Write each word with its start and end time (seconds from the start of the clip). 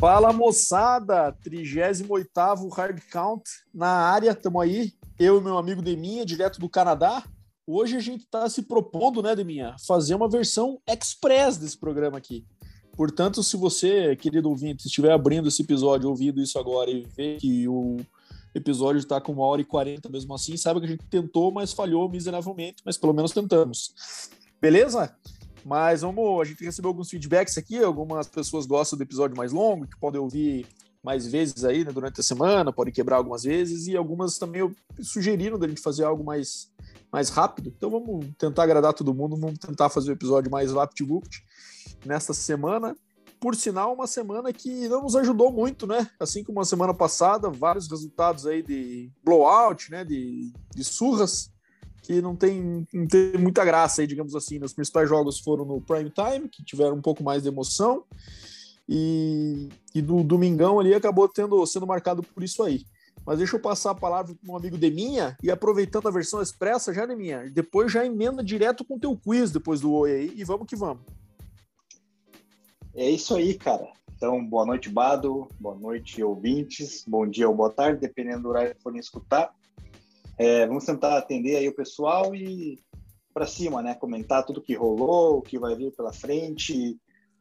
Fala 0.00 0.32
moçada, 0.32 1.32
38 1.42 2.30
Hard 2.72 3.00
Count 3.10 3.42
na 3.74 3.88
área, 3.88 4.32
tamo 4.32 4.60
aí. 4.60 4.92
Eu 5.18 5.40
e 5.40 5.40
meu 5.42 5.58
amigo 5.58 5.82
Deminha, 5.82 6.24
direto 6.24 6.60
do 6.60 6.68
Canadá. 6.68 7.24
Hoje 7.66 7.96
a 7.96 8.00
gente 8.00 8.22
está 8.22 8.48
se 8.48 8.62
propondo, 8.62 9.20
né, 9.20 9.34
Deminha, 9.34 9.74
fazer 9.84 10.14
uma 10.14 10.28
versão 10.28 10.80
express 10.86 11.56
desse 11.56 11.76
programa 11.76 12.16
aqui. 12.16 12.46
Portanto, 12.92 13.42
se 13.42 13.56
você, 13.56 14.14
querido 14.14 14.48
ouvinte, 14.48 14.86
estiver 14.86 15.10
abrindo 15.10 15.48
esse 15.48 15.62
episódio, 15.62 16.08
ouvindo 16.08 16.40
isso 16.40 16.60
agora 16.60 16.88
e 16.88 17.04
ver 17.16 17.38
que 17.40 17.66
o 17.66 17.96
episódio 18.54 19.00
está 19.00 19.20
com 19.20 19.32
uma 19.32 19.46
hora 19.46 19.62
e 19.62 19.64
quarenta 19.64 20.08
mesmo 20.08 20.32
assim, 20.32 20.56
saiba 20.56 20.78
que 20.78 20.86
a 20.86 20.90
gente 20.90 21.06
tentou, 21.06 21.50
mas 21.50 21.72
falhou 21.72 22.08
miseravelmente, 22.08 22.84
mas 22.84 22.96
pelo 22.96 23.12
menos 23.12 23.32
tentamos. 23.32 23.92
Beleza? 24.60 25.12
Mas 25.68 26.00
vamos, 26.00 26.40
a 26.40 26.44
gente 26.44 26.64
recebeu 26.64 26.88
alguns 26.88 27.10
feedbacks 27.10 27.58
aqui, 27.58 27.84
algumas 27.84 28.26
pessoas 28.26 28.64
gostam 28.64 28.96
do 28.96 29.02
episódio 29.02 29.36
mais 29.36 29.52
longo, 29.52 29.86
que 29.86 30.00
podem 30.00 30.18
ouvir 30.18 30.66
mais 31.04 31.26
vezes 31.26 31.62
aí 31.62 31.84
né, 31.84 31.92
durante 31.92 32.18
a 32.20 32.22
semana, 32.22 32.72
podem 32.72 32.90
quebrar 32.90 33.16
algumas 33.18 33.42
vezes, 33.42 33.86
e 33.86 33.94
algumas 33.94 34.38
também 34.38 34.74
sugeriram 34.98 35.58
da 35.58 35.68
gente 35.68 35.82
fazer 35.82 36.04
algo 36.04 36.24
mais, 36.24 36.72
mais 37.12 37.28
rápido. 37.28 37.70
Então 37.76 37.90
vamos 37.90 38.24
tentar 38.38 38.62
agradar 38.62 38.94
todo 38.94 39.12
mundo, 39.12 39.36
vamos 39.36 39.58
tentar 39.58 39.90
fazer 39.90 40.10
o 40.10 40.14
episódio 40.14 40.50
mais 40.50 40.72
rápido 40.72 41.20
nesta 42.02 42.32
semana. 42.32 42.96
Por 43.38 43.54
sinal, 43.54 43.92
uma 43.92 44.06
semana 44.06 44.50
que 44.54 44.88
não 44.88 45.02
nos 45.02 45.16
ajudou 45.16 45.52
muito, 45.52 45.86
né? 45.86 46.08
Assim 46.18 46.42
como 46.42 46.62
a 46.62 46.64
semana 46.64 46.94
passada, 46.94 47.50
vários 47.50 47.90
resultados 47.90 48.46
aí 48.46 48.62
de 48.62 49.12
blowout, 49.22 49.90
né? 49.90 50.02
De, 50.02 50.50
de 50.74 50.82
surras 50.82 51.50
que 52.08 52.22
não 52.22 52.34
tem, 52.34 52.88
não 52.90 53.06
tem 53.06 53.34
muita 53.34 53.62
graça 53.66 54.00
aí, 54.00 54.06
digamos 54.06 54.34
assim. 54.34 54.58
Os 54.64 54.72
principais 54.72 55.06
jogos 55.06 55.40
foram 55.40 55.66
no 55.66 55.78
prime 55.78 56.10
time, 56.10 56.48
que 56.48 56.64
tiveram 56.64 56.96
um 56.96 57.02
pouco 57.02 57.22
mais 57.22 57.42
de 57.42 57.48
emoção, 57.48 58.02
e, 58.88 59.68
e 59.94 60.00
do 60.00 60.24
domingão 60.24 60.80
ali 60.80 60.94
acabou 60.94 61.28
tendo, 61.28 61.64
sendo 61.66 61.86
marcado 61.86 62.22
por 62.22 62.42
isso 62.42 62.62
aí. 62.62 62.86
Mas 63.26 63.36
deixa 63.36 63.56
eu 63.56 63.60
passar 63.60 63.90
a 63.90 63.94
palavra 63.94 64.34
para 64.34 64.50
um 64.50 64.56
amigo 64.56 64.78
de 64.78 64.90
minha 64.90 65.36
e 65.42 65.50
aproveitando 65.50 66.08
a 66.08 66.10
versão 66.10 66.40
expressa 66.40 66.94
já 66.94 67.04
de 67.04 67.14
minha, 67.14 67.50
depois 67.50 67.92
já 67.92 68.06
emenda 68.06 68.42
direto 68.42 68.86
com 68.86 68.96
o 68.96 68.98
teu 68.98 69.14
quiz 69.14 69.50
depois 69.50 69.82
do 69.82 69.92
oi 69.92 70.10
aí 70.10 70.32
e 70.34 70.44
vamos 70.44 70.66
que 70.66 70.76
vamos. 70.76 71.02
É 72.94 73.10
isso 73.10 73.34
aí, 73.36 73.52
cara. 73.52 73.86
Então, 74.16 74.42
boa 74.42 74.64
noite, 74.64 74.88
Bado, 74.88 75.46
boa 75.60 75.76
noite, 75.76 76.22
ouvintes, 76.22 77.04
bom 77.06 77.28
dia 77.28 77.46
ou 77.46 77.54
boa 77.54 77.70
tarde, 77.70 78.00
dependendo 78.00 78.44
do 78.44 78.48
horário 78.48 78.74
que 78.74 78.82
forem 78.82 78.98
escutar. 78.98 79.54
É, 80.38 80.66
vamos 80.66 80.84
tentar 80.84 81.18
atender 81.18 81.56
aí 81.56 81.68
o 81.68 81.74
pessoal 81.74 82.34
e 82.34 82.78
para 83.34 83.46
cima, 83.46 83.82
né? 83.82 83.94
Comentar 83.94 84.44
tudo 84.44 84.62
que 84.62 84.74
rolou, 84.74 85.38
o 85.38 85.42
que 85.42 85.58
vai 85.58 85.74
vir 85.74 85.92
pela 85.94 86.12
frente, 86.12 86.98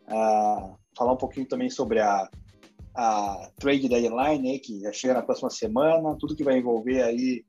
uh, 0.08 0.76
falar 0.96 1.14
um 1.14 1.18
pouquinho 1.18 1.48
também 1.48 1.70
sobre 1.70 2.00
a, 2.00 2.30
a 2.96 3.52
trade 3.60 3.88
deadline 3.88 4.50
aí, 4.50 4.60
que 4.60 4.80
já 4.82 4.92
chega 4.92 5.14
na 5.14 5.22
próxima 5.22 5.50
semana, 5.50 6.16
tudo 6.20 6.36
que 6.36 6.44
vai 6.44 6.58
envolver 6.58 7.02
aí 7.04 7.46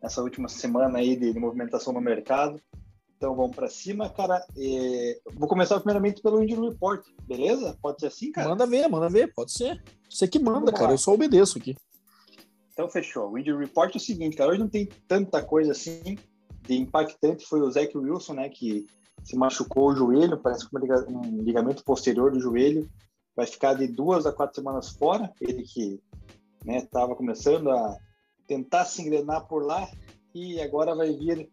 essa 0.00 0.22
última 0.22 0.48
semana 0.48 0.98
aí 0.98 1.16
de, 1.16 1.32
de 1.32 1.38
movimentação 1.38 1.92
no 1.92 2.00
mercado. 2.00 2.60
Então 3.16 3.36
vamos 3.36 3.54
para 3.54 3.68
cima, 3.68 4.08
cara. 4.08 4.44
E 4.56 5.16
vou 5.34 5.48
começar 5.48 5.76
primeiramente 5.78 6.20
pelo 6.20 6.42
Injury 6.42 6.70
Report, 6.70 7.04
beleza? 7.24 7.78
Pode 7.80 8.00
ser 8.00 8.06
assim, 8.08 8.32
cara? 8.32 8.48
Manda 8.48 8.66
ver, 8.66 8.88
manda 8.88 9.08
ver, 9.08 9.32
pode 9.32 9.52
ser. 9.52 9.80
Você 10.10 10.26
que 10.26 10.40
manda, 10.40 10.72
cara. 10.72 10.92
Eu 10.92 10.98
só 10.98 11.12
obedeço 11.12 11.56
aqui. 11.56 11.76
Então, 12.72 12.88
fechou. 12.88 13.30
O 13.30 13.38
injury 13.38 13.66
report 13.66 13.94
é 13.94 13.98
o 13.98 14.00
seguinte, 14.00 14.36
cara. 14.36 14.50
Hoje 14.50 14.60
não 14.60 14.68
tem 14.68 14.86
tanta 15.06 15.42
coisa 15.42 15.72
assim 15.72 16.16
de 16.62 16.74
impactante. 16.74 17.46
Foi 17.46 17.60
o 17.60 17.70
Zach 17.70 17.96
Wilson, 17.96 18.34
né, 18.34 18.48
que 18.48 18.86
se 19.22 19.36
machucou 19.36 19.90
o 19.90 19.96
joelho, 19.96 20.38
parece 20.38 20.68
que 20.68 20.76
um 20.76 21.42
ligamento 21.42 21.84
posterior 21.84 22.32
do 22.32 22.40
joelho. 22.40 22.88
Vai 23.36 23.46
ficar 23.46 23.74
de 23.74 23.86
duas 23.86 24.26
a 24.26 24.32
quatro 24.32 24.56
semanas 24.56 24.90
fora. 24.90 25.32
Ele 25.40 25.62
que 25.62 26.00
estava 26.66 27.08
né, 27.08 27.14
começando 27.14 27.70
a 27.70 27.98
tentar 28.46 28.84
se 28.84 29.02
engrenar 29.02 29.46
por 29.46 29.64
lá 29.64 29.88
e 30.34 30.60
agora 30.60 30.94
vai 30.94 31.12
vir 31.12 31.50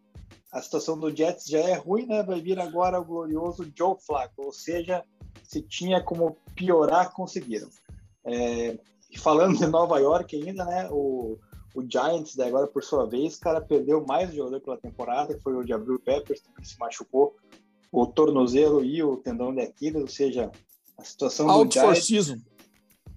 a 0.52 0.60
situação 0.60 0.98
do 0.98 1.14
Jets 1.14 1.46
já 1.46 1.60
é 1.60 1.74
ruim, 1.74 2.06
né? 2.06 2.22
Vai 2.22 2.40
vir 2.40 2.58
agora 2.58 3.00
o 3.00 3.04
glorioso 3.04 3.70
Joe 3.76 3.96
Flacco, 4.04 4.42
ou 4.42 4.52
seja, 4.52 5.04
se 5.44 5.62
tinha 5.62 6.02
como 6.02 6.36
piorar, 6.56 7.12
conseguiram. 7.12 7.68
É, 8.24 8.76
e 9.10 9.18
falando 9.18 9.58
de 9.58 9.66
Nova 9.66 9.98
York 9.98 10.36
ainda, 10.36 10.64
né? 10.64 10.88
O, 10.90 11.38
o 11.74 11.82
Giants, 11.82 12.36
daí 12.36 12.48
agora 12.48 12.66
por 12.66 12.82
sua 12.82 13.06
vez, 13.06 13.36
cara, 13.36 13.60
perdeu 13.60 14.04
mais 14.04 14.32
jogador 14.32 14.60
pela 14.60 14.76
temporada, 14.76 15.34
que 15.34 15.42
foi 15.42 15.54
o 15.54 15.66
Jabril 15.66 15.98
Peppers, 15.98 16.42
que 16.56 16.68
se 16.68 16.78
machucou 16.78 17.36
o 17.92 18.06
tornozelo 18.06 18.84
e 18.84 19.02
o 19.02 19.16
tendão 19.16 19.54
de 19.54 19.62
Aquiles, 19.62 20.00
ou 20.00 20.08
seja, 20.08 20.50
a 20.96 21.04
situação 21.04 21.50
Out 21.50 21.68
do 21.68 21.80
Giants... 21.80 22.06
Season. 22.06 22.36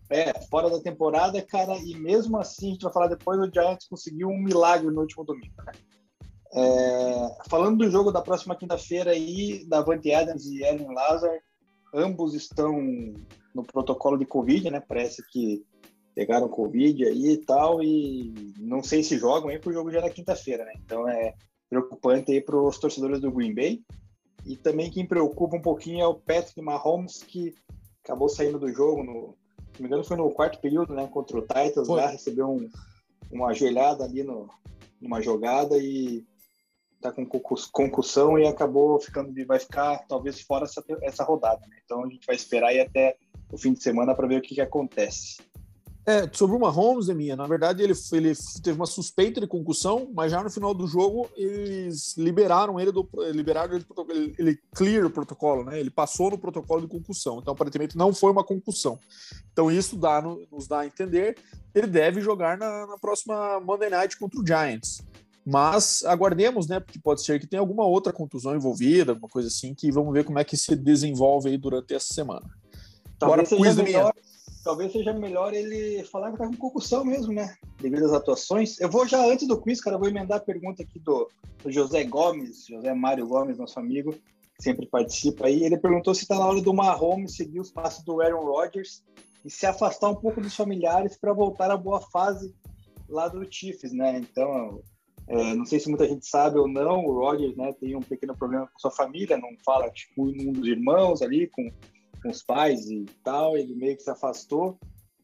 É, 0.09 0.39
fora 0.47 0.69
da 0.69 0.79
temporada, 0.79 1.41
cara, 1.41 1.75
e 1.77 1.95
mesmo 1.95 2.37
assim, 2.37 2.67
a 2.67 2.71
gente 2.73 2.83
vai 2.83 2.93
falar 2.93 3.07
depois, 3.07 3.39
o 3.39 3.51
Giants 3.51 3.87
conseguiu 3.87 4.27
um 4.29 4.37
milagre 4.37 4.91
no 4.91 5.01
último 5.01 5.23
domingo, 5.23 5.55
né? 5.65 5.71
É, 6.55 7.49
falando 7.49 7.79
do 7.79 7.89
jogo 7.89 8.11
da 8.11 8.21
próxima 8.21 8.55
quinta-feira 8.55 9.11
aí, 9.11 9.65
da 9.65 9.81
Vante 9.81 10.13
Adams 10.13 10.45
e 10.45 10.61
Ellen 10.63 10.93
Lazar, 10.93 11.39
ambos 11.93 12.35
estão 12.35 12.79
no 13.55 13.63
protocolo 13.63 14.17
de 14.17 14.25
Covid, 14.25 14.69
né? 14.69 14.79
Parece 14.79 15.23
que 15.31 15.65
pegaram 16.13 16.47
Covid 16.47 17.05
aí 17.05 17.31
e 17.31 17.37
tal, 17.37 17.81
e 17.83 18.53
não 18.59 18.83
sei 18.83 19.03
se 19.03 19.17
jogam 19.17 19.49
aí, 19.49 19.57
porque 19.57 19.69
o 19.69 19.73
jogo 19.73 19.91
já 19.91 19.99
é 19.99 20.01
na 20.03 20.09
quinta-feira, 20.09 20.63
né? 20.65 20.73
Então 20.83 21.07
é 21.07 21.33
preocupante 21.69 22.31
aí 22.31 22.41
para 22.41 22.57
os 22.57 22.77
torcedores 22.77 23.19
do 23.19 23.31
Green 23.31 23.53
Bay. 23.53 23.81
E 24.45 24.57
também 24.57 24.91
quem 24.91 25.07
preocupa 25.07 25.55
um 25.55 25.61
pouquinho 25.61 26.01
é 26.01 26.07
o 26.07 26.15
Patrick 26.15 26.61
Mahomes, 26.61 27.23
que 27.23 27.53
acabou 28.03 28.27
saindo 28.27 28.59
do 28.59 28.71
jogo, 28.71 29.03
no, 29.03 29.35
se 29.73 29.81
não 29.81 29.81
me 29.81 29.87
engano, 29.87 30.03
foi 30.03 30.17
no 30.17 30.29
quarto 30.31 30.59
período, 30.59 30.93
né? 30.93 31.07
Contra 31.07 31.37
o 31.37 31.41
Titans, 31.41 31.87
lá 31.87 32.07
recebeu 32.07 32.49
um, 32.49 32.69
uma 33.31 33.47
ajoelhada 33.49 34.03
ali 34.03 34.23
no, 34.23 34.49
numa 35.01 35.21
jogada 35.21 35.77
e 35.77 36.25
tá 37.01 37.11
com 37.11 37.25
concussão 37.25 38.39
e 38.39 38.47
acabou 38.47 38.97
ficando, 38.99 39.33
vai 39.45 39.59
ficar 39.59 40.05
talvez 40.07 40.39
fora 40.39 40.63
essa, 40.63 40.83
essa 41.01 41.23
rodada, 41.23 41.65
né? 41.67 41.77
Então 41.83 42.03
a 42.03 42.07
gente 42.07 42.25
vai 42.25 42.35
esperar 42.35 42.69
aí 42.69 42.79
até 42.79 43.17
o 43.51 43.57
fim 43.57 43.73
de 43.73 43.83
semana 43.83 44.15
para 44.15 44.27
ver 44.27 44.39
o 44.39 44.41
que, 44.41 44.55
que 44.55 44.61
acontece. 44.61 45.37
É, 46.05 46.29
sobre 46.33 46.55
o 46.55 46.59
Mahomes, 46.59 47.07
minha. 47.07 47.35
na 47.35 47.47
verdade, 47.47 47.81
ele, 47.81 47.93
ele 48.11 48.33
teve 48.61 48.77
uma 48.77 48.85
suspeita 48.85 49.39
de 49.39 49.47
concussão, 49.47 50.09
mas 50.13 50.31
já 50.31 50.43
no 50.43 50.49
final 50.49 50.73
do 50.73 50.85
jogo 50.85 51.29
eles 51.35 52.17
liberaram 52.17 52.77
ele 52.77 52.91
do 52.91 53.07
liberaram 53.31 53.75
ele, 53.75 53.85
ele, 54.09 54.35
ele 54.37 54.59
clear 54.75 55.05
o 55.05 55.09
protocolo, 55.09 55.63
né? 55.63 55.79
Ele 55.79 55.89
passou 55.89 56.29
no 56.29 56.37
protocolo 56.37 56.81
de 56.81 56.87
concussão. 56.87 57.39
Então, 57.39 57.53
aparentemente, 57.53 57.97
não 57.97 58.13
foi 58.13 58.31
uma 58.31 58.43
concussão. 58.43 58.99
Então, 59.53 59.71
isso 59.71 59.95
dá, 59.95 60.21
nos 60.21 60.67
dá 60.67 60.79
a 60.79 60.85
entender 60.85 61.37
ele 61.73 61.87
deve 61.87 62.21
jogar 62.21 62.57
na, 62.57 62.85
na 62.85 62.97
próxima 62.97 63.59
Monday 63.59 63.89
Night 63.89 64.17
contra 64.17 64.39
o 64.39 64.45
Giants. 64.45 65.01
Mas 65.45 66.03
aguardemos, 66.05 66.67
né? 66.67 66.79
Porque 66.79 66.99
pode 66.99 67.23
ser 67.23 67.39
que 67.39 67.47
tenha 67.47 67.59
alguma 67.59 67.85
outra 67.85 68.13
contusão 68.13 68.55
envolvida, 68.55 69.11
alguma 69.11 69.27
coisa 69.27 69.49
assim, 69.49 69.73
que 69.73 69.91
vamos 69.91 70.13
ver 70.13 70.23
como 70.23 70.39
é 70.39 70.43
que 70.43 70.55
se 70.55 70.75
desenvolve 70.75 71.49
aí 71.49 71.57
durante 71.57 71.93
essa 71.93 72.13
semana. 72.13 72.47
Talvez 73.19 73.51
Agora, 73.51 73.73
seja 73.73 73.83
melhor, 73.83 74.13
talvez 74.63 74.91
seja 74.91 75.13
melhor 75.13 75.53
ele 75.53 76.03
falar 76.05 76.31
que 76.31 76.37
tá 76.37 76.47
com 76.47 76.55
concussão 76.55 77.03
mesmo, 77.03 77.33
né? 77.33 77.55
Devido 77.81 78.05
às 78.05 78.13
atuações. 78.13 78.79
Eu 78.79 78.89
vou 78.89 79.05
já, 79.05 79.23
antes 79.25 79.47
do 79.47 79.59
quiz, 79.59 79.81
cara, 79.81 79.97
vou 79.97 80.07
emendar 80.07 80.37
a 80.37 80.43
pergunta 80.43 80.81
aqui 80.81 80.99
do, 80.99 81.29
do 81.61 81.71
José 81.71 82.03
Gomes, 82.05 82.65
José 82.67 82.93
Mário 82.93 83.27
Gomes, 83.27 83.57
nosso 83.57 83.77
amigo, 83.79 84.13
que 84.13 84.63
sempre 84.63 84.85
participa 84.87 85.47
aí. 85.47 85.63
Ele 85.63 85.77
perguntou 85.77 86.15
se 86.15 86.25
tá 86.25 86.39
na 86.39 86.47
hora 86.47 86.61
do 86.61 86.73
Mahomes 86.73 87.35
seguir 87.35 87.59
os 87.59 87.71
passos 87.71 88.03
do 88.05 88.21
Aaron 88.21 88.45
Rodgers 88.45 89.03
e 89.43 89.49
se 89.49 89.65
afastar 89.65 90.09
um 90.09 90.15
pouco 90.15 90.39
dos 90.39 90.55
familiares 90.55 91.17
para 91.17 91.33
voltar 91.33 91.69
à 91.69 91.75
boa 91.75 91.99
fase 91.99 92.55
lá 93.09 93.27
do 93.27 93.45
Chiefs, 93.51 93.91
né? 93.91 94.17
Então, 94.17 94.81
é, 95.27 95.53
não 95.53 95.65
sei 95.65 95.79
se 95.79 95.89
muita 95.89 96.07
gente 96.07 96.25
sabe 96.25 96.57
ou 96.57 96.67
não, 96.69 97.03
o 97.05 97.19
Rodgers 97.19 97.55
né, 97.57 97.73
tem 97.73 97.95
um 97.95 98.01
pequeno 98.01 98.35
problema 98.35 98.67
com 98.67 98.79
sua 98.79 98.91
família, 98.91 99.37
não 99.37 99.49
fala 99.65 99.89
tipo, 99.89 100.23
um 100.25 100.53
dos 100.53 100.67
irmãos 100.67 101.21
ali, 101.21 101.47
com 101.47 101.69
com 102.23 102.29
os 102.29 102.41
pais 102.41 102.89
e 102.89 103.05
tal, 103.23 103.57
ele 103.57 103.75
meio 103.75 103.95
que 103.95 104.03
se 104.03 104.09
afastou. 104.09 104.79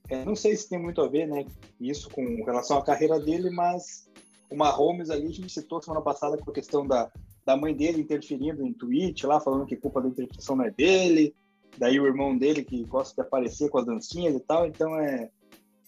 É, 0.09 0.25
não 0.25 0.35
sei 0.35 0.55
se 0.55 0.67
tem 0.67 0.77
muito 0.77 1.01
a 1.01 1.07
ver, 1.07 1.27
né, 1.27 1.45
isso 1.79 2.09
com 2.09 2.43
relação 2.43 2.77
à 2.77 2.83
carreira 2.83 3.19
dele, 3.19 3.49
mas 3.49 4.09
o 4.51 4.55
Mahomes 4.55 5.09
ali, 5.09 5.27
a 5.27 5.31
gente 5.31 5.49
citou 5.49 5.81
semana 5.81 6.01
passada 6.01 6.37
com 6.37 6.51
a 6.51 6.53
questão 6.53 6.85
da, 6.85 7.09
da 7.45 7.55
mãe 7.55 7.75
dele 7.75 8.01
interferindo 8.01 8.65
em 8.65 8.73
tweet 8.73 9.25
lá, 9.25 9.39
falando 9.39 9.65
que 9.65 9.77
culpa 9.77 10.01
da 10.01 10.09
interpretação 10.09 10.55
não 10.55 10.65
é 10.65 10.71
dele, 10.71 11.33
daí 11.77 11.99
o 11.99 12.07
irmão 12.07 12.37
dele 12.37 12.63
que 12.63 12.83
gosta 12.85 13.15
de 13.15 13.27
aparecer 13.27 13.69
com 13.69 13.77
as 13.77 13.85
dancinhas 13.85 14.35
e 14.35 14.39
tal, 14.39 14.67
então 14.67 14.99
é... 14.99 15.29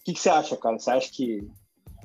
O 0.00 0.04
que, 0.04 0.14
que 0.14 0.20
você 0.20 0.30
acha, 0.30 0.56
cara? 0.56 0.78
Você 0.78 0.90
acha 0.90 1.12
que 1.12 1.48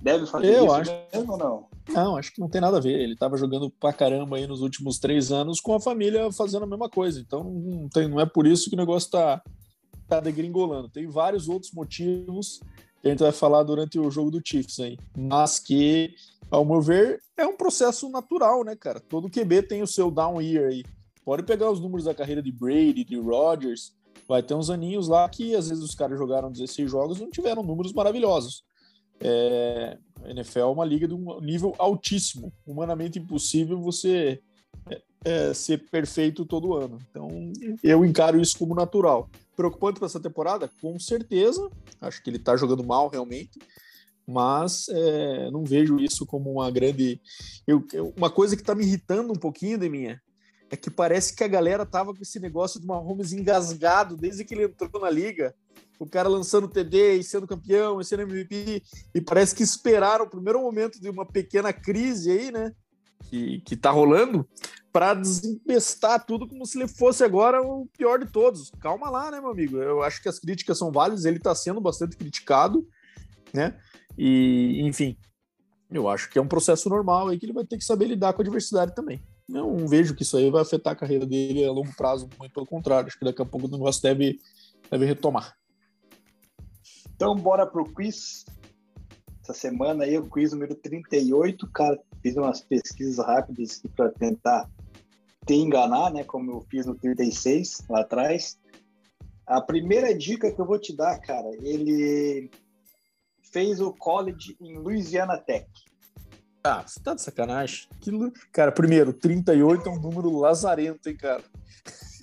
Deve 0.02 0.26
fazer 0.26 0.56
eu 0.56 0.66
isso 0.66 0.74
acho... 0.74 0.92
mesmo 1.14 1.32
ou 1.34 1.38
não? 1.38 1.68
Não, 1.90 2.18
acho 2.18 2.34
que 2.34 2.42
não 2.42 2.50
tem 2.50 2.62
nada 2.62 2.78
a 2.78 2.82
ver. 2.82 3.00
Ele 3.00 3.14
estava 3.14 3.38
jogando 3.38 3.70
pra 3.70 3.94
caramba 3.94 4.38
aí 4.38 4.46
nos 4.46 4.62
últimos 4.62 5.00
três 5.00 5.32
anos 5.32 5.60
com 5.60 5.74
a 5.74 5.80
família 5.80 6.32
fazendo 6.32 6.64
a 6.64 6.68
mesma 6.68 6.90
coisa. 6.90 7.20
Então 7.20 7.44
não, 7.44 7.90
tem, 7.90 8.08
não 8.08 8.20
é 8.20 8.26
por 8.26 8.46
isso 8.46 8.70
que 8.70 8.76
o 8.76 8.80
negócio 8.80 9.08
está 9.08 9.42
tá 10.08 10.20
degringolando. 10.20 10.90
Tem 10.90 11.08
vários 11.08 11.48
outros 11.48 11.72
motivos 11.72 12.60
que 13.02 13.08
a 13.08 13.12
gente 13.12 13.24
vai 13.24 13.32
falar 13.32 13.64
durante 13.64 14.00
o 14.00 14.10
jogo 14.10 14.32
do 14.32 14.42
Chiefs 14.44 14.80
aí. 14.80 14.98
Mas 15.16 15.60
que, 15.60 16.14
ao 16.50 16.66
meu 16.66 16.82
ver, 16.82 17.22
é 17.38 17.46
um 17.46 17.56
processo 17.56 18.10
natural, 18.10 18.64
né, 18.64 18.76
cara? 18.76 19.00
Todo 19.00 19.30
QB 19.30 19.64
tem 19.64 19.82
o 19.82 19.88
seu 19.88 20.12
down 20.12 20.42
year 20.42 20.70
aí. 20.70 20.84
Pode 21.24 21.44
pegar 21.44 21.70
os 21.70 21.80
números 21.80 22.06
da 22.06 22.14
carreira 22.14 22.42
de 22.42 22.52
Brady, 22.52 23.04
de 23.04 23.18
Rodgers. 23.18 23.94
vai 24.28 24.42
ter 24.42 24.54
uns 24.54 24.70
aninhos 24.70 25.08
lá 25.08 25.28
que 25.28 25.56
às 25.56 25.70
vezes 25.70 25.84
os 25.84 25.96
caras 25.96 26.18
jogaram 26.18 26.52
16 26.52 26.90
jogos 26.90 27.18
e 27.18 27.22
não 27.22 27.30
tiveram 27.30 27.64
números 27.64 27.94
maravilhosos. 27.94 28.64
É, 29.20 29.98
a 30.24 30.30
NFL 30.30 30.60
é 30.60 30.66
uma 30.66 30.86
liga 30.86 31.08
de 31.08 31.14
um 31.14 31.40
nível 31.42 31.74
altíssimo, 31.78 32.52
humanamente 32.66 33.20
impossível 33.20 33.80
você 33.82 34.42
é, 34.90 35.02
é, 35.26 35.54
ser 35.54 35.90
perfeito 35.90 36.46
todo 36.46 36.74
ano. 36.74 37.00
Então, 37.10 37.30
eu 37.84 38.06
encaro 38.06 38.40
isso 38.40 38.58
como 38.58 38.76
natural. 38.76 39.30
Preocupante 39.56 40.00
para 40.00 40.08
essa 40.08 40.20
temporada? 40.20 40.70
Com 40.82 41.00
certeza. 41.00 41.70
Acho 42.00 42.22
que 42.22 42.30
ele 42.30 42.38
está 42.38 42.56
jogando 42.56 42.84
mal 42.84 43.08
realmente, 43.08 43.60
mas 44.26 44.88
é, 44.90 45.50
não 45.52 45.64
vejo 45.64 46.00
isso 46.00 46.26
como 46.26 46.52
uma 46.52 46.70
grande. 46.70 47.20
Eu, 47.66 47.86
uma 48.16 48.30
coisa 48.30 48.56
que 48.56 48.62
está 48.62 48.76
me 48.76 48.86
irritando 48.86 49.34
um 49.34 49.40
pouquinho 49.40 49.78
de 49.78 49.90
minha 49.90 50.22
é 50.70 50.76
que 50.76 50.90
parece 50.90 51.36
que 51.36 51.44
a 51.44 51.48
galera 51.48 51.86
tava 51.86 52.14
com 52.14 52.22
esse 52.22 52.40
negócio 52.40 52.80
de 52.80 52.86
uma 52.86 52.98
Holmes 52.98 53.32
engasgado 53.32 54.18
desde 54.18 54.44
que 54.44 54.54
ele 54.54 54.66
entrou 54.66 55.02
na 55.02 55.10
liga. 55.10 55.56
O 56.00 56.06
cara 56.06 56.30
lançando 56.30 56.68
TD 56.68 57.16
e 57.18 57.24
sendo 57.24 57.48
campeão 57.48 58.00
e 58.00 58.06
sendo 58.06 58.24
MVP. 58.24 58.84
E 59.14 59.22
parece 59.22 59.56
que 59.56 59.64
esperaram 59.64 60.26
o 60.26 60.30
primeiro 60.30 60.62
momento 60.62 61.00
de 61.00 61.10
uma 61.10 61.26
pequena 61.26 61.74
crise 61.74 62.32
aí, 62.32 62.52
né? 62.52 62.74
Que, 63.30 63.60
que 63.62 63.76
tá 63.76 63.90
rolando, 63.90 64.48
para 64.94 65.14
desempestar 65.14 66.26
tudo 66.26 66.48
como 66.48 66.66
se 66.66 66.78
ele 66.78 66.88
fosse 66.88 67.24
agora 67.24 67.62
o 67.62 67.88
pior 67.98 68.20
de 68.20 68.32
todos. 68.32 68.72
Calma 68.80 69.10
lá, 69.10 69.32
né, 69.32 69.42
meu 69.42 69.52
amigo? 69.52 69.78
Eu 69.78 70.02
acho 70.04 70.22
que 70.22 70.30
as 70.30 70.40
críticas 70.40 70.78
são 70.78 70.92
válidas, 70.92 71.26
ele 71.26 71.40
tá 71.40 71.54
sendo 71.54 71.82
bastante 71.82 72.16
criticado, 72.16 72.88
né? 73.54 73.78
E, 74.18 74.82
enfim, 74.84 75.18
eu 75.92 76.08
acho 76.08 76.30
que 76.30 76.40
é 76.40 76.42
um 76.42 76.48
processo 76.48 76.88
normal 76.90 77.28
aí 77.28 77.38
que 77.38 77.46
ele 77.46 77.54
vai 77.54 77.66
ter 77.66 77.78
que 77.78 77.84
saber 77.84 78.06
lidar 78.06 78.34
com 78.34 78.42
a 78.42 78.46
diversidade 78.46 78.96
também 78.96 79.22
não 79.48 79.88
vejo 79.88 80.14
que 80.14 80.24
isso 80.24 80.36
aí 80.36 80.52
vai 80.52 80.62
afetar 80.62 80.94
a 80.94 80.96
carreira 80.96 81.26
dele 81.26 81.66
a 81.66 81.72
longo 81.72 81.96
prazo, 81.96 82.30
muito 82.38 82.54
pelo 82.54 82.66
contrário. 82.66 83.08
Acho 83.08 83.18
que 83.18 83.26
daqui 83.26 83.42
a 83.42 83.46
pouco 83.46 83.68
o 83.68 83.72
negócio 83.72 84.02
deve, 84.02 84.40
deve 84.92 85.06
retomar. 85.06 85.57
Então, 87.18 87.36
bora 87.36 87.66
pro 87.66 87.84
quiz. 87.84 88.46
Essa 89.42 89.52
semana 89.52 90.04
aí, 90.04 90.16
o 90.20 90.30
quiz 90.30 90.52
número 90.52 90.76
38. 90.76 91.68
Cara, 91.72 92.00
fiz 92.22 92.38
umas 92.38 92.62
pesquisas 92.62 93.18
rápidas 93.18 93.82
para 93.96 94.12
tentar 94.12 94.70
te 95.44 95.56
enganar, 95.56 96.14
né? 96.14 96.24
Como 96.24 96.52
eu 96.52 96.62
fiz 96.70 96.86
no 96.86 96.94
36 96.94 97.86
lá 97.90 98.02
atrás. 98.02 98.60
A 99.48 99.60
primeira 99.60 100.16
dica 100.16 100.52
que 100.52 100.62
eu 100.62 100.66
vou 100.66 100.78
te 100.78 100.96
dar, 100.96 101.20
cara, 101.20 101.50
ele 101.64 102.52
fez 103.52 103.82
o 103.82 103.92
college 103.94 104.56
em 104.62 104.78
Louisiana 104.78 105.40
Tech. 105.40 105.68
Ah, 106.64 106.84
você 106.86 107.00
tá 107.00 107.16
de 107.16 107.22
sacanagem. 107.24 107.88
Aquilo... 107.96 108.32
Cara, 108.52 108.72
primeiro, 108.72 109.12
38 109.12 109.90
é 109.90 109.92
um 109.92 110.00
número 110.00 110.38
lazarento, 110.38 111.10
hein, 111.10 111.18
cara. 111.18 111.44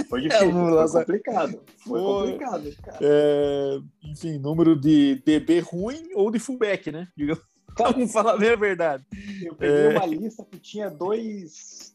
Foi 0.09 0.21
difícil, 0.23 0.49
é 0.49 0.89
foi 0.89 1.01
complicado. 1.01 1.61
Foi, 1.79 2.01
foi 2.01 2.03
complicado, 2.03 2.77
cara. 2.83 2.99
É... 3.01 3.81
Enfim, 4.03 4.39
número 4.39 4.79
de 4.79 5.17
DB 5.25 5.61
ruim 5.61 6.11
ou 6.15 6.31
de 6.31 6.39
fullback, 6.39 6.91
né? 6.91 7.09
Digamos. 7.17 7.43
Vamos 7.77 8.12
falar 8.12 8.37
bem 8.37 8.51
a 8.51 8.56
verdade. 8.56 9.05
Eu 9.43 9.55
peguei 9.55 9.87
é... 9.87 9.89
uma 9.91 10.06
lista 10.06 10.45
que 10.45 10.59
tinha 10.59 10.89
dois, 10.89 11.93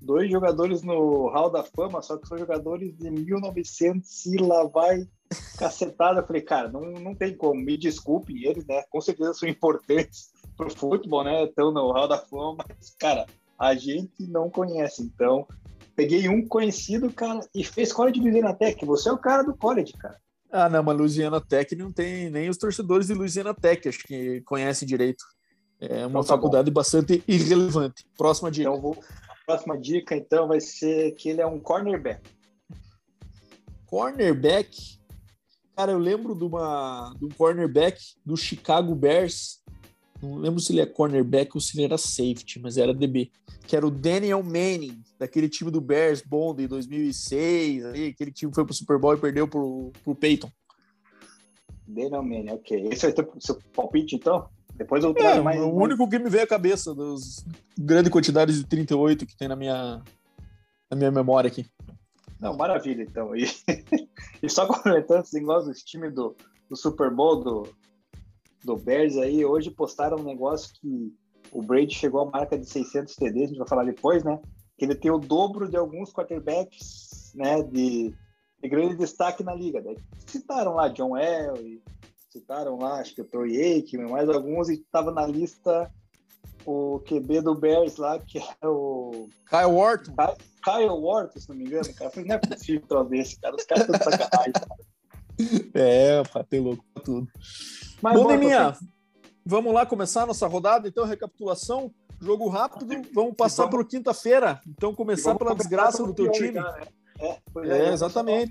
dois 0.00 0.30
jogadores 0.30 0.82
no 0.82 1.28
Hall 1.28 1.50
da 1.50 1.62
Fama, 1.62 2.02
só 2.02 2.18
que 2.18 2.28
são 2.28 2.36
jogadores 2.36 2.94
de 2.98 3.10
1900 3.10 4.26
e 4.26 4.36
lá 4.36 4.64
vai 4.64 5.08
cacetada. 5.58 6.20
Eu 6.20 6.26
falei, 6.26 6.42
cara, 6.42 6.68
não, 6.68 6.82
não 6.92 7.14
tem 7.14 7.34
como. 7.34 7.60
Me 7.60 7.76
desculpem 7.76 8.44
eles, 8.44 8.66
né? 8.66 8.82
Com 8.90 9.00
certeza 9.00 9.32
são 9.34 9.48
importantes 9.48 10.30
pro 10.56 10.70
futebol, 10.70 11.24
né? 11.24 11.46
Tão 11.56 11.72
no 11.72 11.92
Hall 11.92 12.08
da 12.08 12.18
Fama, 12.18 12.64
mas, 12.68 12.94
cara, 12.98 13.26
a 13.58 13.74
gente 13.74 14.26
não 14.26 14.50
conhece. 14.50 15.02
Então, 15.02 15.46
peguei 15.94 16.28
um 16.28 16.46
conhecido, 16.46 17.12
cara, 17.12 17.40
e 17.54 17.64
fez 17.64 17.92
college 17.92 18.14
de 18.14 18.20
Louisiana 18.20 18.54
Tech. 18.54 18.84
Você 18.84 19.08
é 19.08 19.12
o 19.12 19.18
cara 19.18 19.42
do 19.42 19.56
college, 19.56 19.92
cara. 19.94 20.16
Ah, 20.50 20.68
não, 20.68 20.82
mas 20.82 20.96
Louisiana 20.96 21.40
Tech 21.40 21.74
não 21.74 21.90
tem 21.90 22.28
nem 22.28 22.48
os 22.48 22.58
torcedores 22.58 23.06
de 23.06 23.14
Louisiana 23.14 23.54
Tech, 23.54 23.88
acho 23.88 24.02
que 24.04 24.42
conhecem 24.42 24.86
direito. 24.86 25.24
É 25.80 26.00
uma 26.00 26.10
então, 26.10 26.22
tá 26.22 26.28
faculdade 26.28 26.70
bastante 26.70 27.24
irrelevante. 27.26 28.06
Próxima 28.16 28.50
dica. 28.50 28.68
Então, 28.68 28.80
vou... 28.80 29.02
a 29.28 29.44
próxima 29.46 29.78
dica, 29.78 30.14
então, 30.14 30.46
vai 30.46 30.60
ser 30.60 31.12
que 31.12 31.30
ele 31.30 31.40
é 31.40 31.46
um 31.46 31.58
cornerback. 31.58 32.20
Cornerback? 33.86 35.00
Cara, 35.74 35.92
eu 35.92 35.98
lembro 35.98 36.34
de, 36.34 36.44
uma, 36.44 37.14
de 37.18 37.24
um 37.24 37.30
cornerback 37.30 37.98
do 38.24 38.36
Chicago 38.36 38.94
Bears 38.94 39.62
não 40.22 40.36
lembro 40.36 40.60
se 40.60 40.72
ele 40.72 40.80
é 40.80 40.86
cornerback 40.86 41.50
ou 41.54 41.60
se 41.60 41.76
ele 41.76 41.84
era 41.84 41.98
safety, 41.98 42.60
mas 42.60 42.76
era 42.76 42.94
DB, 42.94 43.30
que 43.66 43.76
era 43.76 43.86
o 43.86 43.90
Daniel 43.90 44.42
Manning, 44.42 45.02
daquele 45.18 45.48
time 45.48 45.70
do 45.70 45.80
Bears 45.80 46.22
Bond 46.22 46.62
em 46.62 46.68
2006, 46.68 47.84
ali, 47.84 48.06
aquele 48.08 48.30
time 48.30 48.50
que 48.50 48.54
foi 48.54 48.64
pro 48.64 48.74
Super 48.74 48.98
Bowl 48.98 49.14
e 49.14 49.18
perdeu 49.18 49.48
pro, 49.48 49.90
pro 50.04 50.14
Peyton. 50.14 50.50
Daniel 51.86 52.22
Manning, 52.22 52.52
ok. 52.52 52.88
Esse 52.90 53.06
é 53.06 53.10
o 53.10 53.40
seu 53.40 53.58
palpite, 53.74 54.16
então? 54.16 54.48
Depois 54.74 55.04
eu 55.04 55.12
trago 55.12 55.40
é, 55.40 55.42
mais. 55.42 55.60
O 55.60 55.66
mais... 55.66 55.76
único 55.76 56.08
que 56.08 56.18
me 56.18 56.30
veio 56.30 56.44
à 56.44 56.46
cabeça 56.46 56.94
das 56.94 57.44
grandes 57.76 58.10
quantidades 58.10 58.56
de 58.56 58.64
38 58.64 59.26
que 59.26 59.36
tem 59.36 59.48
na 59.48 59.56
minha, 59.56 60.02
na 60.90 60.96
minha 60.96 61.10
memória 61.10 61.48
aqui. 61.48 61.66
Não, 62.40 62.56
maravilha, 62.56 63.02
então. 63.02 63.36
E, 63.36 63.44
e 64.42 64.48
só 64.48 64.66
comentando 64.66 65.22
esse 65.22 65.34
negócio 65.34 65.70
dos 65.70 65.82
times 65.82 66.14
do, 66.14 66.34
do 66.68 66.76
Super 66.76 67.10
Bowl 67.10 67.42
do, 67.42 67.68
do 68.64 68.76
Bears 68.76 69.16
aí, 69.16 69.44
hoje 69.44 69.70
postaram 69.70 70.18
um 70.18 70.24
negócio 70.24 70.72
que 70.74 71.12
o 71.50 71.62
Brady 71.62 71.94
chegou 71.94 72.22
à 72.22 72.30
marca 72.30 72.58
de 72.58 72.66
600 72.66 73.14
TDs, 73.14 73.44
a 73.44 73.46
gente 73.48 73.58
vai 73.58 73.68
falar 73.68 73.84
depois, 73.84 74.24
né? 74.24 74.40
Que 74.78 74.84
ele 74.84 74.94
tem 74.94 75.10
o 75.10 75.18
dobro 75.18 75.68
de 75.68 75.76
alguns 75.76 76.12
quarterbacks, 76.12 77.32
né? 77.34 77.62
De, 77.62 78.14
de 78.62 78.68
grande 78.68 78.96
destaque 78.96 79.42
na 79.42 79.54
liga. 79.54 79.80
Né? 79.80 79.94
Citaram 80.26 80.74
lá 80.74 80.88
John 80.88 81.16
Elway, 81.16 81.82
citaram 82.30 82.78
lá, 82.78 83.00
acho 83.00 83.14
que 83.14 83.20
o 83.20 83.24
Troy 83.24 83.60
Aikman, 83.60 84.10
mais 84.10 84.28
alguns, 84.28 84.68
e 84.68 84.74
estava 84.74 85.10
na 85.10 85.26
lista 85.26 85.90
o 86.64 87.00
QB 87.00 87.42
do 87.42 87.54
Bears 87.54 87.96
lá, 87.96 88.18
que 88.18 88.38
é 88.38 88.66
o... 88.66 89.28
Kyle 89.48 89.72
Wharton. 89.72 90.14
Kyle 90.62 91.00
Wharton, 91.00 91.40
se 91.40 91.48
não 91.48 91.56
me 91.56 91.64
engano, 91.64 91.92
cara. 91.94 92.10
Falei, 92.10 92.28
não 92.28 92.36
é 92.36 92.38
possível 92.38 92.86
trazer 92.86 93.18
esse 93.18 93.40
cara, 93.40 93.56
os 93.56 93.64
caras 93.64 93.88
estão 93.88 93.98
de 93.98 94.04
sacanagem, 94.04 94.52
cara. 94.52 94.92
É, 95.74 96.22
pá, 96.24 96.44
tem 96.44 96.60
louco 96.60 96.84
pra 96.92 97.02
tudo. 97.02 97.26
Mas, 98.02 98.20
Bom, 98.20 98.26
Neminha, 98.26 98.76
vamos 99.46 99.72
lá 99.72 99.86
começar 99.86 100.24
a 100.24 100.26
nossa 100.26 100.46
rodada, 100.48 100.88
então, 100.88 101.06
recapitulação. 101.06 101.92
Jogo 102.20 102.48
rápido, 102.48 102.86
vamos 103.12 103.34
passar 103.34 103.68
para 103.68 103.84
quinta-feira. 103.84 104.60
Então, 104.66 104.94
começar 104.94 105.34
pela 105.36 105.54
desgraça 105.54 106.04
do 106.04 106.12
teu 106.12 106.30
time. 106.30 106.54
Já, 106.54 106.72
né? 106.72 106.82
É, 107.18 107.40
é, 107.56 107.88
é 107.88 107.92
exatamente. 107.92 108.50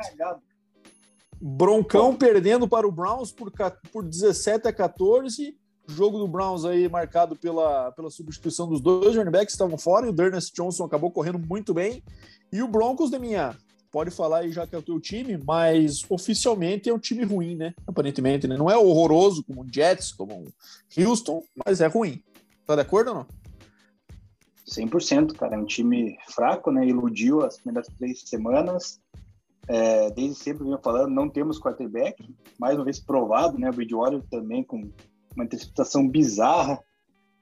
Broncão 1.39 2.15
perdendo 2.15 2.67
para 2.67 2.87
o 2.87 2.91
Browns 2.91 3.31
por, 3.31 3.51
por 3.91 4.03
17 4.03 4.67
a 4.67 4.73
14. 4.73 5.57
Jogo 5.87 6.19
do 6.19 6.27
Browns 6.27 6.63
aí 6.63 6.87
marcado 6.87 7.35
pela, 7.35 7.91
pela 7.93 8.09
substituição 8.09 8.67
dos 8.67 8.79
dois 8.79 9.15
running 9.15 9.31
backs 9.31 9.47
que 9.47 9.51
estavam 9.53 9.77
fora 9.77 10.05
e 10.05 10.09
o 10.09 10.13
Dernest 10.13 10.53
Johnson 10.53 10.85
acabou 10.85 11.11
correndo 11.11 11.39
muito 11.39 11.73
bem. 11.73 12.03
E 12.51 12.61
o 12.61 12.67
Broncos, 12.67 13.09
de 13.09 13.17
minha 13.17 13.57
pode 13.91 14.09
falar 14.09 14.39
aí 14.39 14.51
já 14.51 14.65
que 14.65 14.73
é 14.73 14.77
o 14.77 14.81
teu 14.81 14.99
time, 14.99 15.37
mas 15.37 16.03
oficialmente 16.09 16.89
é 16.89 16.93
um 16.93 16.99
time 16.99 17.23
ruim, 17.23 17.55
né? 17.55 17.73
Aparentemente, 17.85 18.47
né? 18.47 18.57
Não 18.57 18.69
é 18.69 18.77
horroroso 18.77 19.43
como 19.43 19.63
o 19.63 19.67
Jets, 19.71 20.11
como 20.13 20.33
o 20.33 20.53
Houston, 20.97 21.43
mas 21.65 21.81
é 21.81 21.87
ruim. 21.87 22.23
Tá 22.65 22.75
de 22.75 22.81
acordo 22.81 23.09
ou 23.09 23.15
não? 23.15 23.27
100%, 24.67 25.33
cara. 25.33 25.55
É 25.55 25.59
um 25.59 25.65
time 25.65 26.17
fraco, 26.29 26.71
né? 26.71 26.87
Iludiu 26.87 27.43
as 27.43 27.57
primeiras 27.57 27.87
três 27.97 28.21
semanas. 28.21 28.99
É, 29.67 30.09
desde 30.11 30.35
sempre 30.35 30.63
vinha 30.63 30.77
falando, 30.77 31.13
não 31.13 31.29
temos 31.29 31.59
quarterback. 31.59 32.33
Mais 32.57 32.75
uma 32.75 32.85
vez 32.85 32.99
provado, 32.99 33.59
né? 33.59 33.69
O 33.69 33.73
Bridgewater 33.73 34.21
também 34.29 34.63
com 34.63 34.89
uma 35.35 35.43
interpretação 35.43 36.07
bizarra 36.07 36.79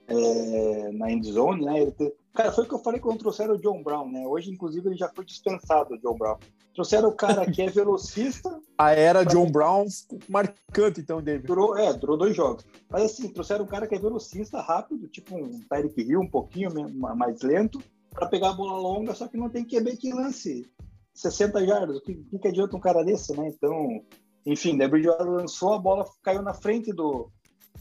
é, 0.08 0.92
na 0.94 1.12
endzone, 1.12 1.66
né? 1.66 1.82
Ele. 1.82 1.94
Cara, 2.34 2.52
foi 2.52 2.64
o 2.64 2.68
que 2.68 2.74
eu 2.74 2.80
falei 2.80 3.00
quando 3.00 3.20
trouxeram 3.20 3.56
o 3.56 3.60
John 3.60 3.82
Brown, 3.84 4.10
né? 4.10 4.26
Hoje, 4.26 4.52
inclusive, 4.52 4.88
ele 4.88 4.98
já 4.98 5.10
foi 5.10 5.26
dispensado, 5.26 5.96
o 5.96 6.00
John 6.00 6.16
Brown. 6.16 6.38
Trouxeram 6.74 7.10
o 7.10 7.16
cara 7.16 7.50
que 7.50 7.62
é 7.62 7.68
velocista. 7.72 8.60
A 8.78 8.92
era 8.92 9.24
pra... 9.24 9.34
John 9.34 9.52
Brown 9.52 9.86
marcante, 10.28 11.02
então, 11.02 11.22
David. 11.22 11.48
Durou, 11.48 11.78
é, 11.78 11.92
durou 11.94 12.18
dois 12.18 12.36
jogos. 12.36 12.66
Mas 12.90 13.04
assim, 13.04 13.30
trouxeram 13.30 13.66
um 13.66 13.68
cara 13.68 13.88
que 13.88 13.96
é 13.96 14.00
velocista, 14.00 14.62
rápido, 14.62 15.08
tipo 15.08 15.36
um 15.36 15.60
Tyreek 15.68 16.02
Hill, 16.02 16.22
um 16.22 16.30
pouquinho 16.30 16.72
mais 16.94 17.42
lento, 17.42 17.82
para 18.12 18.28
pegar 18.28 18.50
a 18.50 18.54
bola 18.54 18.78
longa, 18.78 19.14
só 19.14 19.28
que 19.28 19.38
não 19.38 19.50
tem 19.50 19.66
QB 19.66 19.98
que 19.98 20.14
lance 20.14 20.70
60 21.14 21.66
jardas. 21.66 21.98
O 21.98 22.02
que, 22.02 22.16
que 22.16 22.48
adianta 22.48 22.78
um 22.78 22.80
cara 22.80 23.04
desse, 23.04 23.36
né? 23.36 23.50
Então, 23.50 24.02
enfim, 24.46 24.82
o 24.82 24.90
Bridgewater 24.90 25.28
lançou, 25.28 25.74
a 25.74 25.80
bola 25.80 26.06
caiu 26.24 26.42
na 26.42 26.54
frente 26.54 26.94
do, 26.94 27.30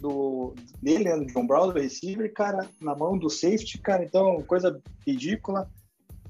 do 0.01 0.55
dele, 0.83 1.05
né, 1.05 1.17
do 1.17 1.27
John 1.27 1.47
Brown, 1.47 1.69
do 1.69 1.81
receiver, 1.81 2.33
cara, 2.33 2.69
na 2.81 2.95
mão 2.95 3.19
do 3.19 3.29
safety, 3.29 3.79
cara, 3.79 4.05
então, 4.05 4.43
coisa 4.43 4.81
ridícula. 5.07 5.71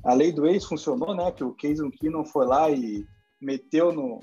A 0.05 0.15
lei 0.15 0.33
do 0.33 0.47
ex 0.47 0.65
funcionou, 0.65 1.15
né? 1.15 1.31
Que 1.33 1.45
o 1.45 1.53
Case 1.53 1.83
não 2.05 2.25
foi 2.25 2.47
lá 2.47 2.71
e 2.71 3.05
meteu 3.41 3.93
no, 3.93 4.21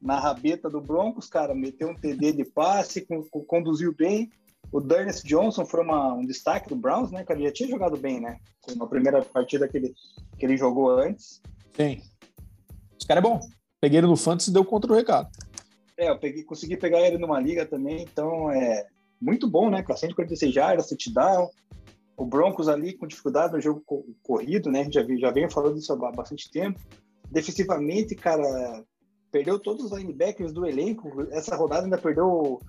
na 0.00 0.18
rabeta 0.18 0.70
do 0.70 0.80
Broncos, 0.80 1.28
cara, 1.28 1.54
meteu 1.54 1.88
um 1.88 1.94
TD 1.94 2.32
de 2.32 2.44
passe, 2.44 3.06
conduziu 3.46 3.94
bem. 3.94 4.30
O 4.70 4.80
Dernest 4.80 5.26
Johnson 5.26 5.64
foi 5.64 5.82
uma, 5.82 6.14
um 6.14 6.26
destaque 6.26 6.68
do 6.68 6.76
Browns, 6.76 7.10
né? 7.10 7.24
Que 7.24 7.32
ele 7.32 7.44
já 7.44 7.52
tinha 7.52 7.68
jogado 7.68 7.96
bem, 7.96 8.20
né? 8.20 8.38
Uma 8.74 8.86
primeira 8.86 9.22
partida 9.22 9.66
que 9.66 9.78
ele, 9.78 9.94
que 10.38 10.44
ele 10.44 10.56
jogou 10.56 10.90
antes. 10.90 11.40
Sim. 11.74 12.02
Esse 12.96 13.06
cara 13.06 13.20
é 13.20 13.22
bom. 13.22 13.40
Peguei 13.80 13.98
ele 13.98 14.06
no 14.06 14.16
Fantasy 14.16 14.50
e 14.50 14.52
deu 14.52 14.64
contra 14.64 14.92
o 14.92 14.94
recado. 14.94 15.28
É, 15.98 16.08
eu 16.08 16.18
peguei, 16.18 16.44
consegui 16.44 16.76
pegar 16.76 17.00
ele 17.00 17.18
numa 17.18 17.40
liga 17.40 17.66
também, 17.66 18.02
então 18.02 18.48
é 18.52 18.86
muito 19.20 19.50
bom, 19.50 19.68
né? 19.68 19.82
Com 19.82 19.96
146 19.96 20.54
jardas, 20.54 20.86
touchdown. 20.86 21.50
O 22.16 22.24
Broncos 22.24 22.68
ali 22.68 22.92
com 22.92 23.06
dificuldade 23.06 23.52
no 23.52 23.60
jogo 23.60 23.82
corrido, 24.22 24.70
né? 24.70 24.80
A 24.80 24.84
gente 24.84 24.94
já, 24.94 25.04
já 25.16 25.30
vem 25.32 25.50
falando 25.50 25.76
isso 25.76 25.92
há 25.92 26.12
bastante 26.12 26.50
tempo. 26.52 26.78
Defensivamente, 27.28 28.14
cara, 28.14 28.84
perdeu 29.32 29.58
todos 29.58 29.86
os 29.86 29.98
linebackers 29.98 30.52
do 30.52 30.64
elenco. 30.64 31.26
Essa 31.32 31.56
rodada 31.56 31.84
ainda 31.84 31.98
perdeu 31.98 32.60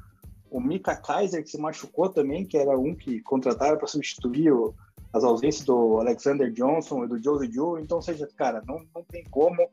o 0.50 0.60
Mika 0.60 0.96
Kaiser, 0.96 1.44
que 1.44 1.52
se 1.52 1.60
machucou 1.60 2.10
também, 2.10 2.46
que 2.46 2.58
era 2.58 2.78
um 2.78 2.96
que 2.96 3.22
contrataram 3.22 3.78
para 3.78 3.88
substituir 3.88 4.52
o, 4.52 4.74
as 5.14 5.24
ausências 5.24 5.66
do 5.66 6.00
Alexander 6.00 6.52
Johnson 6.52 7.06
e 7.06 7.08
do 7.08 7.22
Josie 7.22 7.52
Joe. 7.52 7.82
Então, 7.82 8.02
seja, 8.02 8.28
cara, 8.36 8.64
não, 8.68 8.84
não 8.94 9.04
tem 9.04 9.24
como. 9.26 9.70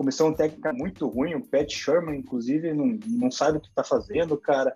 Comissão 0.00 0.32
técnica 0.32 0.72
muito 0.72 1.06
ruim, 1.06 1.34
o 1.34 1.46
Pat 1.46 1.70
Sherman, 1.70 2.18
inclusive, 2.18 2.72
não, 2.72 2.98
não 3.06 3.30
sabe 3.30 3.58
o 3.58 3.60
que 3.60 3.68
está 3.68 3.84
fazendo, 3.84 4.34
cara. 4.34 4.72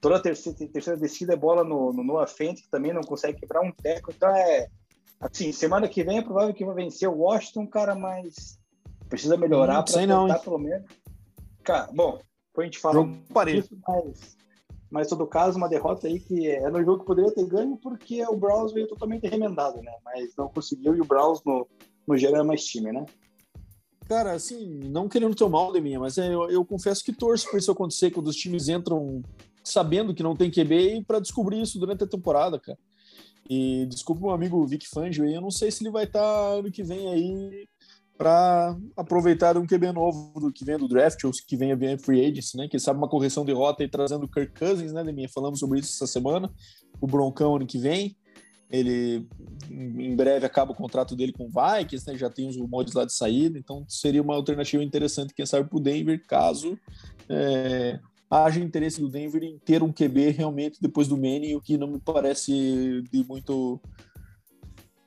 Toda 0.00 0.14
a 0.14 0.20
terceira, 0.20 0.56
terceira 0.72 0.96
descida 0.96 1.32
é 1.32 1.36
bola 1.36 1.64
no, 1.64 1.92
no 1.92 2.04
Noah 2.04 2.28
Fent, 2.28 2.62
que 2.62 2.70
também 2.70 2.92
não 2.92 3.00
consegue 3.00 3.40
quebrar 3.40 3.60
um 3.60 3.72
teco. 3.72 4.12
Então, 4.16 4.30
é. 4.30 4.68
Assim, 5.18 5.50
semana 5.50 5.88
que 5.88 6.04
vem 6.04 6.18
é 6.18 6.22
provável 6.22 6.54
que 6.54 6.64
vai 6.64 6.76
vencer 6.76 7.08
o 7.08 7.18
Washington, 7.18 7.66
cara, 7.66 7.96
mas 7.96 8.56
precisa 9.08 9.36
melhorar 9.36 9.80
hum, 9.80 9.84
para 9.84 9.94
tentar, 9.94 10.38
pelo 10.44 10.58
menos. 10.58 10.86
Cara, 11.64 11.90
bom, 11.92 12.20
depois 12.46 12.62
a 12.62 12.64
gente 12.66 12.78
fala 12.78 13.04
disso, 13.46 13.76
mas 13.84 14.36
mas 14.88 15.08
todo 15.08 15.26
caso, 15.26 15.58
uma 15.58 15.68
derrota 15.68 16.06
aí 16.06 16.20
que 16.20 16.48
é 16.48 16.70
no 16.70 16.84
jogo 16.84 17.00
que 17.00 17.06
poderia 17.06 17.34
ter 17.34 17.44
ganho 17.46 17.76
porque 17.76 18.24
o 18.24 18.36
Browns 18.36 18.72
veio 18.72 18.86
totalmente 18.86 19.26
remendado, 19.26 19.82
né? 19.82 19.92
Mas 20.04 20.36
não 20.36 20.48
conseguiu 20.48 20.94
e 20.94 21.00
o 21.00 21.04
Browns 21.04 21.42
no, 21.44 21.66
no 22.06 22.16
geral 22.16 22.42
é 22.42 22.46
mais 22.46 22.64
time, 22.64 22.92
né? 22.92 23.04
Cara, 24.08 24.32
assim, 24.32 24.80
não 24.84 25.06
querendo 25.06 25.34
ter 25.34 25.48
mal 25.48 25.70
de 25.70 25.82
mim, 25.82 25.98
mas 25.98 26.16
é, 26.16 26.32
eu, 26.32 26.50
eu 26.50 26.64
confesso 26.64 27.04
que 27.04 27.12
torço 27.12 27.48
para 27.50 27.58
isso 27.58 27.70
acontecer 27.70 28.10
quando 28.10 28.28
os 28.28 28.36
times 28.36 28.68
entram 28.68 29.22
sabendo 29.62 30.14
que 30.14 30.22
não 30.22 30.34
tem 30.34 30.50
QB 30.50 30.96
e 30.96 31.04
para 31.04 31.20
descobrir 31.20 31.60
isso 31.60 31.78
durante 31.78 32.04
a 32.04 32.06
temporada, 32.06 32.58
cara. 32.58 32.78
E 33.50 33.86
desculpa 33.86 34.22
meu 34.22 34.30
amigo 34.30 34.66
Vic 34.66 34.88
Fangio 34.88 35.24
aí, 35.24 35.34
eu 35.34 35.42
não 35.42 35.50
sei 35.50 35.70
se 35.70 35.82
ele 35.82 35.90
vai 35.90 36.04
estar 36.04 36.20
tá 36.20 36.48
ano 36.54 36.70
que 36.70 36.82
vem 36.82 37.08
aí 37.08 37.68
para 38.16 38.76
aproveitar 38.96 39.56
um 39.56 39.66
QB 39.66 39.92
novo 39.92 40.40
do 40.40 40.52
que 40.52 40.64
vem 40.64 40.76
do 40.76 40.88
draft 40.88 41.22
ou 41.24 41.30
que 41.30 41.56
venha 41.56 41.76
vem 41.76 41.96
free 41.96 42.24
agency, 42.24 42.56
né? 42.56 42.66
Que 42.66 42.78
sabe 42.78 42.98
uma 42.98 43.08
correção 43.08 43.44
de 43.44 43.52
rota 43.52 43.84
e 43.84 43.88
trazendo 43.88 44.24
o 44.24 44.28
Kirk 44.28 44.58
Cousins, 44.58 44.92
né, 44.92 45.04
Deminha? 45.04 45.28
Falamos 45.28 45.60
sobre 45.60 45.78
isso 45.78 45.94
essa 45.94 46.06
semana. 46.06 46.50
O 47.00 47.06
Broncão 47.06 47.54
ano 47.54 47.66
que 47.66 47.78
vem. 47.78 48.16
Ele 48.70 49.26
em 49.70 50.14
breve 50.14 50.44
acaba 50.44 50.72
o 50.72 50.74
contrato 50.74 51.16
dele 51.16 51.32
com 51.32 51.46
o 51.46 51.48
Vikings, 51.48 52.06
né? 52.06 52.16
Já 52.16 52.28
tem 52.28 52.48
os 52.48 52.56
rumores 52.56 52.92
lá 52.92 53.04
de 53.04 53.12
saída, 53.12 53.58
então 53.58 53.84
seria 53.88 54.22
uma 54.22 54.34
alternativa 54.34 54.82
interessante, 54.82 55.34
quem 55.34 55.46
sabe, 55.46 55.68
para 55.68 55.78
o 55.78 55.80
Denver, 55.80 56.22
caso 56.26 56.78
é, 57.28 57.98
haja 58.30 58.60
interesse 58.60 59.00
do 59.00 59.08
Denver 59.08 59.42
em 59.42 59.58
ter 59.58 59.82
um 59.82 59.92
QB 59.92 60.30
realmente 60.30 60.78
depois 60.80 61.08
do 61.08 61.16
Manning, 61.16 61.54
o 61.54 61.60
que 61.60 61.78
não 61.78 61.88
me 61.88 61.98
parece 61.98 63.02
de 63.10 63.24
muito 63.26 63.80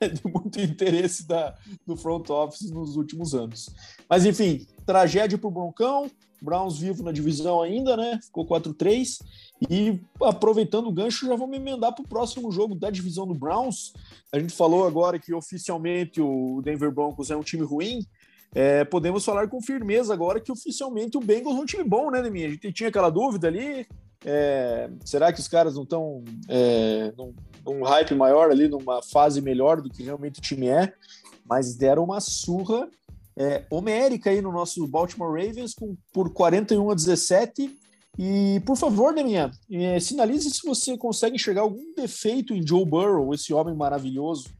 de 0.00 0.32
muito 0.32 0.60
interesse 0.60 1.26
da, 1.26 1.54
do 1.86 1.96
front 1.96 2.28
office 2.30 2.70
nos 2.70 2.96
últimos 2.96 3.34
anos. 3.34 3.70
Mas 4.08 4.24
enfim, 4.24 4.66
tragédia 4.84 5.38
para 5.38 5.48
o 5.48 5.52
Broncão, 5.52 6.10
Browns 6.40 6.78
vivo 6.78 7.04
na 7.04 7.12
divisão 7.12 7.62
ainda, 7.62 7.96
né? 7.96 8.18
Ficou 8.20 8.44
4-3. 8.44 9.20
E 9.70 10.00
aproveitando 10.22 10.88
o 10.88 10.92
gancho, 10.92 11.26
já 11.26 11.36
vamos 11.36 11.56
emendar 11.56 11.94
para 11.94 12.02
o 12.02 12.08
próximo 12.08 12.50
jogo 12.50 12.74
da 12.74 12.90
divisão 12.90 13.26
do 13.26 13.34
Browns. 13.34 13.92
A 14.32 14.38
gente 14.38 14.54
falou 14.54 14.86
agora 14.86 15.18
que 15.18 15.32
oficialmente 15.32 16.20
o 16.20 16.60
Denver 16.64 16.90
Broncos 16.90 17.30
é 17.30 17.36
um 17.36 17.42
time 17.42 17.64
ruim. 17.64 18.04
É, 18.54 18.84
podemos 18.84 19.24
falar 19.24 19.48
com 19.48 19.62
firmeza 19.62 20.12
agora 20.12 20.40
que 20.40 20.52
oficialmente 20.52 21.16
o 21.16 21.20
Bengals 21.20 21.56
é 21.56 21.60
um 21.60 21.66
time 21.66 21.84
bom, 21.84 22.10
né, 22.10 22.20
Neminha? 22.20 22.48
A 22.48 22.50
gente 22.50 22.72
tinha 22.72 22.88
aquela 22.88 23.08
dúvida 23.08 23.48
ali. 23.48 23.86
É, 24.24 24.90
será 25.04 25.32
que 25.32 25.40
os 25.40 25.48
caras 25.48 25.74
não 25.74 25.82
estão 25.82 26.22
é, 26.48 27.12
num, 27.16 27.34
num, 27.64 27.82
hype 27.82 28.14
maior 28.14 28.50
ali, 28.50 28.68
numa 28.68 29.02
fase 29.02 29.40
melhor 29.40 29.80
do 29.80 29.90
que 29.90 30.02
realmente 30.02 30.38
o 30.38 30.42
time 30.42 30.68
é? 30.68 30.92
Mas 31.44 31.74
deram 31.74 32.04
uma 32.04 32.20
surra 32.20 32.88
é, 33.36 33.64
homérica 33.70 34.30
aí 34.30 34.40
no 34.40 34.52
nosso 34.52 34.86
Baltimore 34.86 35.32
Ravens 35.32 35.74
com, 35.74 35.96
por 36.12 36.32
41 36.32 36.90
a 36.90 36.94
17. 36.94 37.78
E, 38.18 38.60
por 38.66 38.76
favor, 38.76 39.14
Deminha, 39.14 39.50
é, 39.70 39.98
sinalize 39.98 40.50
se 40.50 40.66
você 40.66 40.98
consegue 40.98 41.36
enxergar 41.36 41.62
algum 41.62 41.94
defeito 41.94 42.52
em 42.52 42.66
Joe 42.66 42.84
Burrow, 42.84 43.32
esse 43.32 43.54
homem 43.54 43.74
maravilhoso. 43.74 44.50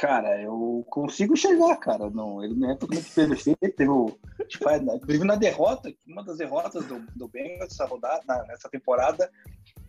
Cara, 0.00 0.40
eu 0.40 0.82
consigo 0.88 1.34
enxergar, 1.34 1.76
cara. 1.76 2.08
Não, 2.08 2.42
ele 2.42 2.54
não 2.54 2.70
é 2.70 2.74
totalmente 2.74 3.10
perfeito. 3.12 3.58
Teve 3.76 3.90
o, 3.90 4.18
tipo, 4.48 4.70
inclusive 4.70 5.24
na 5.24 5.36
derrota, 5.36 5.92
uma 6.06 6.24
das 6.24 6.38
derrotas 6.38 6.86
do, 6.86 7.00
do 7.14 7.28
Bengals 7.28 7.60
nessa 7.60 7.84
rodada, 7.84 8.22
na, 8.26 8.42
nessa 8.44 8.68
temporada, 8.70 9.30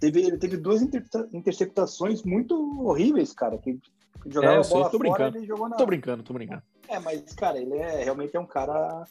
teve, 0.01 0.21
ele 0.21 0.37
teve 0.37 0.57
duas 0.57 0.81
inter, 0.81 1.01
interceptações 1.31 2.23
muito 2.23 2.55
horríveis, 2.85 3.31
cara. 3.31 3.57
Que 3.57 3.79
jogava 4.25 4.55
é, 4.55 4.59
a 4.59 4.67
bola 4.67 4.89
tô 4.89 4.97
fora, 4.97 4.99
brincando. 4.99 5.37
ele 5.37 5.45
jogou 5.45 5.69
na. 5.69 5.77
Tô 5.77 5.85
brincando, 5.85 6.23
tô 6.23 6.33
brincando. 6.33 6.63
É, 6.89 6.99
mas, 6.99 7.33
cara, 7.33 7.57
ele 7.57 7.77
é 7.77 8.03
realmente 8.03 8.35
é 8.35 8.39
um 8.39 8.45
cara 8.45 9.05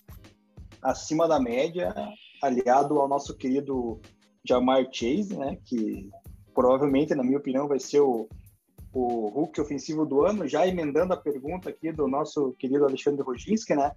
acima 0.83 1.27
da 1.27 1.41
média, 1.41 1.95
aliado 2.43 2.99
ao 2.99 3.09
nosso 3.09 3.37
querido 3.37 4.01
Jamar 4.45 4.87
Chase, 4.93 5.37
né? 5.37 5.59
Que 5.65 6.09
provavelmente, 6.55 7.15
na 7.15 7.23
minha 7.23 7.39
opinião, 7.39 7.69
vai 7.69 7.79
ser 7.79 8.01
o 8.01 8.29
o 8.93 9.29
Hulk 9.29 9.61
ofensivo 9.61 10.05
do 10.05 10.25
ano, 10.25 10.49
já 10.49 10.67
emendando 10.67 11.13
a 11.15 11.17
pergunta 11.17 11.71
aqui 11.71 11.93
do 11.93 12.09
nosso 12.09 12.53
querido 12.59 12.85
Alexandre 12.85 13.23
Roginski, 13.23 13.75
né? 13.75 13.93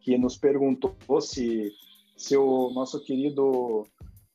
Que 0.00 0.16
nos 0.16 0.36
perguntou 0.36 0.96
se, 1.20 1.70
se 2.16 2.36
o 2.36 2.70
nosso 2.70 3.02
querido 3.04 3.86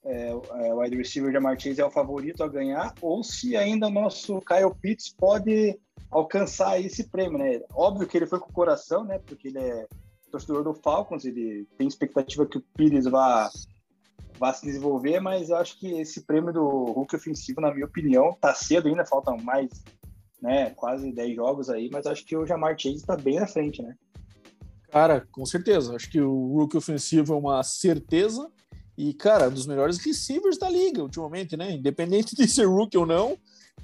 é, 0.05 0.29
é, 0.29 0.73
wide 0.73 0.97
receiver 0.97 1.31
de 1.31 1.39
Martins 1.39 1.79
é 1.79 1.85
o 1.85 1.91
favorito 1.91 2.43
a 2.43 2.47
ganhar, 2.47 2.93
ou 3.01 3.23
se 3.23 3.55
ainda 3.57 3.87
o 3.87 3.91
nosso 3.91 4.39
Kyle 4.41 4.73
Pitts 4.79 5.09
pode 5.17 5.79
alcançar 6.11 6.79
esse 6.79 7.09
prêmio, 7.09 7.39
né? 7.39 7.61
Óbvio 7.73 8.07
que 8.07 8.17
ele 8.17 8.27
foi 8.27 8.39
com 8.39 8.49
o 8.49 8.53
coração, 8.53 9.03
né? 9.03 9.17
Porque 9.17 9.47
ele 9.47 9.59
é 9.59 9.87
torcedor 10.33 10.63
do 10.63 10.73
Falcons, 10.73 11.25
ele 11.25 11.67
tem 11.77 11.87
expectativa 11.87 12.45
que 12.45 12.57
o 12.57 12.63
Pires 12.75 13.05
vá 13.05 13.49
vá 14.39 14.51
se 14.51 14.65
desenvolver, 14.65 15.19
mas 15.19 15.49
eu 15.49 15.57
acho 15.57 15.79
que 15.79 16.01
esse 16.01 16.21
prêmio 16.21 16.51
do 16.51 16.67
Hulk 16.67 17.15
ofensivo, 17.15 17.61
na 17.61 17.71
minha 17.71 17.85
opinião, 17.85 18.35
tá 18.41 18.53
cedo 18.53 18.87
ainda, 18.87 19.05
faltam 19.05 19.37
mais 19.37 19.69
né? 20.43 20.71
Quase 20.71 21.09
10 21.09 21.35
jogos 21.37 21.69
aí, 21.69 21.89
mas 21.89 22.05
acho 22.05 22.25
que 22.25 22.35
o 22.35 22.45
Jamar 22.45 22.77
Chase 22.77 22.97
está 22.97 23.15
bem 23.15 23.39
na 23.39 23.47
frente, 23.47 23.81
né? 23.81 23.95
Cara, 24.91 25.25
com 25.31 25.45
certeza. 25.45 25.95
Acho 25.95 26.11
que 26.11 26.19
o 26.19 26.57
rookie 26.57 26.75
ofensivo 26.75 27.33
é 27.33 27.37
uma 27.37 27.63
certeza. 27.63 28.51
E, 28.97 29.13
cara, 29.13 29.47
um 29.47 29.53
dos 29.53 29.65
melhores 29.65 29.97
receivers 29.99 30.57
da 30.57 30.69
liga 30.69 31.01
ultimamente, 31.01 31.55
né? 31.55 31.71
Independente 31.71 32.35
de 32.35 32.45
ser 32.45 32.65
rookie 32.65 32.97
ou 32.97 33.05
não. 33.05 33.37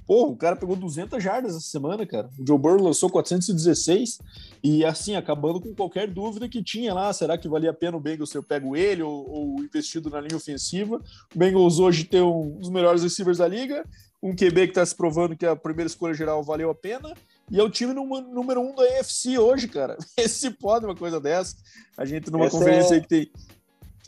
Pô, 0.05 0.27
o 0.27 0.36
cara 0.36 0.55
pegou 0.55 0.75
200 0.75 1.24
jardas 1.24 1.55
essa 1.55 1.67
semana, 1.67 2.03
cara. 2.05 2.29
O 2.39 2.46
Joe 2.46 2.58
Burrow 2.58 2.81
lançou 2.81 3.12
416 3.12 4.19
e, 4.63 4.84
assim, 4.84 5.15
acabando 5.15 5.62
com 5.62 5.75
qualquer 5.75 6.08
dúvida 6.08 6.50
que 6.50 6.63
tinha 6.63 6.93
lá. 6.93 7.13
Será 7.13 7.38
que 7.38 7.48
valia 7.48 7.69
a 7.69 7.74
pena 7.74 7.96
o 7.96 8.00
Bengals 8.00 8.31
ter 8.31 8.41
pego 8.41 8.75
ele 8.75 9.03
ou, 9.03 9.29
ou 9.29 9.60
investido 9.60 10.10
na 10.10 10.19
linha 10.19 10.36
ofensiva? 10.36 11.00
O 11.34 11.38
Bengals 11.38 11.77
hoje 11.77 12.05
tem 12.05 12.22
um 12.22 12.58
dos 12.58 12.72
melhores 12.72 13.03
receivers 13.03 13.38
da 13.38 13.48
liga 13.48 13.84
um 14.22 14.36
QB 14.36 14.65
que 14.65 14.72
está 14.72 14.86
se 14.86 14.93
provando 14.93 15.36
que 15.36 15.46
a 15.46 15.55
primeira 15.55 15.88
escolha 15.88 16.13
geral 16.13 16.43
valeu 16.43 16.69
a 16.69 16.75
pena, 16.75 17.13
e 17.50 17.60
é 17.60 17.63
o 17.63 17.69
time 17.69 17.93
número 17.93 18.62
um 18.62 18.75
da 18.75 18.84
AFC 19.00 19.38
hoje, 19.38 19.67
cara. 19.67 19.98
Esse 20.17 20.51
pode 20.51 20.86
uma 20.86 20.96
coisa 20.96 21.19
dessa. 21.19 21.55
A 21.98 22.05
gente 22.05 22.29
numa 22.29 22.46
Essa 22.46 22.58
conferência 22.58 22.93
é... 22.93 22.96
aí 22.96 23.01
que 23.01 23.08
tem, 23.08 23.31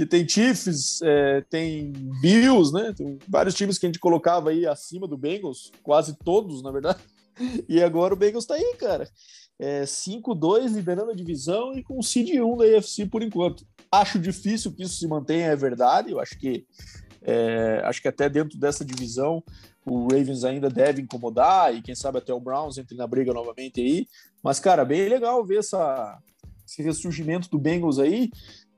que 0.02 0.06
tem 0.08 0.28
Chiefs, 0.28 1.00
é, 1.04 1.42
tem 1.42 1.92
Bills, 2.20 2.74
né? 2.74 2.92
Tem 2.92 3.20
vários 3.28 3.54
times 3.54 3.78
que 3.78 3.86
a 3.86 3.90
gente 3.90 4.00
colocava 4.00 4.50
aí 4.50 4.66
acima 4.66 5.08
do 5.08 5.16
Bengals, 5.16 5.72
quase 5.84 6.18
todos, 6.18 6.64
na 6.64 6.72
verdade. 6.72 7.00
E 7.70 7.82
agora 7.82 8.14
o 8.14 8.18
Bengals 8.18 8.44
está 8.44 8.56
aí, 8.56 8.76
cara. 8.78 9.08
É 9.58 9.84
5-2, 9.84 10.74
liderando 10.74 11.12
a 11.12 11.16
divisão 11.16 11.74
e 11.74 11.82
com 11.82 11.98
o 11.98 12.04
seed 12.04 12.30
1 12.30 12.58
da 12.58 12.66
AFC 12.78 13.06
por 13.06 13.24
enquanto. 13.24 13.66
Acho 13.92 14.20
difícil 14.20 14.72
que 14.74 14.84
isso 14.84 14.98
se 14.98 15.08
mantenha, 15.08 15.48
é 15.48 15.56
verdade. 15.56 16.12
Eu 16.12 16.20
acho 16.20 16.38
que 16.38 16.66
é, 17.22 17.82
acho 17.86 18.02
que 18.02 18.08
até 18.08 18.28
dentro 18.28 18.60
dessa 18.60 18.84
divisão 18.84 19.44
o 19.86 20.04
Ravens 20.04 20.44
ainda 20.44 20.70
deve 20.70 21.02
incomodar 21.02 21.74
e 21.74 21.82
quem 21.82 21.96
sabe 21.96 22.18
até 22.18 22.34
o 22.34 22.40
Browns 22.40 22.78
entre 22.78 22.98
na 22.98 23.08
briga 23.08 23.34
novamente 23.34 23.80
aí. 23.80 24.08
Mas, 24.44 24.60
cara, 24.60 24.84
bem 24.84 25.08
legal 25.08 25.44
ver 25.46 25.60
essa, 25.60 26.20
esse 26.68 26.84
ressurgimento 26.84 27.50
do 27.50 27.58
Bengals 27.58 27.98
aí, 27.98 28.30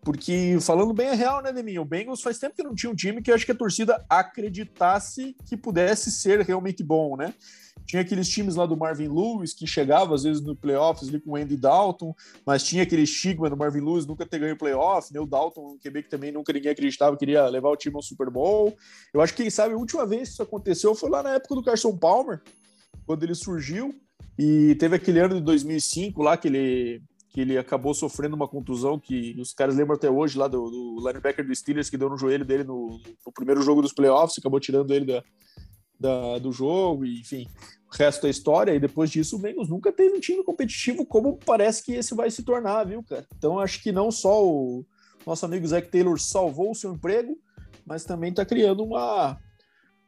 porque 0.04 0.58
falando 0.62 0.94
bem 0.94 1.10
a 1.10 1.14
real, 1.14 1.42
né, 1.42 1.52
Deminha? 1.52 1.82
O 1.82 1.86
Bengals 1.86 2.22
faz 2.22 2.38
tempo 2.38 2.56
que 2.56 2.64
não 2.64 2.76
tinha 2.76 2.92
um 2.92 2.96
time 2.96 3.22
que 3.22 3.32
eu 3.32 3.36
acho 3.36 3.46
que 3.46 3.52
a 3.52 3.56
torcida 3.56 4.04
acreditasse 4.10 5.36
que 5.46 5.56
pudesse 5.56 6.12
ser 6.12 6.42
realmente 6.42 6.84
bom, 6.84 7.16
né? 7.16 7.34
Tinha 7.86 8.02
aqueles 8.02 8.30
times 8.30 8.56
lá 8.56 8.66
do 8.66 8.78
Marvin 8.78 9.08
Lewis 9.08 9.54
que 9.54 9.68
chegava 9.68 10.16
às 10.16 10.24
vezes 10.24 10.42
no 10.42 10.56
playoffs 10.56 11.10
ali 11.10 11.20
com 11.20 11.32
o 11.32 11.36
Andy 11.36 11.58
Dalton, 11.58 12.14
mas 12.46 12.64
tinha 12.64 12.84
aquele 12.84 13.04
estigma 13.04 13.50
do 13.50 13.58
Marvin 13.58 13.82
Lewis 13.82 14.06
nunca 14.06 14.26
ter 14.26 14.40
ganho 14.40 14.58
playoff, 14.58 15.14
né? 15.14 15.20
O 15.20 15.26
Dalton, 15.26 15.74
um 15.74 15.78
QB 15.78 16.04
que 16.04 16.10
também 16.10 16.32
nunca 16.32 16.54
ninguém 16.54 16.72
acreditava 16.72 17.16
que 17.18 17.26
iria 17.26 17.48
levar 17.48 17.70
o 17.70 17.76
time 17.76 17.96
ao 17.96 18.02
Super 18.02 18.30
Bowl. 18.30 18.76
Eu 19.14 19.22
acho 19.22 19.34
que, 19.34 19.44
quem 19.44 19.50
sabe, 19.50 19.74
a 19.74 19.78
última 19.78 20.06
vez 20.06 20.30
que 20.30 20.34
isso 20.34 20.44
aconteceu 20.44 20.96
foi 20.96 21.10
lá 21.10 21.24
na 21.24 21.36
época 21.36 21.56
do 21.56 21.64
Carson 21.64 21.96
Palmer, 21.98 22.42
quando 23.06 23.24
ele 23.24 23.36
surgiu, 23.36 23.94
e 24.38 24.76
teve 24.76 24.96
aquele 24.96 25.20
ano 25.20 25.36
de 25.36 25.42
2005 25.42 26.22
lá 26.22 26.38
que 26.38 26.48
ele 26.48 27.02
que 27.34 27.42
ele 27.42 27.58
acabou 27.58 27.96
sofrendo 27.96 28.36
uma 28.36 28.48
contusão 28.48 29.00
que 29.00 29.36
os 29.42 29.54
caras 29.54 29.76
lembram 29.76 29.96
até 29.96 30.10
hoje 30.10 30.38
lá 30.38 30.48
do, 30.48 30.70
do 30.70 31.08
linebacker 31.08 31.46
do 31.46 31.54
Steelers 31.54 31.90
que 31.90 31.98
deu 31.98 32.08
no 32.08 32.18
joelho 32.18 32.46
dele 32.46 32.64
no, 32.64 33.02
no 33.26 33.32
primeiro 33.34 33.64
jogo 33.64 33.82
dos 33.82 33.92
playoffs, 33.92 34.38
acabou 34.38 34.60
tirando 34.60 34.94
ele 34.94 35.06
da, 35.06 35.24
da, 36.00 36.38
do 36.38 36.52
jogo, 36.52 37.04
e, 37.04 37.22
enfim, 37.22 37.48
o 37.92 37.98
resto 37.98 38.22
da 38.22 38.30
história. 38.30 38.76
E 38.76 38.80
depois 38.80 39.10
disso, 39.10 39.36
o 39.36 39.40
Bengals 39.40 39.68
nunca 39.68 39.92
teve 39.92 40.16
um 40.16 40.20
time 40.20 40.44
competitivo 40.44 41.08
como 41.08 41.40
parece 41.44 41.84
que 41.84 41.94
esse 41.94 42.14
vai 42.14 42.30
se 42.30 42.44
tornar, 42.44 42.84
viu, 42.84 43.04
cara? 43.04 43.26
Então, 43.36 43.60
acho 43.60 43.82
que 43.82 43.92
não 43.92 44.12
só 44.12 44.46
o 44.46 44.86
nosso 45.26 45.44
amigo 45.44 45.68
Zach 45.68 45.90
Taylor 45.90 46.20
salvou 46.20 46.70
o 46.70 46.76
seu 46.76 46.94
emprego, 46.94 47.36
mas 47.84 48.06
também 48.06 48.30
está 48.30 48.46
criando 48.46 48.84
uma, 48.84 49.40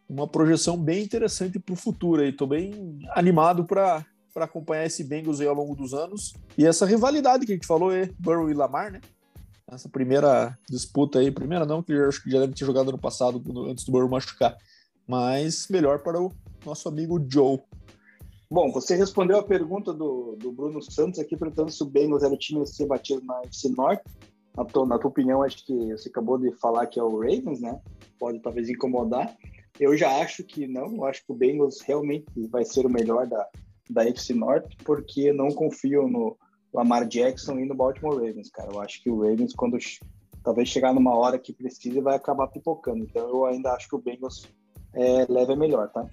uma 0.08 0.28
projeção 0.28 0.78
bem 0.78 1.04
interessante 1.04 1.58
para 1.58 1.74
o 1.74 1.78
futuro. 1.78 2.24
Estou 2.24 2.48
bem 2.48 3.00
animado 3.16 3.66
para 3.66 4.06
para 4.36 4.44
acompanhar 4.44 4.86
esse 4.86 5.02
Bengals 5.02 5.40
aí 5.40 5.48
ao 5.48 5.56
longo 5.56 5.74
dos 5.74 5.94
anos. 5.94 6.34
E 6.58 6.66
essa 6.66 6.86
rivalidade 6.86 7.46
que 7.46 7.54
a 7.54 7.56
gente 7.56 7.66
falou 7.66 7.90
é 7.90 8.10
Burrow 8.20 8.50
e 8.50 8.54
Lamar, 8.54 8.92
né? 8.92 9.00
Essa 9.66 9.88
primeira 9.88 10.60
disputa 10.70 11.20
aí, 11.20 11.32
primeira 11.32 11.66
não, 11.66 11.82
que 11.82 11.94
eu 11.94 12.10
acho 12.10 12.22
que 12.22 12.30
já 12.30 12.42
deve 12.42 12.54
ter 12.54 12.66
jogado 12.66 12.92
no 12.92 12.98
passado, 12.98 13.42
antes 13.70 13.86
do 13.86 13.94
Burrow 13.94 14.10
machucar. 14.10 14.58
Mas 15.08 15.70
melhor 15.70 16.00
para 16.00 16.22
o 16.22 16.34
nosso 16.66 16.90
amigo 16.90 17.26
Joe. 17.32 17.62
Bom, 18.52 18.74
você 18.74 18.96
respondeu 18.96 19.40
a 19.40 19.44
pergunta 19.44 19.94
do, 19.94 20.36
do 20.36 20.52
Bruno 20.52 20.82
Santos 20.82 21.18
aqui, 21.18 21.38
perguntando 21.38 21.72
se 21.72 21.82
o 21.82 21.86
Bengals 21.86 22.22
era 22.22 22.34
o 22.34 22.38
time 22.38 22.62
a 22.62 22.66
ser 22.66 22.88
batido 22.88 23.26
na 23.26 23.40
FC 23.46 23.70
Norte. 23.70 24.04
Na 24.56 24.66
tua, 24.66 24.86
na 24.86 25.00
tua 25.00 25.10
opinião, 25.10 25.44
acho 25.44 25.66
que 25.66 25.92
você 25.94 26.10
acabou 26.10 26.38
de 26.38 26.52
falar 26.58 26.88
que 26.88 27.00
é 27.00 27.04
o 27.04 27.20
Ravens, 27.20 27.62
né? 27.62 27.80
Pode 28.20 28.40
talvez 28.40 28.70
incomodar. 28.70 29.34
Eu 29.80 29.98
já 29.98 30.22
acho 30.22 30.44
que 30.44 30.68
não, 30.68 30.94
eu 30.96 31.06
acho 31.06 31.26
que 31.26 31.32
o 31.32 31.36
Bengals 31.36 31.82
realmente 31.82 32.26
vai 32.50 32.64
ser 32.66 32.86
o 32.86 32.90
melhor 32.90 33.28
da, 33.28 33.50
da 33.90 34.06
FC 34.06 34.34
Norte, 34.34 34.76
porque 34.84 35.32
não 35.32 35.50
confio 35.50 36.08
no 36.08 36.38
Lamar 36.74 37.08
Jackson 37.08 37.60
e 37.60 37.66
no 37.66 37.76
Baltimore 37.76 38.16
Ravens, 38.16 38.50
cara. 38.50 38.72
Eu 38.72 38.82
acho 38.82 39.02
que 39.02 39.10
o 39.10 39.22
Ravens, 39.22 39.54
quando 39.54 39.78
talvez 40.44 40.70
chegar 40.70 40.94
numa 40.94 41.16
hora 41.16 41.40
que 41.40 41.54
precisa, 41.54 42.02
vai 42.02 42.16
acabar 42.16 42.48
pipocando. 42.48 43.04
Então 43.04 43.28
eu 43.30 43.46
ainda 43.46 43.72
acho 43.74 43.88
que 43.88 43.96
o 43.96 44.02
Bengals 44.02 44.48
é, 44.94 45.26
leva 45.30 45.56
melhor, 45.56 45.90
tá? 45.90 46.06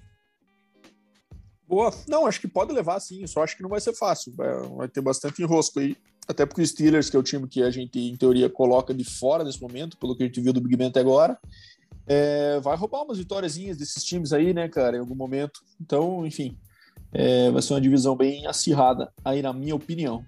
Boa. 1.67 1.91
Não, 2.07 2.25
acho 2.25 2.39
que 2.39 2.47
pode 2.47 2.73
levar 2.73 2.99
sim, 2.99 3.25
só 3.25 3.43
acho 3.43 3.55
que 3.55 3.63
não 3.63 3.69
vai 3.69 3.81
ser 3.81 3.93
fácil. 3.93 4.33
Vai, 4.35 4.53
vai 4.69 4.87
ter 4.87 5.01
bastante 5.01 5.41
enrosco 5.41 5.79
aí. 5.79 5.95
Até 6.27 6.45
porque 6.45 6.61
o 6.61 6.67
Steelers, 6.67 7.09
que 7.09 7.17
é 7.17 7.19
o 7.19 7.23
time 7.23 7.47
que 7.47 7.61
a 7.61 7.69
gente, 7.69 7.99
em 7.99 8.15
teoria, 8.15 8.49
coloca 8.49 8.93
de 8.93 9.03
fora 9.03 9.43
nesse 9.43 9.61
momento, 9.61 9.97
pelo 9.97 10.15
que 10.15 10.23
a 10.23 10.25
gente 10.25 10.39
viu 10.39 10.53
do 10.53 10.61
Big 10.61 10.75
Ben 10.77 10.87
até 10.87 11.01
agora, 11.01 11.37
é, 12.07 12.59
vai 12.59 12.75
roubar 12.77 13.03
umas 13.03 13.17
vitóriazinhas 13.17 13.77
desses 13.77 14.03
times 14.03 14.31
aí, 14.31 14.53
né, 14.53 14.69
cara, 14.69 14.97
em 14.97 14.99
algum 14.99 15.15
momento. 15.15 15.59
Então, 15.81 16.25
enfim, 16.25 16.57
é, 17.13 17.51
vai 17.51 17.61
ser 17.61 17.73
uma 17.73 17.81
divisão 17.81 18.15
bem 18.15 18.45
acirrada, 18.47 19.11
aí 19.23 19.41
na 19.41 19.53
minha 19.53 19.75
opinião. 19.75 20.25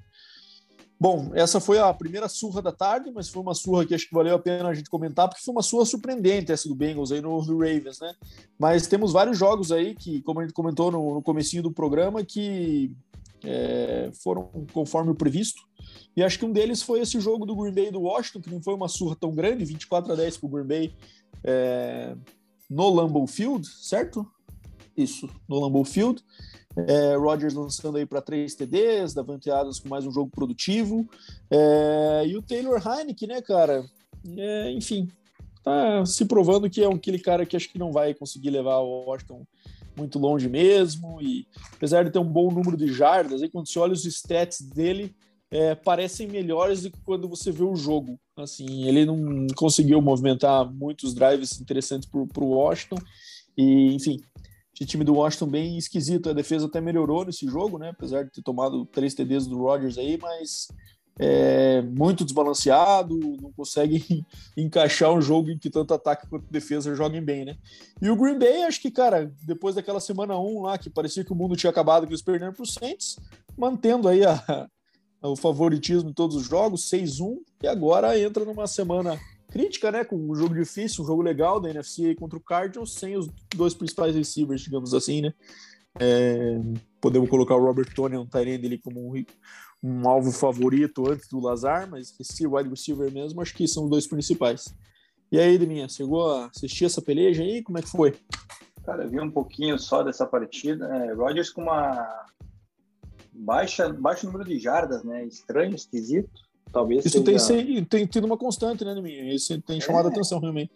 Bom, 0.98 1.32
essa 1.34 1.60
foi 1.60 1.78
a 1.78 1.94
primeira 1.94 2.30
surra 2.30 2.62
da 2.62 2.72
tarde, 2.72 3.12
mas 3.14 3.28
foi 3.28 3.42
uma 3.42 3.54
surra 3.54 3.86
que 3.86 3.94
acho 3.94 4.08
que 4.08 4.16
valeu 4.16 4.36
a 4.36 4.40
pena 4.40 4.70
a 4.70 4.74
gente 4.74 4.90
comentar, 4.90 5.28
porque 5.28 5.44
foi 5.44 5.54
uma 5.54 5.62
surra 5.62 5.86
surpreendente 5.86 6.54
essa 6.54 6.70
do 6.70 6.76
Bengals 6.76 7.12
aí 7.12 7.20
no, 7.20 7.38
Ravens, 7.40 8.00
né? 8.00 8.14
Mas 8.58 8.88
temos 8.88 9.12
vários 9.12 9.38
jogos 9.38 9.74
aí 9.74 9.94
que, 9.94 10.22
como 10.22 10.40
a 10.40 10.44
gente 10.44 10.54
comentou 10.54 10.90
no, 10.90 11.16
no 11.16 11.22
comecinho 11.22 11.62
do 11.62 11.72
programa, 11.72 12.24
que 12.24 12.96
é, 13.44 14.10
foram 14.24 14.50
conforme 14.74 15.12
o 15.12 15.16
previsto. 15.16 15.62
E 16.16 16.24
acho 16.24 16.40
que 16.40 16.46
um 16.46 16.52
deles 16.52 16.82
foi 16.82 17.02
esse 17.02 17.20
jogo 17.20 17.46
do 17.46 17.56
Green 17.56 17.74
Bay 17.74 17.92
do 17.92 18.02
Washington, 18.02 18.42
que 18.42 18.50
não 18.50 18.64
foi 18.64 18.74
uma 18.74 18.88
surra 18.88 19.18
tão 19.20 19.32
grande, 19.32 19.66
24 19.66 20.14
a 20.14 20.16
10 20.16 20.38
para 20.38 20.48
o 20.48 20.50
Green 20.50 20.66
Bay 20.66 20.96
é, 21.44 22.16
no 22.70 22.90
Lambeau 22.90 23.28
Field, 23.28 23.68
certo? 23.68 24.26
Isso, 24.98 25.30
no 25.48 25.60
Lambeau 25.60 25.84
Field. 25.84 26.24
É, 26.76 27.16
Rodgers 27.16 27.54
lançando 27.54 27.98
aí 27.98 28.06
para 28.06 28.22
três 28.22 28.54
TDs, 28.54 29.14
Davante 29.14 29.50
Adams 29.50 29.80
com 29.80 29.88
mais 29.90 30.06
um 30.06 30.12
jogo 30.12 30.30
produtivo. 30.30 31.08
É, 31.50 32.24
e 32.28 32.38
o 32.38 32.42
Taylor 32.42 32.82
Heineken, 32.86 33.30
né, 33.30 33.42
cara? 33.42 33.86
É, 34.38 34.72
enfim, 34.72 35.10
tá 35.64 36.06
se 36.06 36.26
provando 36.26 36.70
que 36.70 36.84
é 36.84 36.88
aquele 36.88 37.20
cara 37.20 37.46
que 37.46 37.56
acho 37.56 37.70
que 37.70 37.80
não 37.80 37.92
vai 37.92 38.14
conseguir 38.14 38.50
levar 38.50 38.78
o 38.80 39.06
Washington 39.06 39.46
muito 39.98 40.20
longe 40.20 40.50
mesmo. 40.50 41.22
E 41.22 41.48
apesar 41.74 42.04
de 42.04 42.12
ter 42.12 42.20
um 42.20 42.26
bom 42.26 42.52
número 42.52 42.78
de 42.78 42.92
jardas, 42.92 43.42
aí 43.42 43.50
quando 43.50 43.68
você 43.68 43.80
olha 43.80 43.94
os 43.94 44.06
stats 44.06 44.62
dele, 44.62 45.16
é, 45.50 45.76
parecem 45.76 46.28
melhores 46.28 46.82
do 46.82 46.92
que 46.92 47.00
quando 47.02 47.30
você 47.30 47.52
vê 47.52 47.64
o 47.64 47.76
jogo. 47.76 48.20
Assim, 48.36 48.86
ele 48.88 49.06
não 49.06 49.48
conseguiu 49.56 50.02
movimentar 50.02 50.70
muitos 50.70 51.14
drives 51.14 51.60
interessantes 51.62 52.10
para 52.10 52.44
o 52.44 52.50
Washington. 52.50 52.98
E, 53.58 53.94
enfim, 53.94 54.20
esse 54.76 54.86
time 54.86 55.06
do 55.06 55.16
Washington 55.16 55.48
bem 55.48 55.78
esquisito. 55.78 56.30
A 56.30 56.34
defesa 56.34 56.66
até 56.66 56.82
melhorou 56.82 57.26
nesse 57.26 57.48
jogo, 57.48 57.78
né? 57.78 57.90
Apesar 57.90 58.24
de 58.24 58.32
ter 58.32 58.42
tomado 58.42 58.86
três 58.86 59.14
TDs 59.14 59.48
do 59.48 59.58
Rodgers 59.58 59.98
aí, 59.98 60.18
mas 60.22 60.68
é 61.18 61.82
muito 61.82 62.26
desbalanceado, 62.26 63.18
não 63.42 63.52
consegue 63.54 64.26
encaixar 64.58 65.14
um 65.14 65.22
jogo 65.22 65.50
em 65.50 65.58
que 65.58 65.70
tanto 65.70 65.94
ataque 65.94 66.28
quanto 66.28 66.52
defesa 66.52 66.94
joguem 66.94 67.24
bem, 67.24 67.46
né? 67.46 67.58
E 68.02 68.10
o 68.10 68.18
Green 68.18 68.38
Bay, 68.38 68.64
acho 68.64 68.82
que, 68.82 68.92
cara, 68.92 69.34
depois 69.44 69.76
daquela 69.76 70.02
semana 70.02 70.38
1 70.38 70.64
lá, 70.64 70.78
que 70.78 70.90
parecia 70.90 71.24
que 71.24 71.32
o 71.32 71.36
mundo 71.36 71.56
tinha 71.56 71.70
acabado, 71.70 72.06
que 72.06 72.12
eles 72.12 72.22
perderam 72.22 72.52
para 72.52 72.64
o 72.64 72.68
Saints, 72.68 73.18
mantendo 73.58 74.10
aí 74.10 74.26
a, 74.26 74.68
o 75.24 75.38
favoritismo 75.38 76.10
em 76.10 76.14
todos 76.14 76.36
os 76.36 76.48
jogos, 76.48 76.90
6-1, 76.90 77.38
e 77.64 77.68
agora 77.68 78.20
entra 78.20 78.44
numa 78.44 78.68
semana 78.68 79.18
crítica, 79.56 79.90
né? 79.90 80.04
Com 80.04 80.18
um 80.18 80.36
jogo 80.36 80.54
difícil, 80.54 81.02
um 81.02 81.08
jogo 81.08 81.22
legal 81.22 81.62
da 81.62 81.70
NFC 81.70 82.14
contra 82.16 82.38
o 82.38 82.42
Cardinals, 82.42 82.94
sem 82.94 83.16
os 83.16 83.30
dois 83.56 83.74
principais 83.74 84.14
receivers, 84.14 84.62
digamos 84.62 84.94
assim, 84.94 85.22
né? 85.22 85.34
É, 85.98 86.60
podemos 87.00 87.30
colocar 87.30 87.56
o 87.56 87.64
Robert 87.64 87.94
Tony, 87.96 88.18
um 88.18 88.26
Tyrande 88.26 88.66
ali 88.66 88.78
como 88.78 89.00
um, 89.00 89.26
um, 89.82 90.10
alvo 90.10 90.30
favorito 90.34 91.10
antes 91.10 91.30
do 91.30 91.40
Lazar, 91.40 91.90
mas 91.90 92.14
esse 92.20 92.46
wide 92.46 92.70
receiver 92.70 93.10
mesmo, 93.10 93.42
acho 93.42 93.56
que 93.56 93.66
são 93.66 93.86
os 93.86 93.90
dois 93.90 94.06
principais. 94.06 94.76
E 95.32 95.40
aí, 95.40 95.58
Deminha, 95.58 95.88
chegou 95.88 96.30
a 96.34 96.48
assistir 96.48 96.84
essa 96.84 97.02
peleja 97.02 97.42
aí? 97.42 97.64
Como 97.64 97.78
é 97.78 97.82
que 97.82 97.90
foi? 97.90 98.14
Cara, 98.86 99.06
eu 99.06 99.10
vi 99.10 99.22
um 99.22 99.32
pouquinho 99.32 99.80
só 99.80 100.04
dessa 100.04 100.26
partida. 100.28 100.86
É, 100.86 101.14
Rodgers 101.14 101.50
com 101.50 101.62
uma 101.62 102.26
baixa, 103.32 103.88
baixo 103.88 104.26
número 104.26 104.44
de 104.44 104.60
jardas, 104.60 105.02
né? 105.06 105.24
Estranho, 105.26 105.76
esquisito. 105.76 106.45
Talvez 106.76 107.06
Isso 107.06 107.24
seja... 107.24 107.48
tem, 107.48 107.86
tem 107.86 108.06
tido 108.06 108.26
uma 108.26 108.36
constante, 108.36 108.84
né, 108.84 108.94
minha? 109.00 109.34
Isso 109.34 109.62
tem 109.62 109.80
chamado 109.80 110.10
é. 110.10 110.10
a 110.10 110.12
atenção 110.12 110.42
realmente. 110.42 110.74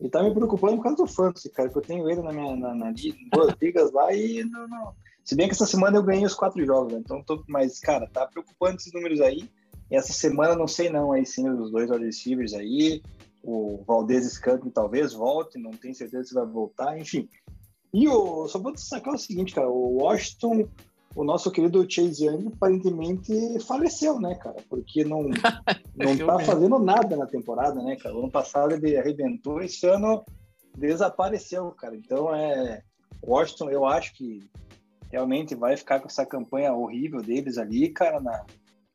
E 0.00 0.08
tá 0.08 0.22
me 0.22 0.32
preocupando 0.32 0.76
por 0.76 0.84
causa 0.84 0.96
do 0.96 1.06
fantasy, 1.06 1.50
cara, 1.50 1.68
que 1.68 1.76
eu 1.76 1.82
tenho 1.82 2.08
ele 2.08 2.22
na 2.22 2.32
minha 2.32 2.56
na, 2.56 2.74
na, 2.74 2.94
duas 3.30 3.54
ligas 3.60 3.92
lá 3.92 4.10
e 4.14 4.42
não, 4.44 4.66
não, 4.66 4.94
Se 5.22 5.36
bem 5.36 5.46
que 5.46 5.52
essa 5.52 5.66
semana 5.66 5.98
eu 5.98 6.02
ganhei 6.02 6.24
os 6.24 6.32
quatro 6.32 6.64
jogos, 6.64 6.94
né? 6.94 7.00
Então 7.00 7.22
tô. 7.22 7.44
Mas, 7.46 7.78
cara, 7.78 8.08
tá 8.10 8.26
preocupando 8.26 8.76
esses 8.76 8.90
números 8.90 9.20
aí. 9.20 9.50
E 9.90 9.96
essa 9.96 10.14
semana 10.14 10.56
não 10.56 10.66
sei 10.66 10.88
não, 10.88 11.12
aí 11.12 11.26
sim, 11.26 11.46
os 11.46 11.70
dois 11.70 11.90
wide 11.90 12.06
receivers 12.06 12.54
aí. 12.54 13.02
O 13.42 13.84
Valdez 13.86 14.24
Scantling 14.32 14.70
talvez 14.70 15.12
volte, 15.12 15.58
não 15.58 15.72
tenho 15.72 15.94
certeza 15.94 16.24
se 16.24 16.34
vai 16.34 16.46
voltar, 16.46 16.98
enfim. 16.98 17.28
E 17.92 18.08
o, 18.08 18.48
só 18.48 18.58
vou 18.58 18.72
destacar 18.72 19.12
o 19.12 19.18
seguinte, 19.18 19.54
cara, 19.54 19.68
o 19.68 19.98
Washington 20.02 20.66
o 21.14 21.24
nosso 21.24 21.50
querido 21.50 21.88
Chase 21.88 22.26
Young 22.26 22.48
aparentemente 22.48 23.58
faleceu, 23.60 24.20
né, 24.20 24.34
cara? 24.36 24.56
Porque 24.68 25.04
não, 25.04 25.24
não 25.96 26.16
tá 26.26 26.38
fazendo 26.40 26.78
nada 26.78 27.16
na 27.16 27.26
temporada, 27.26 27.82
né, 27.82 27.96
cara? 27.96 28.14
O 28.14 28.20
ano 28.20 28.30
passado 28.30 28.72
ele 28.72 28.96
arrebentou, 28.96 29.60
esse 29.60 29.86
ano 29.86 30.24
desapareceu, 30.76 31.70
cara. 31.72 31.96
Então 31.96 32.34
é. 32.34 32.82
Washington, 33.24 33.70
eu 33.70 33.84
acho 33.84 34.14
que 34.14 34.48
realmente 35.10 35.54
vai 35.54 35.76
ficar 35.76 35.98
com 35.98 36.06
essa 36.06 36.24
campanha 36.24 36.72
horrível 36.72 37.20
deles 37.20 37.58
ali, 37.58 37.88
cara, 37.88 38.20
na, 38.20 38.46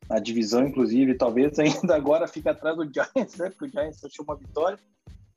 na 0.10 0.20
divisão, 0.20 0.66
inclusive. 0.66 1.16
Talvez 1.16 1.60
ainda 1.60 1.94
agora 1.96 2.28
fique 2.28 2.48
atrás 2.48 2.78
do 2.78 2.86
Giants, 2.86 3.38
né? 3.38 3.50
Porque 3.50 3.66
o 3.66 3.70
Giants 3.70 4.04
achou 4.04 4.24
uma 4.26 4.38
vitória. 4.38 4.80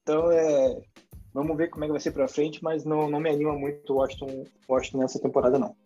Então 0.03 0.31
é. 0.31 0.81
Vamos 1.35 1.55
ver 1.55 1.69
como 1.69 1.85
é 1.85 1.87
que 1.89 1.93
vai 1.93 2.01
ser 2.01 2.12
para 2.12 2.29
frente, 2.29 2.65
mas 2.65 2.87
não, 2.87 3.11
não 3.11 3.21
me 3.21 3.29
anima 3.29 3.53
muito 3.53 3.93
o 3.93 3.97
Washington, 3.97 4.45
Washington 4.67 4.99
nessa 4.99 5.21
temporada, 5.21 5.59
não. 5.59 5.77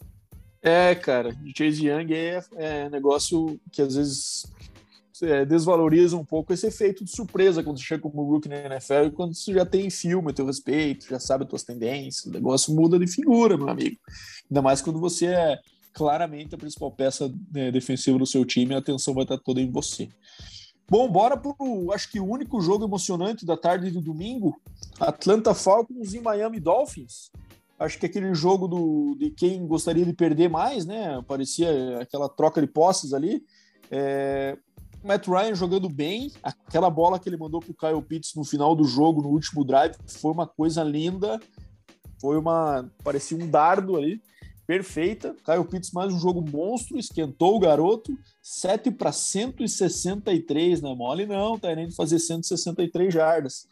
É, 0.62 0.94
cara, 0.94 1.34
Chase 1.56 1.86
Young 1.86 2.12
é, 2.12 2.44
é 2.56 2.90
negócio 2.90 3.58
que 3.72 3.80
às 3.80 3.94
vezes 3.94 4.44
é, 5.22 5.44
desvaloriza 5.44 6.16
um 6.16 6.24
pouco 6.24 6.52
esse 6.52 6.66
efeito 6.66 7.02
de 7.02 7.10
surpresa 7.10 7.62
quando 7.62 7.78
você 7.78 7.84
chega 7.84 8.02
como 8.02 8.22
rookie 8.22 8.48
na 8.48 8.56
NFL 8.56 9.06
e 9.06 9.10
quando 9.10 9.34
você 9.34 9.54
já 9.54 9.64
tem 9.64 9.88
filme 9.88 10.30
a 10.30 10.34
teu 10.34 10.44
respeito, 10.44 11.08
já 11.08 11.18
sabe 11.18 11.44
as 11.44 11.50
tuas 11.50 11.62
tendências, 11.62 12.26
o 12.26 12.30
negócio 12.30 12.74
muda 12.74 12.98
de 12.98 13.06
figura, 13.06 13.56
meu 13.56 13.68
amigo. 13.68 13.96
Ainda 14.50 14.60
mais 14.60 14.82
quando 14.82 15.00
você 15.00 15.26
é 15.26 15.58
claramente 15.94 16.54
a 16.54 16.58
principal 16.58 16.92
peça 16.92 17.32
né, 17.52 17.70
defensiva 17.70 18.18
do 18.18 18.26
seu 18.26 18.44
time, 18.44 18.74
a 18.74 18.78
atenção 18.78 19.14
vai 19.14 19.24
estar 19.24 19.38
toda 19.38 19.60
em 19.60 19.70
você. 19.70 20.08
Bom, 20.88 21.08
bora 21.08 21.36
pro, 21.36 21.90
acho 21.92 22.10
que 22.10 22.20
o 22.20 22.26
único 22.26 22.60
jogo 22.60 22.84
emocionante 22.84 23.46
da 23.46 23.56
tarde 23.56 23.90
do 23.90 24.00
domingo, 24.00 24.60
Atlanta 24.98 25.54
Falcons 25.54 26.12
e 26.12 26.20
Miami 26.20 26.60
Dolphins 26.60 27.30
acho 27.80 27.98
que 27.98 28.06
aquele 28.06 28.32
jogo 28.34 28.68
do, 28.68 29.16
de 29.18 29.30
quem 29.30 29.66
gostaria 29.66 30.04
de 30.04 30.12
perder 30.12 30.50
mais, 30.50 30.84
né? 30.84 31.20
Parecia 31.26 31.98
aquela 31.98 32.28
troca 32.28 32.60
de 32.60 32.66
posses 32.66 33.14
ali. 33.14 33.42
É, 33.90 34.56
Matt 35.02 35.26
Ryan 35.26 35.54
jogando 35.54 35.88
bem, 35.88 36.30
aquela 36.42 36.90
bola 36.90 37.18
que 37.18 37.26
ele 37.26 37.38
mandou 37.38 37.58
para 37.58 37.70
o 37.70 37.74
Kyle 37.74 38.06
Pitts 38.06 38.34
no 38.34 38.44
final 38.44 38.76
do 38.76 38.84
jogo, 38.84 39.22
no 39.22 39.30
último 39.30 39.64
drive, 39.64 39.96
foi 40.06 40.30
uma 40.30 40.46
coisa 40.46 40.84
linda. 40.84 41.40
Foi 42.20 42.36
uma. 42.36 42.86
parecia 43.02 43.36
um 43.36 43.50
dardo 43.50 43.96
ali. 43.96 44.20
perfeita. 44.66 45.34
Caio 45.42 45.64
Pitts 45.64 45.90
mais 45.90 46.12
um 46.12 46.18
jogo 46.18 46.44
monstro, 46.48 46.98
esquentou 46.98 47.56
o 47.56 47.60
garoto. 47.60 48.14
7 48.42 48.90
para 48.90 49.10
163, 49.10 50.82
não 50.82 50.92
é 50.92 50.94
mole 50.94 51.24
não, 51.24 51.58
tá 51.58 51.72
indo 51.72 51.94
fazer 51.94 52.18
163 52.18 53.12
jardas. 53.12 53.66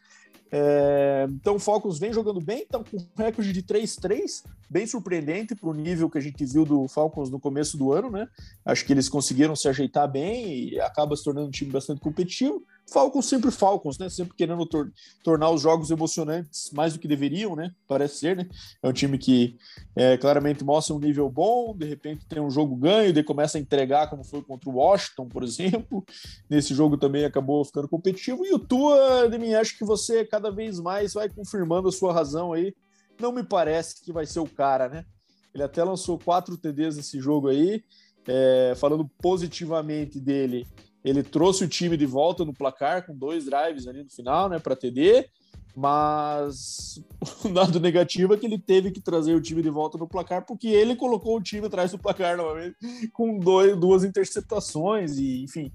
É, 0.51 1.27
então 1.31 1.57
o 1.57 1.59
Falcons 1.59 1.99
vem 1.99 2.13
jogando 2.13 2.41
bem, 2.41 2.63
estão 2.63 2.83
com 2.83 2.97
um 2.97 3.07
recorde 3.17 3.53
de 3.53 3.63
3-3, 3.63 4.45
bem 4.69 4.87
surpreendente 4.87 5.55
para 5.55 5.69
o 5.69 5.75
nível 5.75 6.09
que 6.09 6.19
a 6.19 6.21
gente 6.21 6.45
viu 6.45 6.65
do 6.65 6.89
Falcons 6.89 7.31
no 7.31 7.39
começo 7.39 7.77
do 7.77 7.93
ano, 7.93 8.11
né? 8.11 8.27
Acho 8.65 8.85
que 8.85 8.93
eles 8.93 9.09
conseguiram 9.09 9.55
se 9.55 9.69
ajeitar 9.69 10.11
bem 10.11 10.71
e 10.71 10.81
acaba 10.81 11.15
se 11.17 11.25
tornando 11.25 11.49
um 11.49 11.51
time 11.51 11.71
bastante 11.71 12.01
competitivo. 12.01 12.65
Falcons 12.91 13.27
sempre 13.27 13.51
Falcons, 13.51 13.99
né? 13.99 14.09
Sempre 14.09 14.35
querendo 14.35 14.65
tor 14.65 14.91
tornar 15.23 15.51
os 15.51 15.61
jogos 15.61 15.91
emocionantes 15.91 16.71
mais 16.73 16.95
do 16.95 16.99
que 16.99 17.07
deveriam, 17.07 17.55
né? 17.55 17.73
Parece 17.87 18.19
ser, 18.19 18.37
né? 18.37 18.49
É 18.83 18.89
um 18.89 18.93
time 18.93 19.19
que 19.19 19.57
é, 19.95 20.17
claramente 20.17 20.65
mostra 20.65 20.95
um 20.95 20.99
nível 20.99 21.29
bom, 21.29 21.77
de 21.77 21.87
repente 21.87 22.27
tem 22.27 22.41
um 22.41 22.51
jogo 22.51 22.75
ganho, 22.77 23.13
daí 23.13 23.23
começa 23.23 23.59
a 23.59 23.61
entregar, 23.61 24.09
como 24.09 24.25
foi 24.25 24.43
contra 24.43 24.71
o 24.71 24.75
Washington, 24.77 25.29
por 25.29 25.43
exemplo. 25.45 26.05
Nesse 26.49 26.75
jogo 26.75 26.97
também 26.97 27.25
acabou 27.25 27.65
ficando 27.65 27.89
competitivo. 27.89 28.45
E 28.47 28.55
o 28.55 28.59
Tua, 28.59 29.29
de 29.29 29.39
mim, 29.39 29.55
acho 29.55 29.77
que 29.77 29.85
você 29.85 30.25
cada 30.25 30.51
vez 30.51 30.81
mais 30.81 31.13
vai 31.13 31.29
confirmando 31.29 31.89
a 31.89 31.93
sua 31.93 32.13
razão 32.13 32.53
aí. 32.53 32.75
Não 33.21 33.33
me 33.33 33.43
parece 33.43 34.03
que 34.03 34.13
vai 34.13 34.25
ser 34.25 34.41
o 34.41 34.47
cara, 34.47 34.89
né? 34.89 35.05
Ele 35.53 35.63
até 35.63 35.83
lançou 35.83 36.19
quatro 36.19 36.57
TDs 36.57 36.97
nesse 36.97 37.21
jogo 37.21 37.49
aí, 37.49 37.83
é, 38.27 38.75
falando 38.77 39.09
positivamente 39.21 40.21
dele 40.21 40.67
ele 41.09 41.23
trouxe 41.23 41.65
o 41.65 41.69
time 41.69 41.97
de 41.97 42.07
volta 42.07 42.45
no 42.45 42.53
placar 42.53 43.07
com 43.07 43.17
dois 43.17 43.45
drives 43.45 43.87
ali 43.87 44.03
no 44.03 44.11
final, 44.11 44.49
né, 44.49 44.59
para 44.59 44.77
TD, 44.77 45.29
mas 45.77 47.01
o 47.45 47.49
lado 47.49 47.79
negativo 47.79 48.35
é 48.35 48.37
que 48.37 48.47
ele 48.47 48.59
teve 48.59 48.91
que 48.91 49.01
trazer 49.01 49.35
o 49.35 49.41
time 49.41 49.63
de 49.63 49.71
volta 49.71 49.97
no 49.97 50.09
placar 50.09 50.45
porque 50.45 50.69
ele 50.69 50.97
colocou 50.97 51.37
o 51.37 51.43
time 51.43 51.67
atrás 51.67 51.93
do 51.93 51.99
placar 51.99 52.37
novamente 52.37 52.77
com 53.13 53.39
dois, 53.39 53.77
duas 53.77 54.05
interceptações 54.05 55.19
e, 55.19 55.43
enfim, 55.45 55.73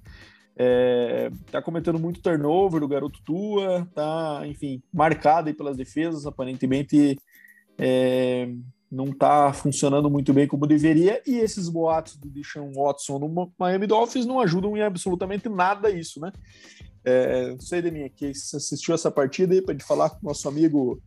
é, 0.55 1.31
tá 1.51 1.61
cometendo 1.61 1.97
muito 1.97 2.21
turnover, 2.21 2.83
o 2.83 2.87
garoto 2.87 3.19
tua, 3.23 3.87
tá, 3.93 4.41
enfim, 4.45 4.83
marcado 4.93 5.47
aí 5.47 5.53
pelas 5.53 5.77
defesas, 5.77 6.25
aparentemente 6.25 7.17
é, 7.77 8.49
não 8.93 9.05
está 9.05 9.51
funcionando 9.51 10.09
muito 10.09 10.31
bem 10.31 10.47
como 10.47 10.67
deveria, 10.67 11.21
e 11.25 11.37
esses 11.39 11.67
boatos 11.67 12.15
do 12.15 12.29
Deshaun 12.29 12.71
Watson 12.73 13.17
no 13.17 13.51
Miami 13.57 13.87
Dolphins 13.87 14.25
não 14.25 14.39
ajudam 14.39 14.77
em 14.77 14.81
absolutamente 14.81 15.49
nada 15.49 15.89
isso, 15.89 16.19
né? 16.19 16.31
É, 17.03 17.49
não 17.49 17.59
sei, 17.59 17.81
Deminha, 17.81 18.09
que 18.09 18.27
assistiu 18.27 18.93
essa 18.93 19.11
partida 19.11 19.53
aí 19.53 19.61
para 19.61 19.77
falar 19.79 20.11
com 20.11 20.19
o 20.21 20.29
nosso 20.29 20.47
amigo 20.47 21.01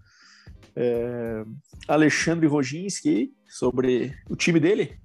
é, 0.75 1.44
Alexandre 1.88 2.46
Roginski 2.46 3.33
sobre 3.49 4.12
o 4.29 4.37
time 4.37 4.61
dele? 4.61 4.99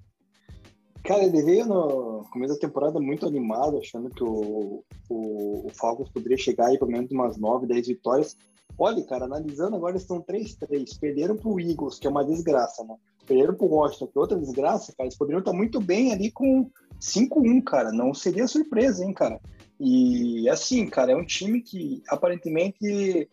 Cara, 1.04 1.24
ele 1.24 1.42
veio 1.42 1.66
no 1.66 2.26
começo 2.32 2.54
da 2.54 2.60
temporada 2.60 3.00
muito 3.00 3.26
animado, 3.26 3.78
achando 3.78 4.10
que 4.10 4.24
o, 4.24 4.84
o, 5.10 5.68
o 5.68 5.70
Falcons 5.74 6.10
poderia 6.10 6.38
chegar 6.38 6.68
aí 6.68 6.78
pelo 6.78 6.92
menos 6.92 7.12
umas 7.12 7.38
9, 7.38 7.68
10 7.68 7.88
vitórias. 7.88 8.38
Olha, 8.78 9.04
cara, 9.06 9.26
analisando 9.26 9.76
agora 9.76 9.98
estão 9.98 10.22
3-3. 10.22 11.00
Perderam 11.00 11.36
pro 11.36 11.60
Eagles, 11.60 12.00
que 12.00 12.08
é 12.08 12.10
uma 12.10 12.26
desgraça, 12.26 12.84
né? 12.84 12.96
Perderam 13.26 13.54
pro 13.54 13.68
Washington, 13.68 14.08
que 14.08 14.18
é 14.18 14.22
outra 14.22 14.40
desgraça, 14.40 14.94
cara. 14.98 15.08
Eles 15.08 15.18
poderiam 15.18 15.40
estar 15.40 15.54
muito 15.54 15.80
bem 15.80 16.12
ali 16.12 16.32
com 16.32 16.70
5-1, 17.00 17.64
cara. 17.64 17.92
Não 17.92 18.14
seria 18.14 18.48
surpresa, 18.48 19.06
hein, 19.06 19.14
cara. 19.14 19.40
E 19.80 20.48
assim, 20.50 20.88
cara, 20.88 21.12
é 21.12 21.16
um 21.16 21.26
time 21.26 21.62
que 21.62 22.04
aparentemente. 22.08 23.30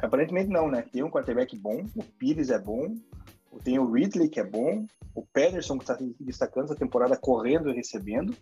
Aparentemente 0.00 0.48
não, 0.48 0.70
né? 0.70 0.82
Tem 0.82 1.02
um 1.02 1.10
quarterback 1.10 1.56
bom, 1.58 1.84
o 1.94 2.02
Pires 2.02 2.48
é 2.48 2.58
bom, 2.58 2.94
tem 3.62 3.78
o 3.78 3.90
Ridley, 3.90 4.28
que 4.30 4.40
é 4.40 4.44
bom, 4.44 4.86
o 5.14 5.22
Pederson, 5.22 5.76
que 5.76 5.84
está 5.84 5.98
destacando 6.18 6.64
essa 6.64 6.76
temporada 6.76 7.16
correndo 7.16 7.68
e 7.68 7.74
recebendo. 7.74 8.34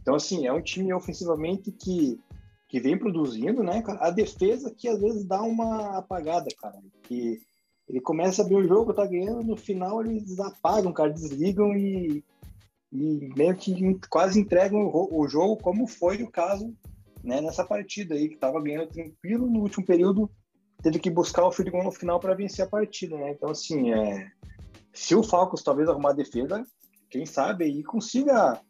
Então, 0.00 0.14
assim, 0.14 0.46
é 0.46 0.52
um 0.52 0.60
time 0.60 0.92
ofensivamente 0.92 1.70
que 1.70 2.18
que 2.68 2.80
vem 2.80 2.98
produzindo, 2.98 3.62
né, 3.62 3.82
A 4.00 4.10
defesa 4.10 4.74
que 4.74 4.88
às 4.88 5.00
vezes 5.00 5.24
dá 5.24 5.42
uma 5.42 5.98
apagada, 5.98 6.48
cara. 6.58 6.78
Que 7.02 7.40
ele 7.88 8.00
começa 8.00 8.42
a 8.42 8.44
abrir 8.44 8.56
o 8.56 8.66
jogo, 8.66 8.94
tá 8.94 9.06
ganhando, 9.06 9.42
no 9.42 9.56
final 9.56 10.00
eles 10.00 10.38
apagam, 10.40 10.92
cara, 10.92 11.10
desligam 11.10 11.76
e, 11.76 12.24
e 12.90 13.30
meio 13.36 13.54
que 13.56 13.74
quase 14.08 14.40
entregam 14.40 14.86
o, 14.86 15.20
o 15.20 15.28
jogo, 15.28 15.58
como 15.58 15.86
foi 15.86 16.22
o 16.22 16.30
caso 16.30 16.74
né, 17.22 17.40
nessa 17.40 17.64
partida 17.64 18.14
aí, 18.14 18.28
que 18.28 18.36
tava 18.36 18.60
ganhando 18.60 18.88
tranquilo 18.88 19.50
no 19.50 19.60
último 19.60 19.84
período, 19.84 20.30
teve 20.82 20.98
que 20.98 21.10
buscar 21.10 21.44
o 21.46 21.52
field 21.52 21.72
no 21.72 21.90
final 21.90 22.20
para 22.20 22.34
vencer 22.34 22.64
a 22.64 22.68
partida, 22.68 23.16
né? 23.16 23.30
Então, 23.30 23.50
assim, 23.50 23.92
é, 23.92 24.30
se 24.92 25.14
o 25.14 25.22
Falcons 25.22 25.62
talvez 25.62 25.88
arrumar 25.88 26.10
a 26.10 26.14
defesa, 26.14 26.64
quem 27.10 27.24
sabe 27.24 27.64
aí 27.64 27.82
consiga 27.82 28.60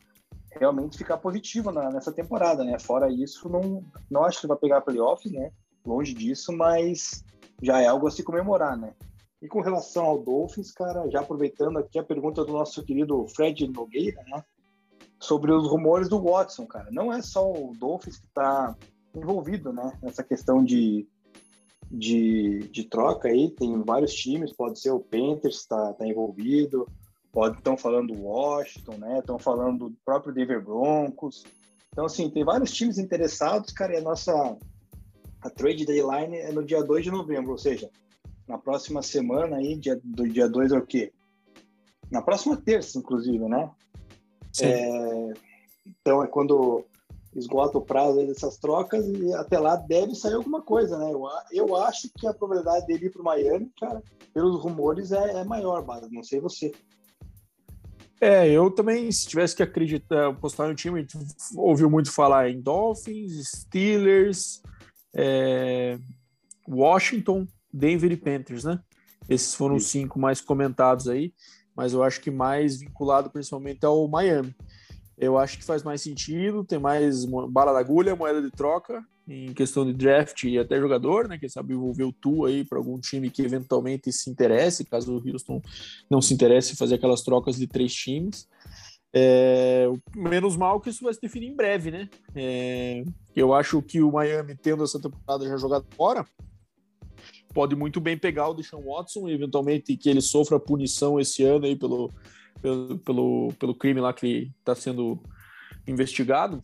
realmente 0.59 0.99
ficar 0.99 1.19
positivo 1.19 1.71
na, 1.71 1.90
nessa 1.90 2.12
temporada, 2.12 2.64
né? 2.64 2.79
Fora 2.79 3.11
isso, 3.11 3.49
não, 3.49 3.85
não 4.11 4.25
acho 4.25 4.40
que 4.40 4.47
vai 4.47 4.57
pegar 4.57 4.81
playoffs, 4.81 5.33
né? 5.33 5.51
Longe 5.85 6.14
disso, 6.14 6.53
mas 6.53 7.25
já 7.62 7.81
é 7.81 7.87
algo 7.87 8.07
a 8.07 8.11
se 8.11 8.23
comemorar, 8.23 8.77
né? 8.77 8.95
E 9.43 9.49
com 9.49 9.61
relação 9.61 10.05
ao 10.05 10.23
Dolphins, 10.23 10.73
cara, 10.73 11.09
já 11.11 11.21
aproveitando 11.21 11.79
aqui 11.79 11.99
a 11.99 12.03
pergunta 12.03 12.45
do 12.45 12.53
nosso 12.53 12.83
querido 12.83 13.27
Fred 13.29 13.69
Nogueira, 13.69 14.23
né? 14.27 14.43
Sobre 15.21 15.53
os 15.53 15.69
rumores 15.69 16.09
do 16.09 16.21
Watson, 16.21 16.67
cara. 16.67 16.88
Não 16.90 17.12
é 17.12 17.21
só 17.21 17.53
o 17.53 17.75
Dolphins 17.79 18.19
que 18.19 18.27
está 18.27 18.75
envolvido, 19.14 19.73
né? 19.73 19.93
Nessa 20.03 20.23
questão 20.23 20.64
de, 20.64 21.07
de, 21.90 22.69
de 22.71 22.85
troca 22.85 23.29
aí. 23.29 23.51
Tem 23.51 23.83
vários 23.83 24.14
times, 24.14 24.53
pode 24.53 24.81
ser 24.81 24.93
o 24.93 25.01
Panthers 25.01 25.57
está 25.57 25.93
tá 25.93 26.07
envolvido, 26.07 26.88
Pode 27.35 27.59
estão 27.59 27.77
falando 27.77 28.14
do 28.14 28.23
Washington, 28.23 28.97
né? 28.97 29.18
Estão 29.18 29.40
falando 29.40 29.88
do 29.88 29.97
próprio 30.05 30.33
Denver 30.33 30.64
Broncos. 30.64 31.44
Então, 31.90 32.07
assim, 32.07 32.31
tem 32.31 32.44
vários 32.44 32.73
times 32.73 32.97
interessados, 32.97 33.73
cara, 33.73 33.94
e 33.94 33.97
a 33.97 34.01
nossa 34.01 34.57
a 35.42 35.51
trade 35.51 35.85
deadline 35.85 36.37
é 36.37 36.53
no 36.53 36.64
dia 36.64 36.83
2 36.83 37.05
de 37.05 37.11
novembro, 37.11 37.51
ou 37.51 37.59
seja, 37.59 37.90
na 38.47 38.57
próxima 38.57 39.03
semana 39.03 39.57
aí, 39.57 39.75
dia, 39.77 40.01
do 40.03 40.27
dia 40.29 40.49
2 40.49 40.73
é 40.73 40.79
o 40.79 40.87
quê? 40.87 41.12
Na 42.09 42.23
próxima 42.23 42.57
terça, 42.57 42.99
inclusive, 42.99 43.47
né? 43.49 43.68
É, 44.62 45.33
então 45.87 46.23
é 46.23 46.29
quando 46.29 46.85
esgota 47.35 47.79
o 47.79 47.85
prazo 47.85 48.25
dessas 48.25 48.57
trocas 48.59 49.07
e 49.09 49.35
até 49.35 49.59
lá 49.59 49.75
deve 49.75 50.14
sair 50.14 50.35
alguma 50.35 50.62
coisa, 50.62 50.97
né? 50.97 51.11
Eu, 51.12 51.27
eu 51.51 51.77
acho 51.77 52.09
que 52.16 52.29
a 52.29 52.33
probabilidade 52.33 52.87
dele 52.87 53.07
ir 53.07 53.11
para 53.11 53.23
o 53.23 53.25
Miami, 53.25 53.70
cara, 53.79 54.01
pelos 54.33 54.62
rumores, 54.62 55.11
é, 55.11 55.40
é 55.40 55.44
maior, 55.44 55.83
Bada. 55.83 56.09
Não 56.11 56.23
sei 56.23 56.38
você. 56.38 56.73
É, 58.20 58.48
eu 58.48 58.70
também, 58.70 59.11
se 59.11 59.27
tivesse 59.27 59.57
que 59.57 59.62
acreditar, 59.62 60.33
postar 60.35 60.68
no 60.68 60.74
time, 60.74 60.98
a 60.98 61.03
gente 61.03 61.18
ouviu 61.57 61.90
muito 61.90 62.12
falar 62.12 62.48
em 62.48 62.61
Dolphins, 62.61 63.50
Steelers, 63.50 64.62
é, 65.14 65.98
Washington, 66.68 67.46
Denver 67.72 68.12
e 68.12 68.16
Panthers, 68.16 68.64
né? 68.64 68.81
Esses 69.29 69.55
foram 69.55 69.77
os 69.77 69.87
cinco 69.87 70.18
mais 70.18 70.40
comentados 70.40 71.09
aí, 71.09 71.33
mas 71.74 71.92
eu 71.92 72.03
acho 72.03 72.20
que 72.20 72.31
mais 72.31 72.79
vinculado 72.79 73.31
principalmente 73.31 73.85
ao 73.85 74.07
Miami. 74.07 74.55
Eu 75.16 75.38
acho 75.38 75.59
que 75.59 75.64
faz 75.64 75.83
mais 75.83 76.03
sentido, 76.03 76.64
tem 76.64 76.79
mais 76.79 77.24
bala 77.24 77.72
da 77.72 77.79
agulha, 77.79 78.16
moeda 78.16 78.42
de 78.42 78.50
troca, 78.50 79.05
em 79.26 79.52
questão 79.54 79.87
de 79.87 79.92
draft 79.92 80.44
e 80.44 80.58
até 80.58 80.78
jogador, 80.78 81.28
né? 81.28 81.38
Quem 81.38 81.48
sabe 81.48 81.72
envolver 81.72 82.04
o 82.04 82.12
Tu 82.12 82.44
aí 82.44 82.64
para 82.64 82.78
algum 82.78 82.98
time 82.98 83.30
que 83.30 83.42
eventualmente 83.42 84.12
se 84.12 84.28
interesse, 84.30 84.84
caso 84.84 85.16
o 85.16 85.28
Houston 85.28 85.62
não 86.10 86.20
se 86.20 86.34
interesse 86.34 86.76
fazer 86.76 86.96
aquelas 86.96 87.22
trocas 87.22 87.56
de 87.56 87.66
três 87.66 87.94
times. 87.94 88.46
É, 89.16 89.87
menos 90.14 90.56
mal 90.56 90.80
que 90.80 90.90
isso 90.90 91.04
vai 91.04 91.14
se 91.14 91.20
definir 91.20 91.46
em 91.46 91.56
breve, 91.56 91.90
né? 91.90 92.10
É, 92.34 93.04
eu 93.34 93.54
acho 93.54 93.80
que 93.80 94.02
o 94.02 94.12
Miami, 94.12 94.56
tendo 94.56 94.84
essa 94.84 95.00
temporada 95.00 95.48
já 95.48 95.56
jogada 95.56 95.87
fora, 95.96 96.26
pode 97.54 97.76
muito 97.76 98.00
bem 98.00 98.18
pegar 98.18 98.48
o 98.48 98.54
Deshaun 98.54 98.82
Watson 98.82 99.28
e 99.28 99.32
eventualmente 99.32 99.96
que 99.96 100.10
ele 100.10 100.20
sofra 100.20 100.60
punição 100.60 101.18
esse 101.18 101.44
ano 101.44 101.64
aí 101.64 101.76
pelo, 101.76 102.10
pelo, 102.60 102.98
pelo, 102.98 103.52
pelo 103.58 103.74
crime 103.74 104.00
lá 104.00 104.12
que 104.12 104.50
está 104.58 104.74
sendo 104.74 105.22
investigado 105.87 106.62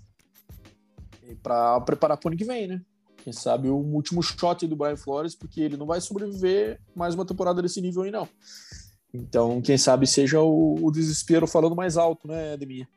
para 1.35 1.81
preparar 1.81 2.17
para 2.17 2.29
o 2.29 2.31
ano 2.31 2.37
que 2.37 2.45
vem, 2.45 2.67
né? 2.67 2.81
Quem 3.23 3.33
sabe 3.33 3.69
o 3.69 3.77
último 3.77 4.23
shot 4.23 4.67
do 4.67 4.77
Brian 4.77 4.97
Flores, 4.97 5.35
porque 5.35 5.61
ele 5.61 5.77
não 5.77 5.87
vai 5.87 6.01
sobreviver 6.01 6.81
mais 6.95 7.15
uma 7.15 7.27
temporada 7.27 7.61
desse 7.61 7.81
nível 7.81 8.03
aí, 8.03 8.11
não. 8.11 8.29
Então, 9.13 9.61
quem 9.61 9.77
sabe 9.77 10.07
seja 10.07 10.41
o, 10.41 10.77
o 10.83 10.91
desespero 10.91 11.47
falando 11.47 11.77
mais 11.77 11.97
alto, 11.97 12.27
né, 12.27 12.57
Deminha? 12.57 12.89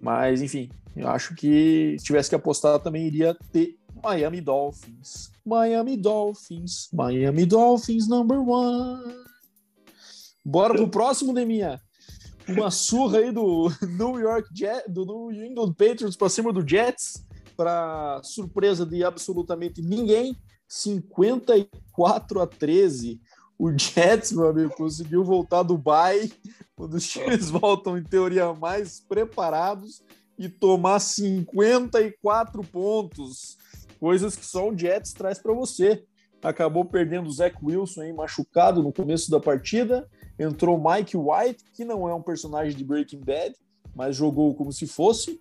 Mas, 0.00 0.42
enfim, 0.42 0.70
eu 0.94 1.08
acho 1.08 1.34
que 1.34 1.96
se 1.98 2.04
tivesse 2.04 2.28
que 2.28 2.34
apostar 2.34 2.78
também 2.78 3.06
iria 3.06 3.36
ter 3.50 3.76
Miami 4.02 4.40
Dolphins. 4.40 5.30
Miami 5.44 5.96
Dolphins. 5.96 6.88
Miami 6.92 7.46
Dolphins 7.46 8.06
number 8.06 8.38
one. 8.38 9.14
Bora 10.44 10.74
pro 10.74 10.88
próximo, 10.88 11.32
Deminha. 11.32 11.80
Uma 12.48 12.70
surra 12.70 13.18
aí 13.18 13.32
do 13.32 13.68
New 13.82 14.20
York 14.20 14.48
Jet, 14.54 14.88
do 14.88 15.04
New 15.04 15.44
England 15.44 15.72
Patriots 15.72 16.16
para 16.16 16.28
cima 16.28 16.52
do 16.52 16.66
Jets 16.66 17.25
para 17.56 18.20
surpresa 18.22 18.84
de 18.84 19.02
absolutamente 19.04 19.80
ninguém, 19.80 20.36
54 20.68 22.40
a 22.40 22.46
13. 22.46 23.20
O 23.58 23.70
Jets, 23.76 24.32
meu 24.32 24.48
amigo, 24.48 24.74
conseguiu 24.74 25.24
voltar 25.24 25.62
do 25.62 25.78
bye, 25.78 26.30
quando 26.74 26.94
os 26.94 27.06
times 27.06 27.48
voltam, 27.50 27.96
em 27.96 28.02
teoria, 28.02 28.52
mais 28.52 29.00
preparados 29.00 30.02
e 30.38 30.48
tomar 30.48 30.98
54 31.00 32.62
pontos. 32.64 33.56
Coisas 33.98 34.36
que 34.36 34.44
só 34.44 34.68
o 34.68 34.76
Jets 34.76 35.12
traz 35.12 35.38
para 35.38 35.54
você. 35.54 36.04
Acabou 36.42 36.84
perdendo 36.84 37.28
o 37.28 37.32
Zach 37.32 37.56
Wilson 37.62 38.02
aí, 38.02 38.12
machucado 38.12 38.82
no 38.82 38.92
começo 38.92 39.30
da 39.30 39.40
partida. 39.40 40.08
Entrou 40.38 40.78
Mike 40.78 41.16
White, 41.16 41.64
que 41.72 41.84
não 41.84 42.08
é 42.08 42.14
um 42.14 42.22
personagem 42.22 42.76
de 42.76 42.84
Breaking 42.84 43.20
Bad, 43.20 43.54
mas 43.94 44.14
jogou 44.14 44.54
como 44.54 44.70
se 44.70 44.86
fosse. 44.86 45.40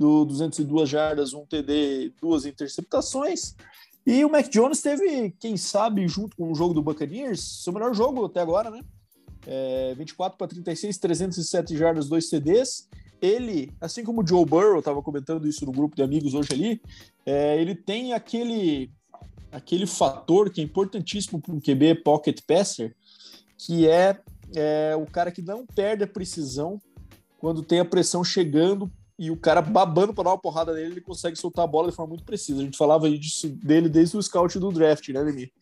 Do 0.00 0.24
202 0.24 0.88
jardas, 0.88 1.34
um 1.34 1.44
TD, 1.44 2.14
duas 2.18 2.46
interceptações. 2.46 3.54
E 4.06 4.24
o 4.24 4.30
Mac 4.30 4.48
Jones 4.48 4.80
teve, 4.80 5.30
quem 5.38 5.58
sabe, 5.58 6.08
junto 6.08 6.34
com 6.38 6.50
o 6.50 6.54
jogo 6.54 6.72
do 6.72 6.82
Buccaneers, 6.82 7.62
seu 7.62 7.70
melhor 7.70 7.94
jogo 7.94 8.24
até 8.24 8.40
agora, 8.40 8.70
né? 8.70 8.80
É, 9.46 9.94
24 9.94 10.38
para 10.38 10.48
36, 10.48 10.96
307 10.96 11.76
jardas, 11.76 12.08
dois 12.08 12.30
CDs. 12.30 12.88
Ele, 13.20 13.70
assim 13.78 14.02
como 14.02 14.22
o 14.22 14.26
Joe 14.26 14.42
Burrow, 14.46 14.78
estava 14.78 15.02
comentando 15.02 15.46
isso 15.46 15.66
no 15.66 15.72
grupo 15.72 15.94
de 15.94 16.02
amigos 16.02 16.32
hoje 16.32 16.48
ali, 16.50 16.80
é, 17.26 17.60
ele 17.60 17.74
tem 17.74 18.14
aquele, 18.14 18.90
aquele 19.52 19.86
fator 19.86 20.48
que 20.48 20.62
é 20.62 20.64
importantíssimo 20.64 21.42
para 21.42 21.54
um 21.54 21.60
QB 21.60 21.96
pocket 21.96 22.40
passer, 22.46 22.96
que 23.58 23.86
é, 23.86 24.18
é 24.56 24.96
o 24.96 25.04
cara 25.04 25.30
que 25.30 25.42
não 25.42 25.66
perde 25.66 26.04
a 26.04 26.08
precisão 26.08 26.80
quando 27.38 27.62
tem 27.62 27.80
a 27.80 27.84
pressão 27.84 28.24
chegando 28.24 28.90
e 29.20 29.30
o 29.30 29.36
cara 29.36 29.60
babando 29.60 30.14
para 30.14 30.24
dar 30.24 30.30
uma 30.30 30.38
porrada 30.38 30.72
nele, 30.72 30.92
ele 30.92 31.00
consegue 31.02 31.36
soltar 31.36 31.66
a 31.66 31.68
bola 31.68 31.90
de 31.90 31.94
forma 31.94 32.08
muito 32.08 32.24
precisa. 32.24 32.62
A 32.62 32.64
gente 32.64 32.78
falava 32.78 33.10
disso 33.10 33.50
dele 33.50 33.86
desde 33.86 34.16
o 34.16 34.22
scout 34.22 34.58
do 34.58 34.72
draft, 34.72 35.06
né, 35.10 35.22
Demi? 35.22 35.52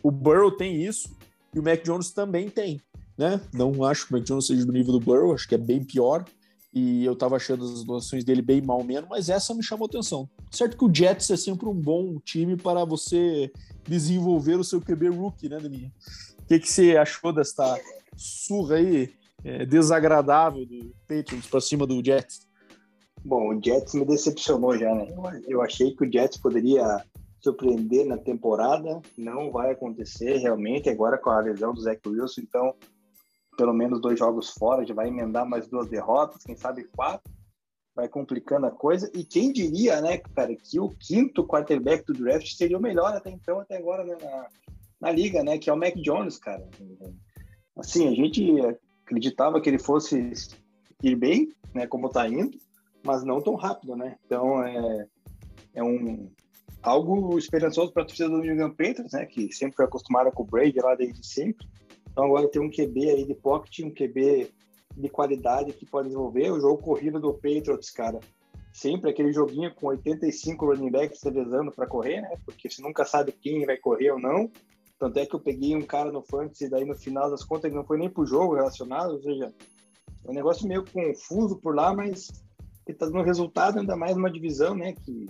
O 0.00 0.08
Burrow 0.12 0.52
tem 0.52 0.84
isso 0.84 1.16
e 1.52 1.58
o 1.58 1.62
Mac 1.62 1.82
Jones 1.82 2.12
também 2.12 2.48
tem, 2.48 2.80
né? 3.18 3.40
Não 3.52 3.82
acho 3.82 4.06
que 4.06 4.14
o 4.14 4.16
Mac 4.16 4.24
Jones 4.24 4.46
seja 4.46 4.64
do 4.64 4.72
nível 4.72 4.92
do 4.92 5.00
Burrow, 5.00 5.34
acho 5.34 5.48
que 5.48 5.56
é 5.56 5.58
bem 5.58 5.82
pior. 5.82 6.24
E 6.72 7.04
eu 7.04 7.16
tava 7.16 7.34
achando 7.34 7.64
as 7.64 7.82
doações 7.82 8.22
dele 8.22 8.40
bem 8.40 8.62
mal 8.62 8.84
menos, 8.84 9.10
mas 9.10 9.28
essa 9.28 9.52
me 9.52 9.64
chamou 9.64 9.86
atenção. 9.86 10.30
Certo 10.48 10.76
que 10.76 10.84
o 10.84 10.94
Jets 10.94 11.28
é 11.30 11.36
sempre 11.36 11.68
um 11.68 11.74
bom 11.74 12.20
time 12.20 12.56
para 12.56 12.84
você 12.84 13.50
desenvolver 13.82 14.60
o 14.60 14.64
seu 14.64 14.80
QB 14.80 15.08
rookie, 15.08 15.48
né, 15.48 15.58
Demi? 15.58 15.92
O 16.38 16.46
que, 16.46 16.60
que 16.60 16.70
você 16.70 16.96
achou 16.96 17.32
desta 17.32 17.80
surra 18.16 18.76
aí 18.76 19.12
é, 19.42 19.66
desagradável 19.66 20.64
do 20.64 20.94
Patriots 21.08 21.48
para 21.48 21.60
cima 21.60 21.84
do 21.84 22.04
Jets? 22.04 22.47
Bom, 23.24 23.54
o 23.54 23.62
Jets 23.62 23.94
me 23.94 24.04
decepcionou 24.04 24.76
já, 24.78 24.94
né? 24.94 25.06
Eu 25.46 25.62
achei 25.62 25.94
que 25.94 26.04
o 26.04 26.12
Jets 26.12 26.38
poderia 26.38 27.04
surpreender 27.40 28.06
na 28.06 28.16
temporada, 28.18 29.00
não 29.16 29.50
vai 29.50 29.70
acontecer 29.70 30.38
realmente 30.38 30.88
agora 30.88 31.18
com 31.18 31.30
a 31.30 31.40
lesão 31.40 31.72
do 31.72 31.80
Zach 31.80 32.00
Wilson, 32.06 32.40
então 32.40 32.74
pelo 33.56 33.74
menos 33.74 34.00
dois 34.00 34.16
jogos 34.16 34.50
fora, 34.50 34.86
já 34.86 34.94
vai 34.94 35.08
emendar 35.08 35.44
mais 35.44 35.66
duas 35.66 35.88
derrotas, 35.88 36.44
quem 36.44 36.56
sabe 36.56 36.84
quatro, 36.84 37.32
vai 37.92 38.08
complicando 38.08 38.66
a 38.66 38.70
coisa. 38.70 39.10
E 39.12 39.24
quem 39.24 39.52
diria, 39.52 40.00
né, 40.00 40.18
cara, 40.18 40.54
que 40.54 40.78
o 40.78 40.90
quinto 40.90 41.44
quarterback 41.44 42.04
do 42.06 42.12
draft 42.12 42.46
seria 42.54 42.78
o 42.78 42.80
melhor 42.80 43.12
até 43.16 43.30
então, 43.30 43.58
até 43.58 43.76
agora 43.76 44.04
né, 44.04 44.16
na, 44.22 44.46
na 45.00 45.10
liga, 45.10 45.42
né, 45.42 45.58
que 45.58 45.68
é 45.68 45.72
o 45.72 45.76
Mac 45.76 45.96
Jones, 45.96 46.38
cara. 46.38 46.64
Assim, 47.76 48.06
a 48.06 48.14
gente 48.14 48.46
acreditava 49.04 49.60
que 49.60 49.68
ele 49.68 49.80
fosse 49.80 50.32
ir 51.02 51.16
bem, 51.16 51.48
né, 51.74 51.88
como 51.88 52.08
tá 52.08 52.28
indo, 52.28 52.56
mas 53.08 53.24
não 53.24 53.40
tão 53.40 53.54
rápido, 53.54 53.96
né? 53.96 54.18
Então 54.26 54.62
é, 54.62 55.06
é 55.74 55.82
um 55.82 56.30
algo 56.82 57.38
esperançoso 57.38 57.90
para 57.90 58.02
a 58.02 58.06
torcida 58.06 58.28
do 58.28 58.38
New 58.38 58.52
England 58.52 58.74
né? 59.10 59.24
Que 59.24 59.50
sempre 59.50 59.76
foi 59.76 59.86
acostumada 59.86 60.30
com 60.30 60.42
o 60.42 60.46
Brady 60.46 60.78
lá 60.78 60.94
desde 60.94 61.26
sempre. 61.26 61.66
Então 62.10 62.26
agora 62.26 62.50
tem 62.50 62.60
um 62.60 62.70
QB 62.70 63.10
aí 63.10 63.24
de 63.24 63.34
pocket, 63.34 63.80
um 63.80 63.90
QB 63.90 64.52
de 64.94 65.08
qualidade 65.08 65.72
que 65.72 65.86
pode 65.86 66.08
desenvolver. 66.08 66.50
O 66.50 66.60
jogo 66.60 66.82
corrido 66.82 67.18
do 67.18 67.32
Patriots, 67.32 67.88
cara, 67.90 68.20
sempre 68.74 69.08
aquele 69.08 69.32
joguinho 69.32 69.74
com 69.74 69.86
85 69.86 70.66
running 70.66 70.90
backs 70.90 71.22
revezando 71.22 71.72
para 71.72 71.86
correr, 71.86 72.20
né? 72.20 72.34
Porque 72.44 72.68
você 72.68 72.82
nunca 72.82 73.06
sabe 73.06 73.32
quem 73.32 73.64
vai 73.64 73.78
correr 73.78 74.10
ou 74.10 74.20
não. 74.20 74.50
Tanto 74.98 75.18
é 75.18 75.24
que 75.24 75.34
eu 75.34 75.40
peguei 75.40 75.74
um 75.74 75.82
cara 75.82 76.12
no 76.12 76.20
fantasy 76.20 76.68
daí 76.68 76.84
no 76.84 76.94
final 76.94 77.30
das 77.30 77.42
contas 77.42 77.64
ele 77.64 77.76
não 77.76 77.86
foi 77.86 77.96
nem 77.96 78.10
pro 78.10 78.26
jogo 78.26 78.56
relacionado, 78.56 79.12
ou 79.12 79.22
seja, 79.22 79.54
é 80.26 80.30
um 80.30 80.34
negócio 80.34 80.68
meio 80.68 80.84
confuso 80.84 81.56
por 81.56 81.74
lá, 81.74 81.94
mas 81.94 82.46
ele 82.88 82.98
tá 82.98 83.06
dando 83.06 83.22
resultado, 83.22 83.78
ainda 83.78 83.96
mais 83.96 84.16
uma 84.16 84.30
divisão, 84.30 84.74
né, 84.74 84.94
que 84.94 85.26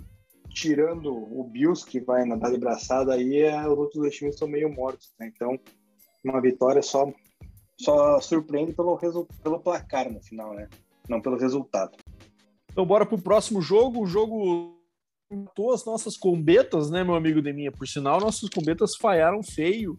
tirando 0.49 1.13
o 1.13 1.45
Bills, 1.45 1.85
que 1.85 2.01
vai 2.01 2.25
nadar 2.25 2.51
de 2.51 2.59
braçada 2.59 3.15
aí, 3.15 3.43
é, 3.43 3.69
os 3.69 3.79
outros 3.79 4.15
times 4.15 4.35
estão 4.35 4.49
meio 4.49 4.73
mortos, 4.73 5.13
né? 5.19 5.31
Então, 5.35 5.59
uma 6.25 6.41
vitória 6.41 6.83
só 6.83 7.13
só 7.81 8.21
surpreende 8.21 8.73
pelo, 8.73 8.99
pelo 9.43 9.61
placar 9.61 10.11
no 10.11 10.21
final, 10.21 10.53
né? 10.55 10.69
Não 11.09 11.21
pelo 11.21 11.37
resultado. 11.37 11.97
Então, 12.73 12.85
bora 12.85 13.07
pro 13.07 13.19
próximo 13.19 13.63
jogo. 13.63 14.03
O 14.03 14.07
jogo 14.07 14.77
matou 15.31 15.73
as 15.73 15.85
nossas 15.85 16.17
combetas, 16.17 16.91
né, 16.91 17.05
meu 17.05 17.15
amigo 17.15 17.41
Deminha? 17.41 17.71
Por 17.71 17.87
sinal, 17.87 18.21
nossas 18.21 18.49
combetas 18.49 18.97
falharam 18.97 19.43
feio. 19.43 19.99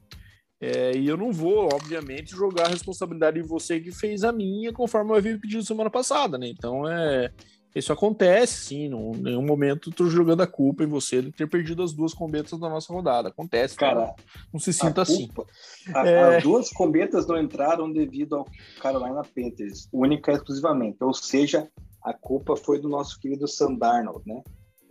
É, 0.62 0.91
e 0.95 1.08
eu 1.08 1.15
não 1.15 1.32
vou, 1.32 1.69
obviamente, 1.74 2.32
jogar 2.32 2.65
a 2.65 2.69
responsabilidade 2.69 3.39
em 3.39 3.43
você 3.43 3.80
que 3.80 3.91
fez 3.91 4.24
a 4.24 4.32
minha, 4.32 4.74
conforme 4.74 5.12
eu 5.12 5.15
havia 5.15 5.39
pedido 5.39 5.63
semana 5.63 5.89
passada, 5.89 6.38
né? 6.38 6.48
Então, 6.50 6.86
é, 6.88 7.32
isso 7.74 7.93
acontece, 7.93 8.65
sim. 8.65 8.86
Em 8.86 9.17
nenhum 9.22 9.45
momento 9.45 9.89
estou 9.89 10.08
jogando 10.08 10.41
a 10.41 10.48
culpa 10.48 10.84
em 10.84 10.88
você 10.88 11.22
de 11.22 11.32
ter 11.32 11.48
perdido 11.48 11.84
as 11.84 11.93
duas 11.93 12.13
combetas 12.13 12.60
da 12.60 12.67
nossa 12.67 12.91
rodada. 12.91 13.30
Acontece, 13.30 13.76
cara. 13.76 14.08
Não, 14.08 14.15
não 14.54 14.60
se 14.60 14.74
sinta 14.74 15.04
assim. 15.04 15.28
culpa, 15.28 15.45
assim. 15.50 15.93
A, 15.95 16.08
é... 16.08 16.38
As 16.38 16.43
duas 16.43 16.69
combetas 16.72 17.28
não 17.28 17.39
entraram 17.39 17.91
devido 17.91 18.38
ao 18.38 18.48
Carolina 18.82 19.22
Panthers, 19.24 19.88
única 19.93 20.32
e 20.32 20.36
exclusivamente. 20.36 20.98
Ou 21.02 21.13
seja, 21.13 21.69
a 22.04 22.13
culpa 22.13 22.56
foi 22.56 22.80
do 22.80 22.89
nosso 22.89 23.19
querido 23.19 23.48
Sam 23.48 23.76
Darnold, 23.76 24.24
né? 24.26 24.41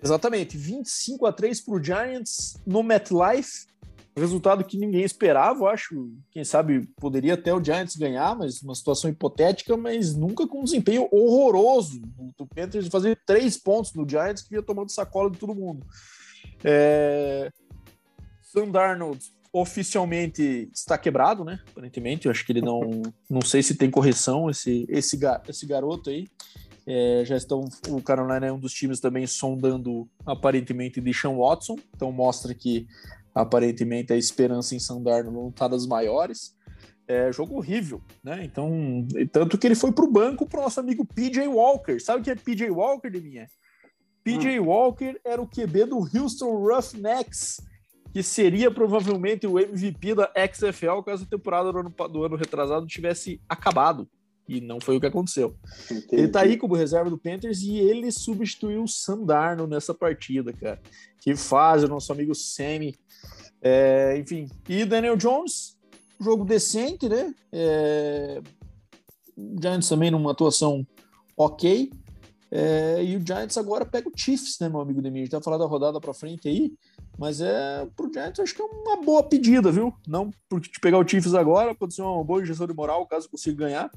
Exatamente. 0.03 0.57
25 0.57 1.27
a 1.27 1.33
3 1.33 1.61
para 1.61 1.75
o 1.75 1.83
Giants 1.83 2.63
no 2.65 2.83
MetLife. 2.83 3.67
Resultado 4.19 4.65
que 4.65 4.79
ninguém 4.79 5.03
esperava, 5.03 5.61
eu 5.61 5.69
acho. 5.69 6.13
Quem 6.31 6.45
sabe 6.45 6.89
poderia 6.97 7.35
até 7.35 7.53
o 7.53 7.63
Giants 7.63 7.97
ganhar, 7.97 8.37
mas 8.37 8.63
uma 8.63 8.75
situação 8.75 9.11
hipotética, 9.11 9.77
mas 9.77 10.15
nunca 10.15 10.47
com 10.47 10.61
um 10.61 10.65
desempenho 10.65 11.09
horroroso 11.11 12.01
do 12.37 12.47
Panthers 12.47 12.89
fazer 12.89 13.21
três 13.27 13.57
pontos 13.57 13.93
no 13.95 14.09
Giants 14.09 14.43
que 14.43 14.55
ia 14.55 14.63
tomando 14.63 14.91
sacola 14.91 15.31
de 15.31 15.39
todo 15.39 15.55
mundo. 15.55 15.87
É... 16.65 17.51
Sam 18.43 18.71
Darnold 18.71 19.21
oficialmente 19.53 20.71
está 20.75 20.97
quebrado, 20.97 21.45
né? 21.45 21.61
Aparentemente, 21.71 22.27
eu 22.27 22.33
acho 22.33 22.45
que 22.45 22.53
ele 22.53 22.61
não, 22.61 23.03
não 23.29 23.41
sei 23.41 23.63
se 23.63 23.75
tem 23.75 23.91
correção 23.91 24.49
esse 24.51 24.87
esse, 24.89 25.19
esse 25.49 25.67
garoto 25.67 26.11
aí. 26.11 26.27
É, 26.91 27.23
já 27.23 27.37
estão 27.37 27.69
o 27.89 28.01
Carolina 28.01 28.47
é 28.47 28.53
um 28.53 28.59
dos 28.59 28.73
times 28.73 28.99
também 28.99 29.27
sondando 29.27 30.09
aparentemente 30.25 31.03
de 31.03 31.13
Sean 31.13 31.37
Watson, 31.37 31.77
então 31.95 32.11
mostra 32.11 32.55
que 32.55 32.87
aparentemente 33.39 34.13
a 34.13 34.17
esperança 34.17 34.75
em 34.75 34.81
Sandarno 34.81 35.31
não 35.31 35.49
está 35.49 35.69
das 35.69 35.87
maiores. 35.87 36.57
É 37.07 37.33
jogo 37.33 37.57
horrível, 37.57 38.03
né? 38.23 38.45
Então, 38.45 39.07
tanto 39.33 39.57
que 39.57 39.67
ele 39.67 39.75
foi 39.75 39.93
para 39.93 40.05
o 40.05 40.11
banco 40.11 40.47
para 40.47 40.61
o 40.61 40.63
nosso 40.65 40.81
amigo 40.81 41.07
PJ 41.07 41.47
Walker. 41.47 41.99
Sabe 42.01 42.21
o 42.21 42.25
que 42.25 42.31
é 42.31 42.35
PJ 42.35 42.69
Walker 42.71 43.09
de 43.09 43.21
minha? 43.21 43.49
PJ 44.25 44.59
hum. 44.59 44.67
Walker 44.67 45.19
era 45.25 45.41
o 45.41 45.49
QB 45.49 45.87
do 45.87 45.99
Houston 45.99 46.59
Roughnecks, 46.59 47.63
que 48.13 48.23
seria 48.23 48.71
provavelmente 48.71 49.47
o 49.47 49.59
MVP 49.59 50.17
da 50.17 50.31
XFL 50.53 51.01
caso 51.07 51.25
a 51.25 51.31
temporada 51.31 51.73
do 51.73 51.79
ano, 51.79 51.95
do 52.11 52.25
ano 52.25 52.37
retrasado 52.37 52.87
tivesse 52.87 53.41
acabado. 53.49 54.07
E 54.49 54.61
não 54.61 54.81
foi 54.81 54.97
o 54.97 55.01
que 55.01 55.07
aconteceu. 55.07 55.55
Entendi. 55.91 56.07
Ele 56.11 56.29
tá 56.29 56.41
aí 56.41 56.57
como 56.57 56.75
reserva 56.75 57.11
do 57.11 57.19
Panthers 57.19 57.61
e 57.61 57.77
ele 57.77 58.11
substituiu 58.11 58.83
o 58.83 58.89
Sandarno 58.89 59.67
nessa 59.67 59.93
partida, 59.93 60.53
cara. 60.53 60.81
Que 61.21 61.37
faz 61.37 61.85
o 61.85 61.89
nosso 61.89 62.11
amigo 62.13 62.35
Sammy 62.35 62.97
é, 63.61 64.17
enfim, 64.19 64.49
e 64.69 64.85
Daniel 64.85 65.17
Jones, 65.17 65.77
jogo 66.21 66.45
decente, 66.45 67.09
né? 67.09 67.35
É, 67.53 68.41
Giants 69.61 69.89
também 69.89 70.11
numa 70.11 70.33
atuação 70.33 70.87
ok. 71.37 71.91
É, 72.51 73.05
e 73.05 73.17
o 73.17 73.27
Giants 73.27 73.59
agora 73.59 73.85
pega 73.85 74.09
o 74.09 74.13
Chiefs, 74.17 74.59
né, 74.59 74.69
meu 74.69 74.81
amigo 74.81 75.03
Demir? 75.03 75.21
A 75.21 75.25
gente 75.25 75.33
tá 75.33 75.41
falando 75.41 75.61
da 75.61 75.67
rodada 75.67 76.01
para 76.01 76.15
frente 76.15 76.49
aí, 76.49 76.73
mas 77.19 77.41
é 77.41 77.87
pro 77.95 78.11
Giants 78.11 78.41
acho 78.41 78.55
que 78.55 78.63
é 78.63 78.65
uma 78.65 78.97
boa 79.03 79.23
pedida, 79.23 79.71
viu? 79.71 79.93
Não 80.07 80.31
porque 80.49 80.71
te 80.71 80.81
pegar 80.81 80.99
o 80.99 81.07
Chiefs 81.07 81.35
agora, 81.35 81.75
pode 81.75 81.95
ser 81.95 82.03
uma 82.03 82.25
boa 82.25 82.41
injeção 82.41 82.67
de 82.67 82.75
moral 82.75 83.07
caso 83.07 83.29
consiga 83.29 83.67
ganhar. 83.67 83.91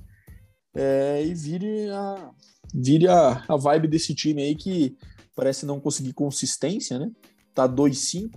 É, 0.73 1.23
e 1.25 1.33
vire 1.33 1.89
a, 1.89 2.31
vire 2.73 3.07
a, 3.07 3.43
a 3.47 3.57
vibe 3.57 3.87
desse 3.87 4.15
time 4.15 4.41
aí 4.41 4.55
que 4.55 4.95
parece 5.35 5.65
não 5.65 5.79
conseguir 5.79 6.13
consistência, 6.13 6.97
né? 6.97 7.11
Tá 7.53 7.67
2-5. 7.67 8.31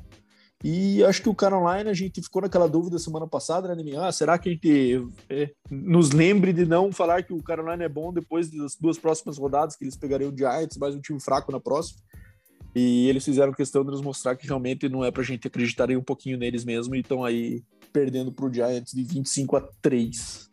E 0.67 1.05
acho 1.05 1.21
que 1.21 1.29
o 1.29 1.35
Carolina, 1.35 1.91
a 1.91 1.95
gente 1.95 2.23
ficou 2.23 2.41
naquela 2.41 2.67
dúvida 2.67 2.99
semana 2.99 3.29
passada, 3.29 3.75
né, 3.75 3.83
Ah, 3.99 4.11
será 4.11 4.39
que 4.39 4.49
a 4.49 4.53
gente 4.53 5.07
é, 5.29 5.51
nos 5.71 6.11
lembre 6.11 6.55
de 6.55 6.65
não 6.65 6.91
falar 6.91 7.23
que 7.23 7.35
o 7.35 7.43
Carolina 7.43 7.85
é 7.85 7.89
bom 7.89 8.11
depois 8.11 8.51
das 8.51 8.75
duas 8.75 8.99
próximas 8.99 9.37
rodadas, 9.37 9.77
que 9.77 9.85
eles 9.85 9.95
pegariam 9.95 10.33
o 10.33 10.37
Giants, 10.37 10.79
mais 10.79 10.95
um 10.95 11.03
time 11.03 11.21
fraco 11.21 11.53
na 11.53 11.61
próxima? 11.61 12.01
E 12.75 13.07
eles 13.11 13.25
fizeram 13.25 13.53
questão 13.53 13.85
de 13.85 13.91
nos 13.91 14.01
mostrar 14.01 14.37
que 14.37 14.47
realmente 14.47 14.89
não 14.89 15.05
é 15.05 15.11
pra 15.11 15.23
gente 15.23 15.47
acreditar 15.47 15.91
um 15.91 16.03
pouquinho 16.03 16.39
neles 16.39 16.65
mesmo 16.65 16.97
e 16.97 17.01
estão 17.01 17.23
aí 17.23 17.63
perdendo 17.93 18.33
para 18.33 18.47
o 18.47 18.53
Giants 18.53 18.93
de 18.93 19.05
25 19.05 19.57
a 19.57 19.61
3. 19.83 20.51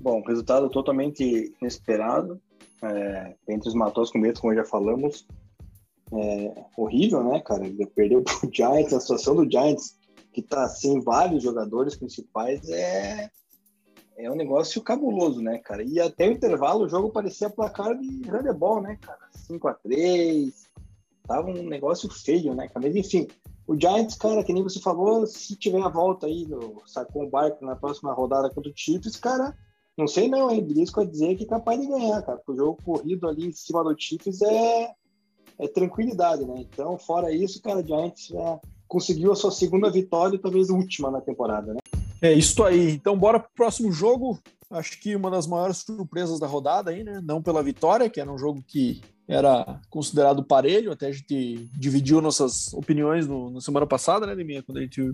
Bom, 0.00 0.22
resultado 0.22 0.70
totalmente 0.70 1.54
inesperado. 1.60 2.40
É, 2.82 3.36
entre 3.46 3.68
os 3.68 3.74
matos 3.74 4.10
com 4.10 4.20
como 4.40 4.54
já 4.54 4.64
falamos. 4.64 5.26
É, 6.12 6.64
horrível, 6.76 7.22
né, 7.22 7.40
cara? 7.40 7.66
Ele 7.66 7.84
perdeu 7.86 8.22
para 8.22 8.48
o 8.48 8.50
Giants. 8.52 8.94
A 8.94 9.00
situação 9.00 9.36
do 9.36 9.50
Giants, 9.50 9.98
que 10.32 10.40
está 10.40 10.66
sem 10.68 11.00
vários 11.00 11.42
jogadores 11.42 11.96
principais, 11.96 12.66
é, 12.70 13.30
é 14.16 14.30
um 14.30 14.34
negócio 14.34 14.82
cabuloso, 14.82 15.42
né, 15.42 15.58
cara? 15.58 15.82
E 15.82 16.00
até 16.00 16.26
o 16.26 16.32
intervalo 16.32 16.84
o 16.84 16.88
jogo 16.88 17.10
parecia 17.10 17.50
placar 17.50 17.96
de 17.96 18.22
handebol, 18.28 18.80
né, 18.80 18.96
cara? 19.00 19.28
5 19.34 19.68
a 19.68 19.74
3 19.74 20.70
Tava 21.26 21.48
um 21.48 21.68
negócio 21.68 22.10
feio, 22.10 22.54
né, 22.54 22.66
cara? 22.68 22.86
Mas 22.86 22.96
enfim, 22.96 23.28
o 23.66 23.78
Giants, 23.78 24.16
cara, 24.16 24.42
que 24.42 24.52
nem 24.52 24.64
você 24.64 24.80
falou, 24.80 25.26
se 25.26 25.54
tiver 25.54 25.80
a 25.80 25.88
volta 25.88 26.26
aí 26.26 26.44
no 26.44 26.82
Sacon 26.86 27.28
Barco 27.28 27.64
na 27.64 27.76
próxima 27.76 28.12
rodada 28.12 28.50
contra 28.50 28.68
o 28.68 28.74
Chiefs, 28.74 29.14
cara, 29.14 29.56
não 30.00 30.08
sei 30.08 30.28
não, 30.28 30.50
hein? 30.50 30.64
Brisco 30.64 31.00
a 31.00 31.04
dizer 31.04 31.36
que 31.36 31.44
é 31.44 31.46
capaz 31.46 31.80
de 31.80 31.86
ganhar, 31.86 32.22
cara. 32.22 32.40
O 32.46 32.56
jogo 32.56 32.78
corrido 32.82 33.28
ali 33.28 33.46
em 33.46 33.52
cima 33.52 33.84
do 33.84 33.94
Chiefs 33.96 34.40
é, 34.42 34.90
é 35.58 35.68
tranquilidade, 35.68 36.44
né? 36.44 36.54
Então, 36.58 36.98
fora 36.98 37.32
isso, 37.32 37.62
cara, 37.62 37.80
o 37.80 37.86
Giants 37.86 38.28
já 38.28 38.60
conseguiu 38.88 39.30
a 39.30 39.36
sua 39.36 39.50
segunda 39.50 39.90
vitória 39.90 40.34
e 40.34 40.40
talvez 40.40 40.70
última 40.70 41.10
na 41.10 41.20
temporada, 41.20 41.74
né? 41.74 41.80
É 42.22 42.32
isso 42.32 42.62
aí. 42.64 42.92
Então, 42.92 43.16
bora 43.16 43.38
pro 43.38 43.50
próximo 43.54 43.92
jogo. 43.92 44.38
Acho 44.70 45.00
que 45.00 45.14
uma 45.16 45.30
das 45.30 45.46
maiores 45.46 45.78
surpresas 45.78 46.38
da 46.38 46.46
rodada 46.46 46.90
aí, 46.90 47.04
né? 47.04 47.20
Não 47.22 47.42
pela 47.42 47.62
vitória, 47.62 48.08
que 48.08 48.20
era 48.20 48.32
um 48.32 48.38
jogo 48.38 48.62
que 48.66 49.00
era 49.28 49.80
considerado 49.88 50.42
parelho, 50.42 50.90
até 50.90 51.06
a 51.06 51.12
gente 51.12 51.70
dividiu 51.72 52.20
nossas 52.20 52.72
opiniões 52.74 53.28
no, 53.28 53.50
na 53.50 53.60
semana 53.60 53.86
passada, 53.86 54.26
né, 54.26 54.34
Deminha, 54.34 54.60
quando 54.60 54.78
a 54.78 54.80
gente 54.80 55.12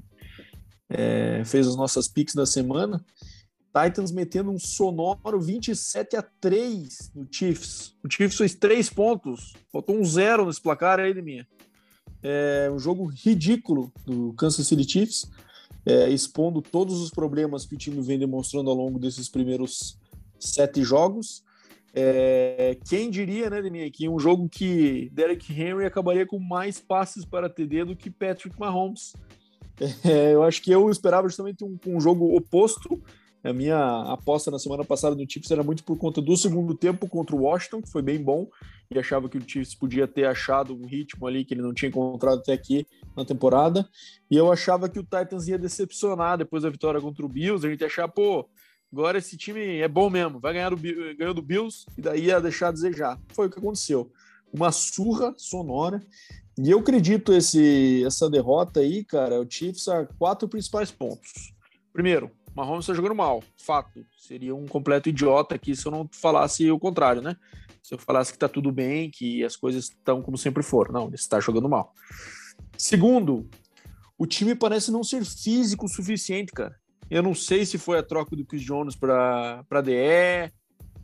é, 0.89 1.43
fez 1.45 1.67
as 1.67 1.77
nossas 1.77 2.09
picks 2.09 2.35
da 2.35 2.47
semana. 2.47 3.05
Titans 3.77 4.11
metendo 4.11 4.51
um 4.51 4.59
sonoro 4.59 5.39
27 5.39 6.17
a 6.17 6.23
3 6.23 7.13
no 7.15 7.29
Chiefs. 7.31 7.95
O 8.03 8.11
Chiefs 8.11 8.39
fez 8.39 8.55
três 8.55 8.89
pontos, 8.89 9.53
faltou 9.71 9.99
um 9.99 10.05
zero 10.05 10.47
nesse 10.47 10.63
placar 10.63 10.99
aí, 10.99 11.13
Deminha. 11.13 11.47
É 12.23 12.71
um 12.73 12.79
jogo 12.79 13.05
ridículo 13.05 13.93
do 14.07 14.33
Kansas 14.33 14.67
City 14.67 14.91
Chiefs, 14.91 15.31
é, 15.85 16.09
expondo 16.09 16.63
todos 16.63 17.01
os 17.01 17.11
problemas 17.11 17.67
que 17.67 17.75
o 17.75 17.79
time 17.79 18.01
vem 18.01 18.19
demonstrando 18.19 18.71
ao 18.71 18.77
longo 18.77 18.99
desses 18.99 19.29
primeiros 19.29 19.99
sete 20.39 20.83
jogos. 20.83 21.45
É, 21.95 22.79
quem 22.89 23.11
diria, 23.11 23.51
né, 23.51 23.61
Deminha, 23.61 23.91
que 23.91 24.09
um 24.09 24.19
jogo 24.19 24.49
que 24.49 25.11
Derek 25.13 25.53
Henry 25.53 25.85
acabaria 25.85 26.27
com 26.27 26.39
mais 26.39 26.81
passes 26.81 27.25
para 27.25 27.49
TD 27.49 27.85
do 27.85 27.97
que 27.97 28.11
Patrick 28.11 28.59
Mahomes. 28.59 29.13
É, 30.03 30.33
eu 30.33 30.43
acho 30.43 30.63
que 30.63 30.71
eu 30.71 30.89
esperava 30.89 31.29
justamente 31.29 31.63
um, 31.63 31.79
um 31.87 32.01
jogo 32.01 32.35
oposto. 32.35 33.03
A 33.45 33.53
minha 33.53 34.03
aposta 34.13 34.51
na 34.51 34.59
semana 34.59 34.85
passada 34.85 35.15
no 35.15 35.31
Chiefs 35.31 35.51
era 35.51 35.63
muito 35.63 35.85
por 35.85 35.97
conta 35.97 36.21
do 36.21 36.37
segundo 36.37 36.75
tempo 36.75 37.09
contra 37.09 37.37
o 37.37 37.43
Washington, 37.43 37.81
que 37.81 37.91
foi 37.91 38.03
bem 38.03 38.21
bom, 38.21 38.49
e 38.91 38.99
achava 38.99 39.29
que 39.29 39.39
o 39.39 39.49
Chiefs 39.49 39.75
podia 39.75 40.09
ter 40.09 40.27
achado 40.27 40.75
um 40.75 40.87
ritmo 40.87 41.27
ali 41.27 41.45
que 41.45 41.55
ele 41.55 41.63
não 41.63 41.73
tinha 41.73 41.89
encontrado 41.89 42.39
até 42.39 42.53
aqui 42.53 42.87
na 43.17 43.25
temporada. 43.25 43.89
E 44.31 44.37
eu 44.37 44.51
achava 44.51 44.89
que 44.89 44.99
o 44.99 45.05
Titans 45.05 45.47
ia 45.47 45.59
decepcionar 45.59 46.39
depois 46.39 46.65
da 46.65 46.71
vitória 46.71 47.01
contra 47.01 47.25
o 47.25 47.29
Bills. 47.29 47.65
A 47.65 47.71
gente 47.71 47.85
achava, 47.85 48.09
pô, 48.09 48.49
Agora 48.93 49.19
esse 49.19 49.37
time 49.37 49.79
é 49.79 49.89
bom 49.89 50.09
mesmo, 50.09 50.39
vai 50.39 50.53
ganhar 50.55 50.71
do, 50.71 50.77
ganhou 50.77 51.35
do 51.35 51.43
Bills 51.43 51.85
e 51.99 52.01
daí 52.01 52.27
ia 52.27 52.41
deixar 52.41 52.69
a 52.69 52.73
desejar. 52.73 53.21
Foi 53.29 53.47
o 53.47 53.51
que 53.51 53.59
aconteceu. 53.59 54.11
Uma 54.53 54.71
surra 54.73 55.35
sonora. 55.37 56.01
E 56.59 56.71
eu 56.71 56.79
acredito 56.79 57.33
esse, 57.33 58.03
essa 58.07 58.31
derrota 58.31 58.81
aí, 58.81 59.05
cara, 59.05 59.41
o 59.41 59.47
Chiefs 59.49 59.89
a 59.89 60.07
quatro 60.07 60.49
principais 60.49 60.91
pontos. 60.91 61.53
Primeiro, 61.93 62.31
Mahomes 62.57 62.85
está 62.85 62.95
jogando 62.95 63.15
mal, 63.15 63.45
fato. 63.59 64.07
Seria 64.17 64.55
um 64.57 64.65
completo 64.67 65.11
idiota 65.11 65.55
aqui 65.55 65.77
se 65.77 65.85
eu 65.85 65.93
não 65.93 66.09
falasse 66.11 66.71
o 66.71 66.79
contrário, 66.79 67.21
né? 67.21 67.37
Se 67.83 67.93
eu 67.93 67.99
falasse 67.99 68.33
que 68.33 68.39
tá 68.39 68.49
tudo 68.49 68.73
bem, 68.73 69.11
que 69.11 69.45
as 69.45 69.55
coisas 69.55 69.85
estão 69.85 70.23
como 70.23 70.39
sempre 70.39 70.63
foram. 70.63 70.91
Não, 70.91 71.07
ele 71.07 71.17
está 71.17 71.39
jogando 71.39 71.69
mal. 71.69 71.93
Segundo, 72.79 73.47
o 74.17 74.27
time 74.27 74.55
parece 74.55 74.91
não 74.91 75.05
ser 75.05 75.23
físico 75.25 75.85
o 75.85 75.89
suficiente, 75.89 76.51
cara. 76.51 76.75
Eu 77.11 77.23
não 77.23 77.35
sei 77.35 77.67
se 77.67 77.77
foi 77.77 77.99
a 77.99 78.03
troca 78.03 78.35
do 78.35 78.45
Chris 78.45 78.63
Jones 78.63 78.97
para 78.97 79.81
DE, 79.85 80.51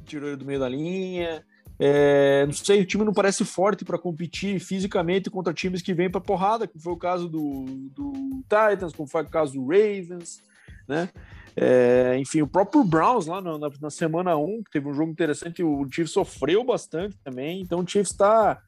tirou 0.06 0.30
ele 0.30 0.38
do 0.38 0.46
meio 0.46 0.58
da 0.58 0.70
linha. 0.70 1.44
É, 1.78 2.46
não 2.46 2.52
sei, 2.52 2.80
o 2.80 2.86
time 2.86 3.04
não 3.04 3.12
parece 3.12 3.44
forte 3.44 3.84
para 3.84 3.98
competir 3.98 4.58
fisicamente 4.58 5.28
contra 5.28 5.52
times 5.52 5.82
que 5.82 5.92
vêm 5.92 6.10
para 6.10 6.20
porrada, 6.20 6.66
como 6.66 6.82
foi 6.82 6.92
o 6.94 6.98
caso 6.98 7.28
do, 7.28 7.64
do 7.90 8.12
Titans, 8.42 8.94
como 8.94 9.08
foi 9.08 9.22
o 9.22 9.28
caso 9.28 9.52
do 9.52 9.66
Ravens, 9.66 10.42
né? 10.88 11.10
É, 11.56 12.16
enfim, 12.18 12.42
o 12.42 12.46
próprio 12.46 12.82
Browns 12.82 13.26
lá 13.26 13.40
na, 13.40 13.58
na, 13.58 13.90
semana 13.90 14.36
1, 14.36 14.62
que 14.64 14.70
teve 14.70 14.88
um 14.88 14.94
jogo 14.94 15.10
interessante, 15.10 15.62
o 15.62 15.86
Chiefs 15.90 16.12
sofreu 16.12 16.64
bastante 16.64 17.16
também, 17.22 17.60
então 17.60 17.80
o 17.80 17.86
Chiefs 17.86 18.12
está 18.12 18.60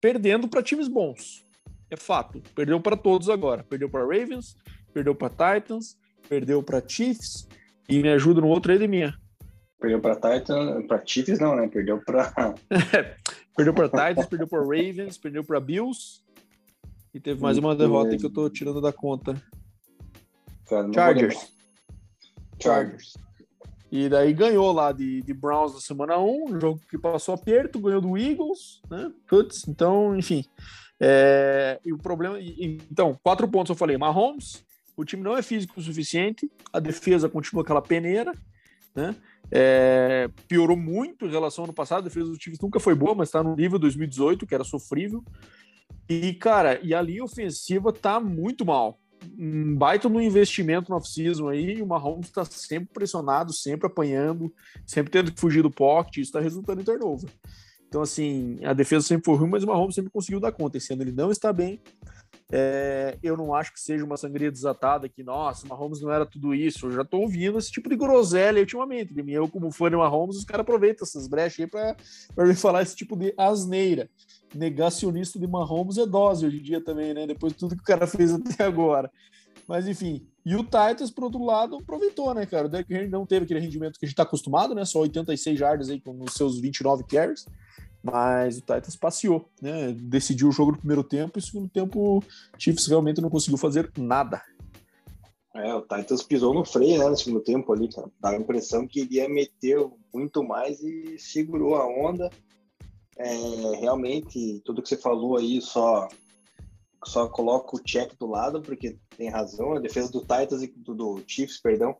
perdendo 0.00 0.48
para 0.48 0.62
times 0.62 0.88
bons. 0.88 1.44
É 1.90 1.96
fato, 1.96 2.40
perdeu 2.54 2.80
para 2.80 2.96
todos 2.96 3.28
agora. 3.28 3.64
Perdeu 3.64 3.90
para 3.90 4.02
Ravens, 4.02 4.56
perdeu 4.94 5.14
para 5.14 5.28
Titans, 5.28 5.98
perdeu 6.28 6.62
para 6.62 6.82
Chiefs 6.86 7.48
e 7.88 8.00
me 8.00 8.08
ajuda 8.08 8.40
no 8.40 8.48
outro 8.48 8.72
aí 8.72 8.78
de 8.78 8.86
minha. 8.86 9.14
Perdeu 9.78 10.00
para 10.00 10.14
Titans, 10.14 10.86
para 10.86 11.02
Chiefs 11.04 11.40
não, 11.40 11.56
né? 11.56 11.68
Perdeu 11.68 11.98
para 11.98 12.32
perdeu 13.56 13.74
para 13.74 13.88
Titans, 13.88 14.26
perdeu 14.26 14.46
para 14.46 14.60
Ravens, 14.60 15.18
perdeu 15.18 15.44
para 15.44 15.60
Bills 15.60 16.22
e 17.12 17.18
teve 17.18 17.42
mais 17.42 17.58
uma 17.58 17.74
derrota 17.74 18.16
que 18.16 18.24
eu 18.24 18.32
tô 18.32 18.48
tirando 18.48 18.80
da 18.80 18.92
conta. 18.92 19.34
Cara, 20.66 20.92
Chargers. 20.92 21.59
Chargers. 22.62 23.14
E 23.90 24.08
daí 24.08 24.32
ganhou 24.32 24.70
lá 24.72 24.92
de, 24.92 25.20
de 25.22 25.34
Browns 25.34 25.74
na 25.74 25.80
semana 25.80 26.16
1, 26.18 26.44
um 26.50 26.60
jogo 26.60 26.80
que 26.88 26.96
passou 26.96 27.34
aperto, 27.34 27.80
ganhou 27.80 28.00
do 28.00 28.16
Eagles, 28.16 28.80
né? 28.88 29.10
Putz, 29.28 29.66
então, 29.66 30.16
enfim. 30.16 30.44
É, 31.00 31.80
e 31.84 31.92
o 31.92 31.98
problema. 31.98 32.38
Então, 32.40 33.18
quatro 33.22 33.48
pontos 33.48 33.70
eu 33.70 33.76
falei: 33.76 33.96
Mahomes, 33.96 34.64
o 34.96 35.04
time 35.04 35.22
não 35.22 35.36
é 35.36 35.42
físico 35.42 35.80
o 35.80 35.82
suficiente, 35.82 36.48
a 36.72 36.78
defesa 36.78 37.28
continua 37.28 37.62
aquela 37.62 37.82
peneira, 37.82 38.32
né? 38.94 39.16
É, 39.50 40.28
piorou 40.46 40.76
muito 40.76 41.26
em 41.26 41.30
relação 41.30 41.64
ao 41.64 41.66
ano 41.66 41.74
passado, 41.74 42.00
a 42.00 42.08
defesa 42.08 42.30
do 42.30 42.40
Chiefs 42.40 42.60
nunca 42.60 42.78
foi 42.78 42.94
boa, 42.94 43.14
mas 43.14 43.28
está 43.28 43.42
no 43.42 43.56
nível 43.56 43.78
2018, 43.78 44.46
que 44.46 44.54
era 44.54 44.62
sofrível. 44.62 45.24
E, 46.08 46.34
cara, 46.34 46.78
e 46.82 46.94
a 46.94 47.02
linha 47.02 47.24
ofensiva 47.24 47.92
tá 47.92 48.20
muito 48.20 48.64
mal. 48.64 49.00
Um 49.38 49.76
baita 49.76 50.08
no 50.08 50.20
investimento 50.20 50.90
no 50.90 50.96
off-season 50.96 51.48
aí, 51.48 51.80
o 51.82 51.86
Mahomes 51.86 52.26
está 52.26 52.44
sempre 52.44 52.88
pressionado, 52.92 53.52
sempre 53.52 53.86
apanhando, 53.86 54.52
sempre 54.86 55.10
tendo 55.10 55.32
que 55.32 55.40
fugir 55.40 55.62
do 55.62 55.70
pocket, 55.70 56.18
isso 56.18 56.28
está 56.28 56.40
resultando 56.40 56.80
em 56.80 56.84
turnover. 56.84 57.30
Então, 57.88 58.02
assim, 58.02 58.58
a 58.64 58.72
defesa 58.72 59.06
sempre 59.06 59.24
foi 59.24 59.36
ruim, 59.36 59.50
mas 59.50 59.64
o 59.64 59.66
Mahomes 59.66 59.94
sempre 59.96 60.12
conseguiu 60.12 60.38
dar 60.38 60.52
conta. 60.52 60.78
Esse 60.78 60.92
ano 60.92 61.02
ele 61.02 61.12
não 61.12 61.30
está 61.30 61.52
bem, 61.52 61.82
é, 62.52 63.16
eu 63.22 63.36
não 63.36 63.54
acho 63.54 63.72
que 63.72 63.80
seja 63.80 64.04
uma 64.04 64.16
sangria 64.16 64.50
desatada 64.50 65.08
que, 65.08 65.22
nossa, 65.22 65.68
Mahomes 65.68 66.00
não 66.00 66.10
era 66.10 66.26
tudo 66.26 66.54
isso. 66.54 66.86
Eu 66.86 66.92
já 66.92 67.04
tô 67.04 67.18
ouvindo 67.18 67.58
esse 67.58 67.70
tipo 67.70 67.88
de 67.88 67.96
groselha 67.96 68.60
ultimamente. 68.60 69.14
De 69.14 69.22
mim, 69.22 69.32
eu, 69.32 69.48
como 69.48 69.70
fã 69.70 69.88
de 69.88 69.96
Mahomes, 69.96 70.36
os 70.36 70.44
caras 70.44 70.62
aproveitam 70.62 71.06
essas 71.06 71.28
brechas 71.28 71.60
aí 71.60 71.66
para 71.66 72.46
me 72.46 72.54
falar 72.54 72.82
esse 72.82 72.96
tipo 72.96 73.16
de 73.16 73.32
asneira. 73.36 74.10
Negacionista 74.52 75.38
de 75.38 75.46
Mahomes 75.46 75.96
é 75.96 76.06
dose 76.06 76.44
hoje 76.44 76.58
em 76.58 76.62
dia 76.62 76.82
também, 76.82 77.14
né? 77.14 77.26
Depois 77.26 77.52
de 77.52 77.58
tudo 77.58 77.76
que 77.76 77.82
o 77.82 77.86
cara 77.86 78.06
fez 78.06 78.32
até 78.34 78.64
agora. 78.64 79.10
Mas 79.68 79.86
enfim, 79.86 80.26
e 80.44 80.56
o 80.56 80.64
Titans, 80.64 81.12
por 81.12 81.24
outro 81.24 81.44
lado, 81.44 81.76
aproveitou, 81.76 82.34
né, 82.34 82.44
cara? 82.44 82.66
O 82.66 82.68
Derrick 82.68 82.92
Henry 82.92 83.08
não 83.08 83.24
teve 83.24 83.44
aquele 83.44 83.60
rendimento 83.60 84.00
que 84.00 84.04
a 84.04 84.08
gente 84.08 84.16
tá 84.16 84.24
acostumado, 84.24 84.74
né? 84.74 84.84
Só 84.84 84.98
86 85.00 85.56
jardas 85.56 85.88
aí 85.88 86.00
com 86.00 86.20
os 86.20 86.34
seus 86.34 86.58
29 86.58 87.04
carries. 87.04 87.46
Mas 88.02 88.56
o 88.56 88.60
Titans 88.60 88.96
passeou, 88.96 89.48
né? 89.60 89.92
Decidiu 89.92 90.48
o 90.48 90.52
jogo 90.52 90.72
no 90.72 90.78
primeiro 90.78 91.04
tempo 91.04 91.38
e 91.38 91.40
no 91.40 91.46
segundo 91.46 91.68
tempo 91.68 92.18
o 92.18 92.22
Chiefs 92.58 92.86
realmente 92.86 93.20
não 93.20 93.28
conseguiu 93.28 93.58
fazer 93.58 93.90
nada. 93.98 94.42
É, 95.54 95.74
o 95.74 95.82
Titans 95.82 96.22
pisou 96.22 96.54
no 96.54 96.64
freio, 96.64 96.98
né, 96.98 97.08
no 97.08 97.16
segundo 97.16 97.42
tempo 97.42 97.72
ali, 97.72 97.88
cara. 97.88 98.08
Dava 98.20 98.36
a 98.36 98.40
impressão 98.40 98.86
que 98.86 99.00
iria 99.00 99.28
meter 99.28 99.78
muito 100.14 100.42
mais 100.44 100.80
e 100.80 101.18
segurou 101.18 101.74
a 101.74 101.86
onda. 101.86 102.30
É, 103.18 103.76
realmente, 103.80 104.62
tudo 104.64 104.80
que 104.80 104.88
você 104.88 104.96
falou 104.96 105.36
aí 105.36 105.60
só 105.60 106.08
só 107.04 107.26
coloca 107.28 107.76
o 107.76 107.82
check 107.82 108.12
do 108.18 108.26
lado, 108.26 108.60
porque 108.60 108.98
tem 109.16 109.30
razão, 109.30 109.72
a 109.72 109.80
defesa 109.80 110.10
do 110.10 110.20
Titans 110.20 110.62
e 110.62 110.66
do, 110.66 110.94
do 110.94 111.24
Chiefs, 111.26 111.58
perdão, 111.58 111.96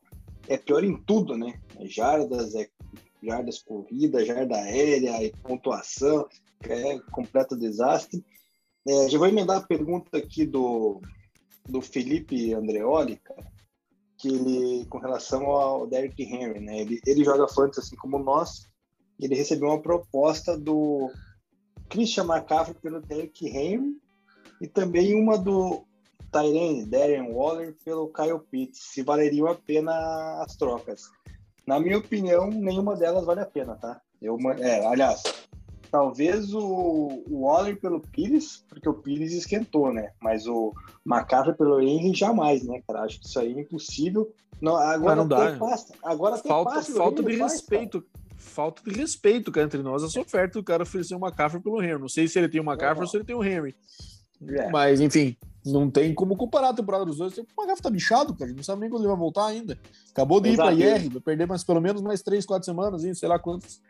é 0.46 0.56
pior 0.56 0.84
em 0.84 0.96
tudo, 0.96 1.36
né? 1.36 1.58
É 1.78 1.86
jardas, 1.86 2.54
é 2.54 2.68
jardas 3.22 3.62
corrida, 3.62 4.24
jarda 4.24 4.56
aérea 4.56 5.22
e 5.22 5.32
pontuação, 5.32 6.26
é 6.62 6.98
completo 7.10 7.56
desastre. 7.56 8.24
É, 8.86 9.08
já 9.08 9.18
vou 9.18 9.28
emendar 9.28 9.58
a 9.58 9.66
pergunta 9.66 10.16
aqui 10.16 10.46
do, 10.46 11.00
do 11.68 11.80
Felipe 11.80 12.54
Andreoli, 12.54 13.20
que 14.18 14.28
ele, 14.28 14.86
com 14.86 14.98
relação 14.98 15.46
ao 15.46 15.86
Derrick 15.86 16.22
Henry, 16.22 16.60
né? 16.60 16.80
Ele, 16.80 17.00
ele 17.06 17.24
joga 17.24 17.48
fantasy 17.48 17.80
assim 17.80 17.96
como 17.96 18.18
nós, 18.18 18.68
ele 19.18 19.34
recebeu 19.34 19.68
uma 19.68 19.82
proposta 19.82 20.58
do 20.58 21.10
Christian 21.88 22.24
McCaffrey 22.24 22.76
pelo 22.80 23.00
Derrick 23.00 23.46
Henry 23.46 23.96
e 24.60 24.68
também 24.68 25.14
uma 25.14 25.36
do 25.38 25.84
Tyrene, 26.30 26.86
Darren 26.86 27.32
Waller 27.32 27.76
pelo 27.84 28.12
Kyle 28.12 28.38
Pitts, 28.38 28.80
se 28.92 29.02
valeriam 29.02 29.48
a 29.48 29.54
pena 29.54 29.92
as 30.42 30.56
trocas. 30.56 31.10
Na 31.66 31.78
minha 31.78 31.98
opinião, 31.98 32.48
nenhuma 32.48 32.96
delas 32.96 33.24
vale 33.24 33.40
a 33.40 33.46
pena, 33.46 33.74
tá? 33.76 34.00
Eu, 34.20 34.38
é, 34.58 34.86
aliás, 34.86 35.22
talvez 35.90 36.54
o, 36.54 37.22
o 37.26 37.42
Waller 37.42 37.78
pelo 37.80 38.00
Pires, 38.00 38.64
porque 38.68 38.88
o 38.88 38.94
Pires 38.94 39.32
esquentou, 39.32 39.92
né? 39.92 40.12
Mas 40.20 40.46
o 40.46 40.72
McCaffrey 41.06 41.56
pelo 41.56 41.80
Henry 41.80 42.14
jamais, 42.14 42.62
né, 42.64 42.80
cara? 42.86 43.02
Acho 43.02 43.20
que 43.20 43.26
isso 43.26 43.38
aí 43.38 43.52
é 43.52 43.60
impossível. 43.60 44.32
Não, 44.60 44.76
agora 44.76 45.16
não 45.16 45.28
dá. 45.28 45.56
Pasta. 45.56 45.94
Agora 46.02 46.36
falta, 46.36 46.82
falta 46.82 47.22
de 47.22 47.36
respeito. 47.36 48.04
falta 48.36 48.82
de 48.82 48.90
respeito, 48.90 49.50
cara, 49.50 49.66
entre 49.66 49.82
nós. 49.82 50.02
Essa 50.02 50.20
oferta 50.20 50.58
do 50.58 50.64
cara 50.64 50.82
oferecer 50.82 51.14
uma 51.14 51.28
McCaffrey 51.28 51.62
pelo 51.62 51.82
Henry. 51.82 51.98
Não 51.98 52.08
sei 52.08 52.28
se 52.28 52.38
ele 52.38 52.48
tem 52.48 52.60
uma 52.60 52.72
McCaffrey 52.72 53.02
ou 53.02 53.08
se 53.08 53.16
ele 53.16 53.24
tem 53.24 53.36
o 53.36 53.44
Henry. 53.44 53.74
É. 54.48 54.70
Mas, 54.70 55.00
enfim, 55.00 55.36
não 55.64 55.90
tem 55.90 56.14
como 56.14 56.36
comparar 56.36 56.70
a 56.70 56.74
temporada 56.74 57.04
dos 57.04 57.18
dois. 57.18 57.36
O 57.36 57.40
McCaffrey 57.40 57.82
tá 57.82 57.90
bichado, 57.90 58.34
cara. 58.34 58.52
Não 58.52 58.62
sabe 58.62 58.80
nem 58.80 58.90
quando 58.90 59.02
ele 59.02 59.08
vai 59.08 59.18
voltar 59.18 59.46
ainda. 59.46 59.78
Acabou 60.10 60.40
de 60.40 60.50
Exato. 60.50 60.72
ir 60.72 60.76
pra 60.76 60.98
IR, 60.98 61.10
vai 61.10 61.20
perder 61.20 61.46
mais, 61.46 61.64
pelo 61.64 61.80
menos 61.80 62.02
mais 62.02 62.22
três, 62.22 62.46
quatro 62.46 62.64
semanas, 62.64 63.02
sei 63.18 63.28
lá 63.28 63.38
quantas. 63.38 63.80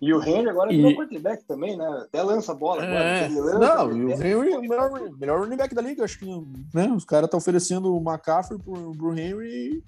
E 0.00 0.14
o 0.14 0.22
Henry 0.22 0.48
agora 0.48 0.70
virou 0.70 0.90
e... 0.90 0.96
quarterback 0.96 1.44
também, 1.44 1.76
né? 1.76 1.86
Até 2.04 2.22
lança 2.22 2.52
a 2.52 2.54
bola 2.54 2.82
é... 2.84 3.26
agora. 3.26 3.58
Lança, 3.58 3.58
não, 3.58 4.06
o 4.06 4.10
Henry 4.10 4.52
é 4.52 4.58
o 4.58 4.60
melhor, 4.62 5.10
melhor 5.18 5.40
running 5.40 5.56
back 5.56 5.74
da 5.74 5.82
liga. 5.82 6.04
Acho 6.04 6.18
que 6.18 6.26
né? 6.74 6.90
os 6.94 7.04
caras 7.04 7.26
estão 7.26 7.38
oferecendo 7.38 7.94
o 7.94 8.00
McCaffrey 8.00 8.58
pro, 8.58 8.92
pro 8.92 9.18
Henry 9.18 9.82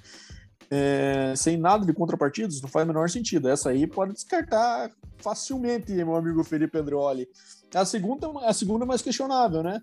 é, 0.74 1.34
sem 1.36 1.58
nada 1.58 1.84
de 1.84 1.92
contrapartidas, 1.92 2.62
não 2.62 2.68
faz 2.68 2.84
o 2.84 2.88
menor 2.88 3.10
sentido. 3.10 3.46
Essa 3.46 3.68
aí 3.68 3.86
pode 3.86 4.14
descartar 4.14 4.90
facilmente, 5.18 5.92
meu 5.92 6.16
amigo 6.16 6.42
Felipe 6.42 6.78
Andreoli. 6.78 7.28
A 7.74 7.84
segunda, 7.84 8.26
a 8.40 8.54
segunda 8.54 8.86
é 8.86 8.88
mais 8.88 9.02
questionável, 9.02 9.62
né? 9.62 9.82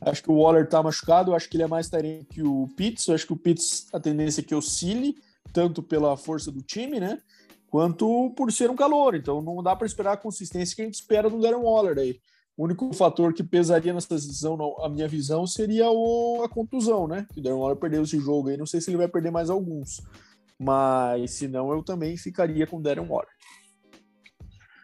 Acho 0.00 0.22
que 0.22 0.30
o 0.30 0.36
Waller 0.36 0.68
tá 0.68 0.82
machucado, 0.82 1.34
acho 1.34 1.48
que 1.48 1.56
ele 1.56 1.64
é 1.64 1.68
mais 1.68 1.88
tarente 1.88 2.26
que 2.30 2.42
o 2.42 2.68
Pitts. 2.76 3.08
acho 3.08 3.26
que 3.26 3.32
o 3.32 3.36
Pitts, 3.36 3.88
a 3.92 3.98
tendência 3.98 4.40
é 4.40 4.44
que 4.44 4.54
oscile, 4.54 5.16
tanto 5.52 5.82
pela 5.82 6.16
força 6.16 6.50
do 6.50 6.62
time, 6.62 7.00
né? 7.00 7.18
quanto 7.70 8.30
por 8.36 8.50
ser 8.52 8.70
um 8.70 8.76
calor. 8.76 9.14
Então 9.14 9.40
não 9.40 9.62
dá 9.62 9.76
para 9.76 9.86
esperar 9.86 10.12
a 10.12 10.16
consistência 10.16 10.74
que 10.74 10.82
a 10.82 10.84
gente 10.84 10.94
espera 10.94 11.30
do 11.30 11.40
Darren 11.40 11.62
Waller 11.62 11.98
aí. 11.98 12.20
O 12.56 12.64
único 12.64 12.92
fator 12.92 13.32
que 13.32 13.44
pesaria 13.44 13.92
nessa 13.92 14.12
decisão, 14.12 14.58
a 14.80 14.88
minha 14.88 15.06
visão, 15.06 15.46
seria 15.46 15.88
o, 15.90 16.42
a 16.42 16.48
contusão, 16.48 17.06
né? 17.06 17.24
Que 17.32 17.38
o 17.38 17.42
Darren 17.42 17.58
Waller 17.58 17.76
perdeu 17.76 18.02
esse 18.02 18.18
jogo 18.18 18.48
aí, 18.48 18.56
não 18.56 18.66
sei 18.66 18.80
se 18.80 18.90
ele 18.90 18.96
vai 18.96 19.06
perder 19.06 19.30
mais 19.30 19.48
alguns. 19.48 20.02
Mas 20.58 21.32
se 21.32 21.46
não, 21.46 21.70
eu 21.70 21.84
também 21.84 22.16
ficaria 22.16 22.66
com 22.66 22.78
o 22.78 22.82
Darren 22.82 23.06
Waller. 23.06 23.30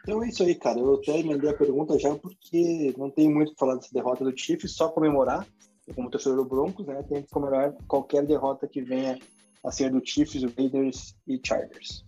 Então 0.04 0.22
é 0.22 0.28
isso 0.28 0.42
aí, 0.42 0.54
cara. 0.54 0.78
Eu 0.78 0.96
até 0.96 1.18
emendei 1.18 1.48
a 1.48 1.54
pergunta 1.54 1.98
já 1.98 2.14
porque 2.14 2.94
não 2.98 3.10
tem 3.10 3.32
muito 3.32 3.52
que 3.52 3.58
falar 3.58 3.76
dessa 3.76 3.92
derrota 3.92 4.22
do 4.22 4.38
Chiefs, 4.38 4.72
só 4.72 4.88
comemorar. 4.88 5.46
como 5.94 6.10
torcedor 6.10 6.36
do 6.36 6.44
Broncos, 6.44 6.86
né? 6.86 7.02
Tem 7.08 7.22
que 7.22 7.30
comemorar 7.30 7.72
qualquer 7.88 8.24
derrota 8.26 8.68
que 8.68 8.82
venha 8.82 9.18
a 9.64 9.72
ser 9.72 9.90
do 9.90 10.04
Chiefs, 10.04 10.42
Raiders 10.56 11.16
e 11.26 11.40
Chargers. 11.42 12.04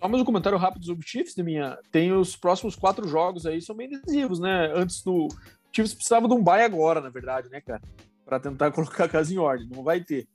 Só 0.00 0.08
mais 0.08 0.22
um 0.22 0.24
comentário 0.24 0.58
rápido 0.58 0.86
sobre 0.86 1.04
o 1.04 1.08
Chiefs, 1.08 1.36
minha. 1.36 1.78
Tem 1.92 2.12
os 2.12 2.34
próximos 2.34 2.76
quatro 2.76 3.06
jogos 3.06 3.44
aí, 3.44 3.60
são 3.60 3.76
bem 3.76 3.90
decisivos, 3.90 4.40
né? 4.40 4.72
Antes 4.74 5.02
do. 5.02 5.26
O 5.26 5.28
Chiefs 5.70 5.94
precisava 5.94 6.26
de 6.26 6.32
um 6.32 6.42
bye 6.42 6.64
agora, 6.64 7.02
na 7.02 7.10
verdade, 7.10 7.50
né, 7.50 7.60
cara? 7.60 7.82
Para 8.24 8.40
tentar 8.40 8.72
colocar 8.72 9.04
a 9.04 9.08
casa 9.08 9.34
em 9.34 9.38
ordem. 9.38 9.68
Não 9.68 9.82
vai 9.82 10.00
ter. 10.02 10.26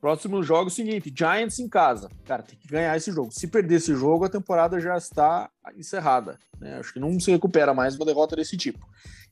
Próximo 0.00 0.42
jogo 0.42 0.64
é 0.64 0.66
o 0.66 0.70
seguinte: 0.70 1.12
Giants 1.14 1.58
em 1.58 1.68
casa. 1.68 2.08
Cara, 2.24 2.42
tem 2.42 2.58
que 2.58 2.68
ganhar 2.68 2.96
esse 2.96 3.10
jogo. 3.10 3.30
Se 3.32 3.46
perder 3.46 3.76
esse 3.76 3.94
jogo, 3.94 4.24
a 4.24 4.28
temporada 4.28 4.80
já 4.80 4.96
está 4.96 5.50
encerrada. 5.76 6.38
Né? 6.60 6.78
Acho 6.78 6.92
que 6.92 7.00
não 7.00 7.18
se 7.18 7.30
recupera 7.30 7.74
mais 7.74 7.96
uma 7.96 8.06
derrota 8.06 8.36
desse 8.36 8.56
tipo. 8.56 8.86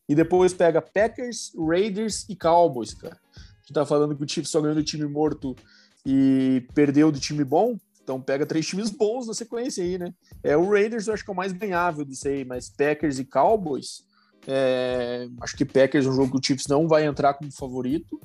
E 0.09 0.15
depois 0.15 0.53
pega 0.53 0.83
Packers, 0.83 1.53
Raiders 1.57 2.27
e 2.29 2.37
Cowboys, 2.37 2.95
cara. 2.95 3.17
A 3.37 3.61
gente 3.61 3.73
tá 3.73 3.87
falando 3.87 4.15
que 4.17 4.23
o 4.23 4.29
Chiefs 4.29 4.51
só 4.51 4.61
ganhou 4.61 4.75
do 4.75 4.85
time 4.85 5.07
morto 5.07 5.57
e 6.05 6.67
perdeu 6.75 7.11
do 7.11 7.19
time 7.19 7.45
bom. 7.45 7.79
Então 8.03 8.21
pega 8.21 8.45
três 8.45 8.67
times 8.69 8.91
bons 8.91 9.27
na 9.27 9.35
sequência 9.35 9.83
aí, 9.83 9.99
né? 9.99 10.13
É, 10.43 10.57
o 10.57 10.69
Raiders 10.71 11.07
eu 11.07 11.15
acho 11.15 11.25
que 11.25 11.31
é 11.31 11.33
o 11.33 11.37
mais 11.37 11.53
ganhável 11.53 12.05
disso 12.05 12.29
aí, 12.29 12.45
mas 12.45 12.69
Packers 12.69 13.19
e 13.19 13.25
Cowboys, 13.25 14.05
é, 14.47 15.29
acho 15.41 15.57
que 15.57 15.65
Packers 15.65 16.07
é 16.07 16.09
um 16.11 16.15
jogo 16.15 16.33
que 16.33 16.39
o 16.39 16.45
Chiefs 16.45 16.67
não 16.67 16.87
vai 16.87 17.07
entrar 17.07 17.35
como 17.35 17.51
favorito. 17.51 18.21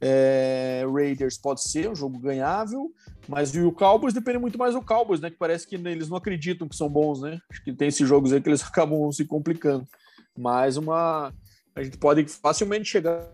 É, 0.00 0.84
Raiders 0.92 1.38
pode 1.38 1.62
ser 1.62 1.88
um 1.88 1.94
jogo 1.94 2.18
ganhável, 2.18 2.92
mas 3.28 3.54
o 3.54 3.72
Cowboys 3.72 4.12
depende 4.12 4.38
muito 4.38 4.58
mais 4.58 4.74
do 4.74 4.82
Cowboys, 4.82 5.20
né? 5.20 5.30
Que 5.30 5.36
parece 5.36 5.66
que 5.66 5.76
eles 5.76 6.08
não 6.08 6.16
acreditam 6.16 6.68
que 6.68 6.76
são 6.76 6.88
bons, 6.88 7.20
né? 7.20 7.40
Acho 7.50 7.64
que 7.64 7.72
tem 7.72 7.88
esses 7.88 8.06
jogos 8.06 8.32
aí 8.32 8.40
que 8.40 8.48
eles 8.48 8.62
acabam 8.64 9.10
se 9.10 9.24
complicando. 9.24 9.86
Mas 10.36 10.76
uma. 10.76 11.32
A 11.74 11.82
gente 11.82 11.98
pode 11.98 12.24
facilmente 12.26 12.88
chegar 12.88 13.30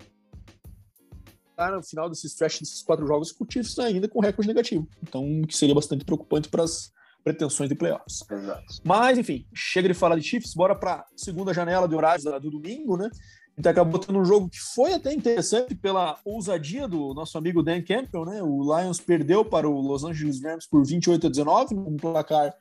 no 1.70 1.82
final 1.82 2.08
desses 2.08 2.32
stretch 2.32 2.60
desses 2.60 2.82
quatro 2.82 3.06
jogos 3.06 3.30
com 3.30 3.44
o 3.44 3.46
Chiefs 3.48 3.78
ainda 3.78 4.08
com 4.08 4.20
recorde 4.20 4.48
negativo. 4.48 4.88
Então, 5.02 5.42
que 5.46 5.56
seria 5.56 5.74
bastante 5.74 6.04
preocupante 6.04 6.48
para 6.48 6.64
as 6.64 6.90
pretensões 7.22 7.68
de 7.68 7.76
playoffs. 7.76 8.24
Exato. 8.28 8.64
Mas, 8.82 9.18
enfim, 9.18 9.46
chega 9.54 9.88
de 9.88 9.94
falar 9.94 10.16
de 10.16 10.22
Chiefs, 10.22 10.54
bora 10.54 10.74
para 10.74 11.06
segunda 11.16 11.54
janela 11.54 11.88
de 11.88 11.94
horários 11.94 12.24
do 12.24 12.50
domingo, 12.50 12.96
né? 12.96 13.08
Gente 13.56 13.68
acabou 13.68 14.00
tendo 14.00 14.18
um 14.18 14.24
jogo 14.24 14.48
que 14.48 14.58
foi 14.58 14.94
até 14.94 15.12
interessante 15.12 15.74
pela 15.74 16.18
ousadia 16.24 16.88
do 16.88 17.12
nosso 17.12 17.36
amigo 17.36 17.62
Dan 17.62 17.82
Campbell, 17.82 18.24
né? 18.24 18.42
O 18.42 18.62
Lions 18.62 18.98
perdeu 18.98 19.44
para 19.44 19.68
o 19.68 19.80
Los 19.80 20.04
Angeles 20.04 20.42
Rams 20.42 20.66
por 20.66 20.84
28 20.86 21.26
a 21.26 21.30
19, 21.30 21.74
um 21.74 21.96
placar 21.96 22.54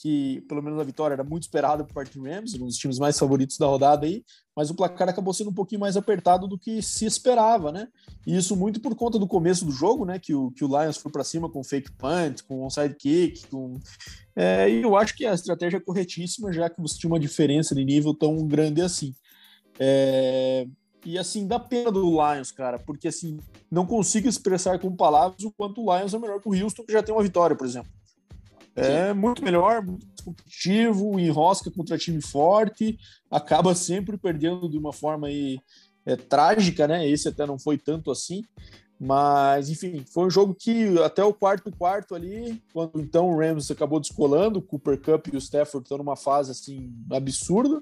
que, 0.00 0.42
pelo 0.48 0.62
menos 0.62 0.78
a 0.78 0.84
vitória 0.84 1.14
era 1.14 1.24
muito 1.24 1.42
esperada 1.42 1.84
por 1.84 1.92
parte 1.92 2.16
do 2.16 2.24
Rams, 2.24 2.54
um 2.54 2.66
dos 2.66 2.76
times 2.76 3.00
mais 3.00 3.18
favoritos 3.18 3.58
da 3.58 3.66
rodada 3.66 4.06
aí, 4.06 4.24
mas 4.54 4.70
o 4.70 4.74
placar 4.74 5.08
acabou 5.08 5.34
sendo 5.34 5.50
um 5.50 5.54
pouquinho 5.54 5.80
mais 5.80 5.96
apertado 5.96 6.46
do 6.46 6.56
que 6.56 6.80
se 6.80 7.04
esperava, 7.04 7.72
né? 7.72 7.88
E 8.24 8.36
isso 8.36 8.54
muito 8.54 8.80
por 8.80 8.94
conta 8.94 9.18
do 9.18 9.26
começo 9.26 9.64
do 9.64 9.72
jogo, 9.72 10.04
né? 10.04 10.20
Que 10.20 10.32
o, 10.34 10.52
que 10.52 10.64
o 10.64 10.68
Lions 10.68 10.98
foi 10.98 11.10
para 11.10 11.24
cima 11.24 11.50
com 11.50 11.64
fake 11.64 11.90
punt, 11.92 12.42
com 12.46 12.64
onside 12.64 12.94
kick, 12.94 13.48
com... 13.48 13.80
É, 14.36 14.70
e 14.70 14.82
eu 14.82 14.96
acho 14.96 15.16
que 15.16 15.26
a 15.26 15.34
estratégia 15.34 15.78
é 15.78 15.80
corretíssima, 15.80 16.52
já 16.52 16.70
que 16.70 16.80
você 16.80 16.96
tinha 16.96 17.10
uma 17.10 17.18
diferença 17.18 17.74
de 17.74 17.84
nível 17.84 18.14
tão 18.14 18.46
grande 18.46 18.80
assim. 18.80 19.12
É... 19.78 20.66
E 21.04 21.18
assim, 21.18 21.46
dá 21.46 21.58
pena 21.58 21.90
do 21.90 22.10
Lions, 22.10 22.50
cara, 22.50 22.78
porque 22.78 23.08
assim, 23.08 23.38
não 23.70 23.86
consigo 23.86 24.28
expressar 24.28 24.78
com 24.78 24.94
palavras 24.94 25.42
o 25.44 25.52
quanto 25.52 25.82
o 25.82 25.96
Lions 25.96 26.12
é 26.12 26.18
melhor 26.18 26.40
que 26.40 26.48
o 26.48 26.54
Houston, 26.54 26.84
que 26.84 26.92
já 26.92 27.02
tem 27.02 27.14
uma 27.14 27.22
vitória, 27.22 27.56
por 27.56 27.66
exemplo. 27.66 27.90
É 28.74 29.12
muito 29.12 29.42
melhor, 29.42 29.82
muito 29.84 30.06
mais 30.06 30.20
competitivo, 30.20 31.18
enrosca 31.18 31.70
contra 31.70 31.98
time 31.98 32.20
forte, 32.20 32.98
acaba 33.30 33.74
sempre 33.74 34.16
perdendo 34.16 34.68
de 34.68 34.78
uma 34.78 34.92
forma 34.92 35.26
aí, 35.26 35.58
é, 36.06 36.16
trágica, 36.16 36.86
né? 36.86 37.08
Esse 37.08 37.28
até 37.28 37.44
não 37.44 37.58
foi 37.58 37.76
tanto 37.76 38.10
assim. 38.10 38.42
Mas, 39.00 39.68
enfim, 39.68 40.04
foi 40.12 40.26
um 40.26 40.30
jogo 40.30 40.54
que 40.54 40.98
até 41.02 41.22
o 41.22 41.32
quarto 41.32 41.70
quarto 41.70 42.14
ali, 42.14 42.60
quando 42.72 43.00
então 43.00 43.28
o 43.28 43.38
Rams 43.38 43.70
acabou 43.70 44.00
descolando, 44.00 44.58
o 44.58 44.62
Cooper 44.62 45.00
Cup 45.00 45.28
e 45.28 45.36
o 45.36 45.38
Stafford 45.38 45.84
estão 45.84 45.98
numa 45.98 46.16
fase 46.16 46.50
assim 46.50 46.92
absurda. 47.10 47.80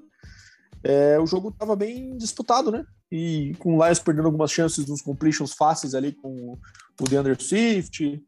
É, 0.87 1.19
o 1.19 1.27
jogo 1.27 1.49
estava 1.49 1.75
bem 1.75 2.15
disputado, 2.15 2.71
né? 2.71 2.85
E 3.11 3.53
com 3.59 3.75
o 3.75 3.83
Lions 3.83 3.99
perdendo 3.99 4.27
algumas 4.27 4.49
chances 4.49 4.87
nos 4.87 5.01
completions 5.01 5.51
fáceis 5.51 5.93
ali 5.93 6.13
com 6.13 6.57
o 6.97 7.09
DeAndre 7.09 7.35
Swift. 7.37 8.23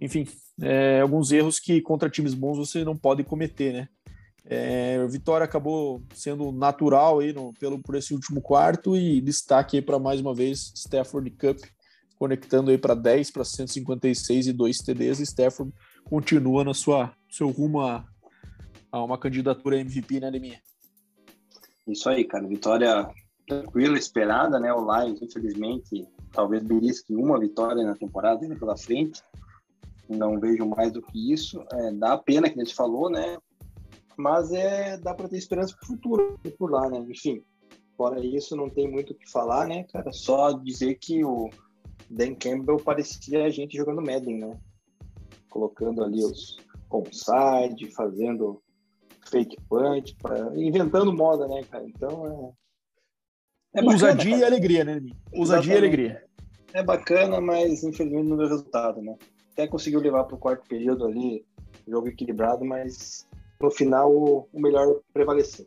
Enfim, 0.00 0.24
é, 0.62 1.00
alguns 1.00 1.32
erros 1.32 1.58
que 1.58 1.80
contra 1.80 2.08
times 2.08 2.32
bons 2.32 2.58
você 2.58 2.84
não 2.84 2.96
pode 2.96 3.24
cometer, 3.24 3.72
né? 3.72 3.88
É, 4.44 5.00
a 5.02 5.06
vitória 5.08 5.44
acabou 5.44 6.00
sendo 6.14 6.52
natural 6.52 7.18
aí 7.18 7.32
no, 7.32 7.52
pelo, 7.54 7.82
por 7.82 7.96
esse 7.96 8.14
último 8.14 8.40
quarto 8.40 8.96
e 8.96 9.20
destaque 9.20 9.82
para 9.82 9.98
mais 9.98 10.20
uma 10.20 10.32
vez 10.32 10.72
Stafford 10.76 11.28
Cup 11.32 11.58
conectando 12.16 12.70
aí 12.70 12.78
para 12.78 12.94
10 12.94 13.32
para 13.32 13.44
156 13.44 14.46
e 14.46 14.52
2 14.52 14.78
TDs. 14.78 15.18
Stafford 15.18 15.74
continua 16.04 16.62
na 16.62 16.72
sua 16.72 17.12
seu 17.28 17.50
rumo 17.50 17.80
a, 17.80 18.06
a 18.92 19.02
uma 19.02 19.18
candidatura 19.18 19.80
MVP, 19.80 20.20
né, 20.20 20.30
Leminha? 20.30 20.60
Isso 21.86 22.08
aí, 22.08 22.24
cara. 22.24 22.46
Vitória 22.46 23.08
tranquila, 23.46 23.96
esperada, 23.96 24.58
né? 24.58 24.72
O 24.72 24.80
Lions, 24.80 25.22
infelizmente, 25.22 26.06
talvez 26.32 26.62
belisque 26.62 27.14
uma 27.14 27.38
vitória 27.38 27.84
na 27.84 27.94
temporada 27.94 28.42
ainda 28.42 28.56
pela 28.56 28.76
frente 28.76 29.22
não 30.08 30.38
vejo 30.38 30.64
mais 30.66 30.92
do 30.92 31.02
que 31.02 31.32
isso. 31.32 31.64
É, 31.72 31.92
dá 31.92 32.16
pena 32.16 32.48
que 32.48 32.60
a 32.60 32.64
gente 32.64 32.74
falou, 32.74 33.10
né? 33.10 33.38
Mas 34.16 34.52
é, 34.52 34.96
dá 34.98 35.14
para 35.14 35.28
ter 35.28 35.36
esperança 35.36 35.76
para 35.76 35.84
o 35.84 35.86
futuro 35.88 36.40
por 36.58 36.70
lá, 36.70 36.88
né? 36.88 37.04
Enfim, 37.08 37.42
fora 37.96 38.24
isso, 38.24 38.56
não 38.56 38.70
tem 38.70 38.90
muito 38.90 39.12
o 39.12 39.16
que 39.16 39.30
falar, 39.30 39.66
né, 39.66 39.84
cara? 39.84 40.12
Só 40.12 40.52
dizer 40.52 40.96
que 40.96 41.24
o 41.24 41.50
Dan 42.08 42.34
Campbell 42.34 42.78
parecia 42.78 43.44
a 43.44 43.50
gente 43.50 43.76
jogando 43.76 44.02
Madden, 44.02 44.38
né? 44.38 44.58
Colocando 45.50 46.02
ali 46.02 46.24
os 46.24 46.56
onside, 46.90 47.90
fazendo 47.94 48.62
fake 49.28 49.56
punch, 49.68 50.16
pra... 50.22 50.50
inventando 50.54 51.12
moda, 51.12 51.46
né, 51.48 51.62
cara? 51.70 51.84
Então 51.84 52.54
é. 53.74 53.80
é 53.80 53.84
Ousadia 53.84 54.36
e 54.36 54.44
alegria, 54.44 54.84
né, 54.84 55.00
Ousadia 55.32 55.74
e 55.74 55.78
alegria. 55.78 56.24
É 56.72 56.82
bacana, 56.82 57.40
mas 57.40 57.82
infelizmente 57.82 58.28
não 58.28 58.36
deu 58.36 58.48
resultado, 58.48 59.00
né? 59.00 59.16
até 59.56 59.66
conseguiu 59.66 60.00
levar 60.00 60.24
para 60.24 60.36
o 60.36 60.38
quarto 60.38 60.68
período 60.68 61.06
ali, 61.06 61.42
jogo 61.88 62.08
equilibrado, 62.08 62.62
mas 62.62 63.26
no 63.58 63.70
final 63.70 64.14
o, 64.14 64.46
o 64.52 64.60
melhor 64.60 65.00
prevaleceu. 65.14 65.66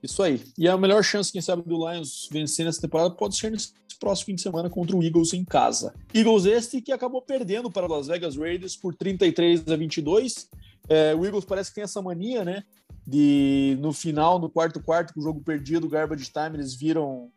Isso 0.00 0.22
aí. 0.22 0.40
E 0.56 0.68
a 0.68 0.76
melhor 0.76 1.02
chance, 1.02 1.32
quem 1.32 1.40
sabe, 1.40 1.62
do 1.62 1.90
Lions 1.90 2.28
vencer 2.30 2.64
nessa 2.64 2.80
temporada 2.80 3.10
pode 3.10 3.36
ser 3.36 3.50
nesse 3.50 3.72
próximo 3.98 4.26
fim 4.26 4.34
de 4.36 4.42
semana 4.42 4.70
contra 4.70 4.96
o 4.96 5.02
Eagles 5.02 5.32
em 5.32 5.44
casa. 5.44 5.92
Eagles 6.14 6.44
este 6.44 6.80
que 6.80 6.92
acabou 6.92 7.22
perdendo 7.22 7.70
para 7.70 7.88
Las 7.88 8.06
Vegas 8.06 8.36
Raiders 8.36 8.76
por 8.76 8.94
33 8.94 9.66
a 9.66 9.76
22. 9.76 10.48
É, 10.88 11.14
o 11.14 11.24
Eagles 11.24 11.44
parece 11.44 11.70
que 11.70 11.76
tem 11.76 11.84
essa 11.84 12.02
mania, 12.02 12.44
né? 12.44 12.64
De 13.06 13.76
no 13.80 13.92
final, 13.92 14.38
no 14.38 14.50
quarto 14.50 14.82
quarto, 14.82 15.12
com 15.12 15.20
o 15.20 15.22
jogo 15.22 15.40
perdido, 15.40 15.88
garbage 15.88 16.30
time, 16.30 16.56
eles 16.56 16.74
viram 16.74 17.30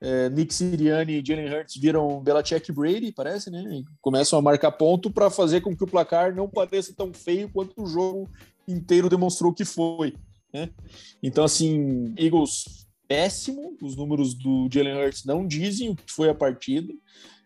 é, 0.00 0.28
Nick 0.30 0.52
Sirianni 0.52 1.20
e 1.20 1.24
Jalen 1.24 1.54
Hurts 1.54 1.76
viram 1.76 2.20
Belichick 2.20 2.70
e 2.70 2.74
Brady, 2.74 3.12
parece, 3.12 3.50
né? 3.50 3.62
E 3.62 3.84
começam 4.00 4.38
a 4.38 4.42
marcar 4.42 4.72
ponto 4.72 5.10
para 5.10 5.30
fazer 5.30 5.60
com 5.60 5.76
que 5.76 5.84
o 5.84 5.86
placar 5.86 6.34
não 6.34 6.48
pareça 6.48 6.92
tão 6.92 7.12
feio 7.14 7.48
quanto 7.48 7.80
o 7.80 7.86
jogo 7.86 8.28
inteiro 8.66 9.08
demonstrou 9.08 9.52
que 9.52 9.64
foi. 9.64 10.14
Né? 10.52 10.68
Então, 11.22 11.44
assim, 11.44 12.12
Eagles 12.18 12.86
péssimo, 13.06 13.76
os 13.80 13.96
números 13.96 14.34
do 14.34 14.68
Jalen 14.72 14.96
Hurts 14.96 15.24
não 15.24 15.46
dizem 15.46 15.90
o 15.90 15.96
que 15.96 16.10
foi 16.12 16.28
a 16.28 16.34
partida. 16.34 16.92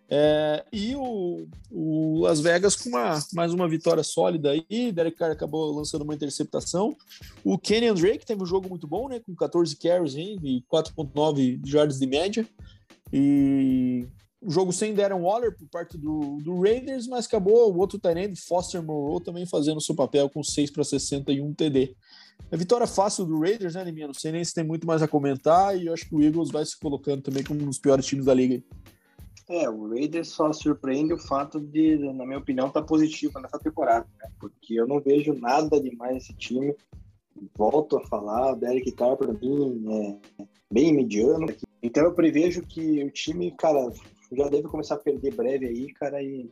É, 0.08 0.64
e 0.72 0.94
o, 0.94 1.48
o, 1.70 2.20
Las 2.20 2.40
Vegas 2.40 2.76
com 2.76 2.90
uma, 2.90 3.18
mais 3.32 3.52
uma 3.52 3.68
vitória 3.68 4.02
sólida 4.02 4.50
aí. 4.50 4.92
Derek 4.92 5.16
Carr 5.16 5.32
acabou 5.32 5.72
lançando 5.72 6.02
uma 6.02 6.14
interceptação. 6.14 6.96
O 7.44 7.58
Kenny 7.58 7.92
Drake 7.92 8.24
teve 8.24 8.42
um 8.42 8.46
jogo 8.46 8.68
muito 8.68 8.86
bom, 8.86 9.08
né? 9.08 9.20
Com 9.20 9.34
14 9.34 9.76
carries 9.76 10.14
hein, 10.14 10.38
e 10.42 10.62
4,9 10.72 11.60
jardas 11.66 11.98
de 11.98 12.06
média. 12.06 12.46
E 13.12 14.06
o 14.40 14.50
jogo 14.50 14.72
sem 14.72 14.94
Darren 14.94 15.20
Waller 15.20 15.56
por 15.56 15.66
parte 15.68 15.98
do, 15.98 16.38
do 16.38 16.60
Raiders, 16.60 17.08
mas 17.08 17.26
acabou 17.26 17.72
o 17.72 17.78
outro 17.78 17.98
Tyrande, 17.98 18.40
Foster 18.40 18.82
Moreau, 18.82 19.20
também 19.20 19.44
fazendo 19.44 19.80
seu 19.80 19.94
papel 19.94 20.30
com 20.30 20.42
6 20.42 20.70
para 20.70 20.84
61 20.84 21.52
TD. 21.52 21.96
A 22.52 22.56
vitória 22.56 22.86
fácil 22.86 23.24
do 23.24 23.40
Raiders, 23.40 23.74
né, 23.74 23.84
Neminha? 23.84 24.06
Não 24.06 24.14
sei 24.14 24.30
nem 24.30 24.44
se 24.44 24.54
tem 24.54 24.62
muito 24.62 24.86
mais 24.86 25.02
a 25.02 25.08
comentar 25.08 25.76
e 25.76 25.86
eu 25.86 25.94
acho 25.94 26.08
que 26.08 26.14
o 26.14 26.22
Eagles 26.22 26.50
vai 26.50 26.64
se 26.64 26.78
colocando 26.78 27.22
também 27.22 27.42
como 27.42 27.60
um 27.60 27.66
dos 27.66 27.78
piores 27.78 28.06
times 28.06 28.26
da 28.26 28.34
liga. 28.34 28.62
É, 29.48 29.70
o 29.70 29.88
Raiders 29.88 30.28
só 30.28 30.52
surpreende 30.52 31.12
o 31.12 31.18
fato 31.18 31.60
de, 31.60 31.96
na 32.12 32.26
minha 32.26 32.38
opinião, 32.38 32.68
tá 32.68 32.82
positivo 32.82 33.38
nessa 33.38 33.58
temporada, 33.58 34.06
né? 34.18 34.28
Porque 34.40 34.74
eu 34.74 34.88
não 34.88 35.00
vejo 35.00 35.34
nada 35.34 35.80
demais 35.80 36.14
nesse 36.14 36.34
time. 36.34 36.74
Volto 37.56 37.96
a 37.96 38.06
falar, 38.06 38.52
o 38.52 38.56
Derek 38.56 38.90
Carr 38.92 39.16
para 39.16 39.32
mim 39.32 39.84
é 39.88 40.44
bem 40.72 40.92
mediano. 40.92 41.46
Então 41.80 42.04
eu 42.04 42.12
prevejo 42.12 42.62
que 42.62 43.04
o 43.04 43.10
time, 43.10 43.52
cara, 43.52 43.88
já 44.32 44.48
deve 44.48 44.64
começar 44.64 44.96
a 44.96 44.98
perder 44.98 45.34
breve 45.34 45.66
aí, 45.66 45.92
cara, 45.92 46.20
e 46.20 46.50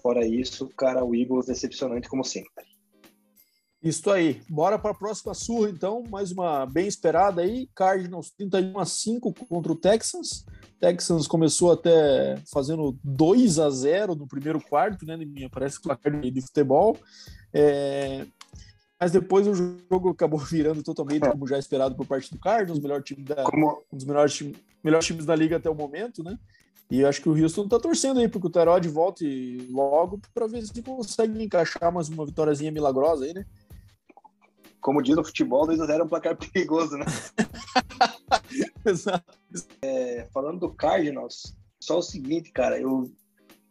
fora 0.00 0.24
isso, 0.24 0.68
cara, 0.76 1.04
o 1.04 1.16
Eagles 1.16 1.46
decepcionante 1.46 2.08
como 2.08 2.22
sempre. 2.22 2.64
Isso 3.82 4.10
aí. 4.10 4.40
Bora 4.48 4.78
para 4.78 4.92
a 4.92 4.98
próxima 4.98 5.34
surra, 5.34 5.68
então. 5.68 6.04
Mais 6.08 6.32
uma 6.32 6.64
bem 6.64 6.86
esperada 6.86 7.42
aí. 7.42 7.68
Cardinals 7.74 8.30
31 8.30 8.78
a 8.78 8.86
5 8.86 9.34
contra 9.46 9.72
o 9.72 9.76
Texans. 9.76 10.46
Texans 10.84 11.26
começou 11.26 11.72
até 11.72 12.36
fazendo 12.52 12.94
2 13.02 13.58
a 13.58 13.70
0 13.70 14.14
no 14.14 14.26
primeiro 14.26 14.60
quarto, 14.60 15.06
né? 15.06 15.18
Parece 15.50 15.80
placar 15.80 16.20
de 16.20 16.40
futebol. 16.42 16.98
É... 17.54 18.26
Mas 19.00 19.10
depois 19.10 19.46
o 19.46 19.54
jogo 19.54 20.10
acabou 20.10 20.38
virando 20.44 20.82
totalmente 20.82 21.26
como 21.26 21.46
já 21.46 21.58
esperado 21.58 21.94
por 21.94 22.06
parte 22.06 22.30
do 22.30 22.38
Cardinals, 22.38 22.80
melhor 22.80 23.02
time 23.02 23.22
da, 23.22 23.44
como... 23.44 23.82
um 23.90 23.96
dos 23.96 24.04
melhores, 24.04 24.34
time, 24.34 24.54
melhores 24.82 25.06
times 25.06 25.24
da 25.24 25.34
liga 25.34 25.56
até 25.56 25.70
o 25.70 25.74
momento, 25.74 26.22
né? 26.22 26.38
E 26.90 27.02
acho 27.02 27.22
que 27.22 27.30
o 27.30 27.42
Houston 27.42 27.66
tá 27.66 27.80
torcendo 27.80 28.20
aí 28.20 28.28
porque 28.28 28.46
o 28.46 28.50
Terod 28.50 28.86
volte 28.86 29.66
logo 29.70 30.20
para 30.34 30.46
ver 30.46 30.66
se 30.66 30.82
consegue 30.82 31.42
encaixar 31.42 31.90
mais 31.90 32.10
uma 32.10 32.26
vitóriazinha 32.26 32.70
milagrosa 32.70 33.24
aí, 33.24 33.32
né? 33.32 33.46
como 34.82 35.00
diz 35.00 35.16
no 35.16 35.24
futebol, 35.24 35.66
2x0 35.66 36.00
é 36.00 36.02
um 36.02 36.08
placar 36.08 36.36
perigoso, 36.36 36.98
né? 36.98 37.06
Exato. 38.90 39.38
É, 39.82 40.28
falando 40.32 40.60
do 40.60 40.74
Cardinals, 40.74 41.56
só 41.80 41.98
o 41.98 42.02
seguinte, 42.02 42.52
cara, 42.52 42.78
eu, 42.78 43.10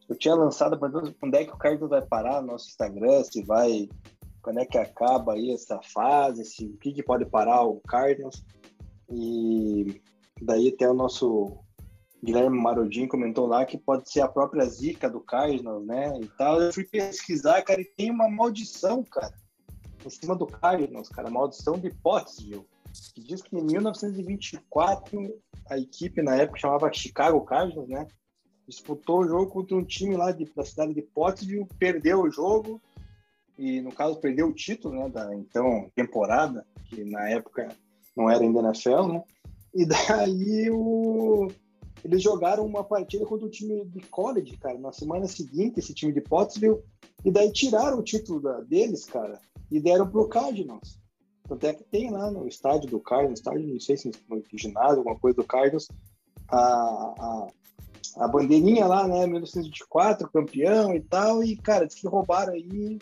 eu 0.09 0.17
tinha 0.17 0.35
lançado 0.35 0.77
para 0.77 0.91
quando 1.19 1.35
é 1.35 1.45
que 1.45 1.53
o 1.53 1.57
Cardinals 1.57 1.89
vai 1.89 2.01
parar 2.01 2.41
no 2.41 2.47
nosso 2.47 2.69
Instagram, 2.69 3.23
se 3.23 3.43
vai, 3.43 3.89
quando 4.41 4.59
é 4.59 4.65
que 4.65 4.77
acaba 4.77 5.33
aí 5.33 5.51
essa 5.51 5.79
fase, 5.81 6.45
se, 6.45 6.65
o 6.65 6.77
que, 6.77 6.93
que 6.93 7.03
pode 7.03 7.25
parar 7.25 7.63
o 7.63 7.81
Cardinals. 7.81 8.43
E 9.09 10.01
daí 10.41 10.69
até 10.69 10.89
o 10.89 10.93
nosso 10.93 11.57
Guilherme 12.23 12.59
Marodin 12.59 13.07
comentou 13.07 13.45
lá 13.45 13.65
que 13.65 13.77
pode 13.77 14.09
ser 14.09 14.21
a 14.21 14.27
própria 14.27 14.65
zica 14.65 15.09
do 15.09 15.19
Cardinals, 15.19 15.85
né? 15.85 16.19
E 16.21 16.27
tal. 16.37 16.61
Eu 16.61 16.73
fui 16.73 16.85
pesquisar, 16.85 17.61
cara, 17.61 17.81
e 17.81 17.85
tem 17.85 18.09
uma 18.09 18.29
maldição, 18.29 19.03
cara 19.03 19.33
em 20.05 20.09
cima 20.09 20.35
do 20.35 20.45
Cardinals, 20.45 21.09
cara, 21.09 21.29
maldição 21.29 21.77
de 21.79 21.89
Pottsville, 21.89 22.65
que 23.13 23.21
diz 23.21 23.41
que 23.41 23.55
em 23.55 23.63
1924 23.63 25.41
a 25.69 25.77
equipe 25.77 26.21
na 26.21 26.35
época 26.35 26.59
chamava 26.59 26.93
Chicago 26.93 27.41
Cardinals, 27.41 27.89
né? 27.89 28.07
Disputou 28.67 29.21
o 29.21 29.27
jogo 29.27 29.51
contra 29.51 29.75
um 29.75 29.83
time 29.83 30.15
lá 30.15 30.31
de, 30.31 30.45
da 30.55 30.63
cidade 30.63 30.93
de 30.93 31.01
Pottsville, 31.01 31.67
perdeu 31.77 32.21
o 32.21 32.31
jogo 32.31 32.81
e 33.57 33.81
no 33.81 33.91
caso 33.91 34.19
perdeu 34.19 34.47
o 34.47 34.53
título, 34.53 34.95
né, 34.95 35.09
da 35.09 35.35
então 35.35 35.91
temporada, 35.95 36.65
que 36.85 37.03
na 37.03 37.29
época 37.29 37.75
não 38.15 38.29
era 38.29 38.43
ainda 38.43 38.59
NFL, 38.59 39.07
né? 39.07 39.23
E 39.73 39.85
daí 39.85 40.69
o 40.71 41.47
eles 42.03 42.21
jogaram 42.21 42.65
uma 42.65 42.83
partida 42.83 43.25
contra 43.25 43.47
o 43.47 43.49
time 43.49 43.85
de 43.85 44.01
college, 44.01 44.57
cara, 44.57 44.77
na 44.77 44.91
semana 44.91 45.25
seguinte, 45.25 45.79
esse 45.79 45.93
time 45.93 46.11
de 46.11 46.19
Pottsville, 46.19 46.81
e 47.23 47.31
daí 47.31 47.51
tiraram 47.51 47.99
o 47.99 48.03
título 48.03 48.41
da, 48.41 48.59
deles, 48.59 49.05
cara, 49.05 49.39
e 49.71 49.79
deram 49.79 50.09
pro 50.09 50.27
Cardinals. 50.27 50.99
Tanto 51.47 51.67
é 51.67 51.73
que 51.73 51.83
tem 51.83 52.09
lá 52.09 52.31
no 52.31 52.47
estádio 52.47 52.89
do 52.89 52.99
Cardinals, 52.99 53.39
estádio, 53.39 53.67
não 53.67 53.79
sei 53.79 53.97
se 53.97 54.11
no 54.29 54.41
ginásio, 54.53 54.99
alguma 54.99 55.19
coisa 55.19 55.35
do 55.35 55.43
Cardinals, 55.43 55.89
a, 56.47 56.57
a, 56.57 57.47
a 58.17 58.27
bandeirinha 58.27 58.85
lá, 58.85 59.07
né, 59.07 59.25
1924, 59.27 60.29
campeão 60.31 60.93
e 60.93 61.01
tal, 61.01 61.43
e, 61.43 61.57
cara, 61.57 61.85
diz 61.85 61.95
que 61.95 62.07
roubaram 62.07 62.53
aí 62.53 62.97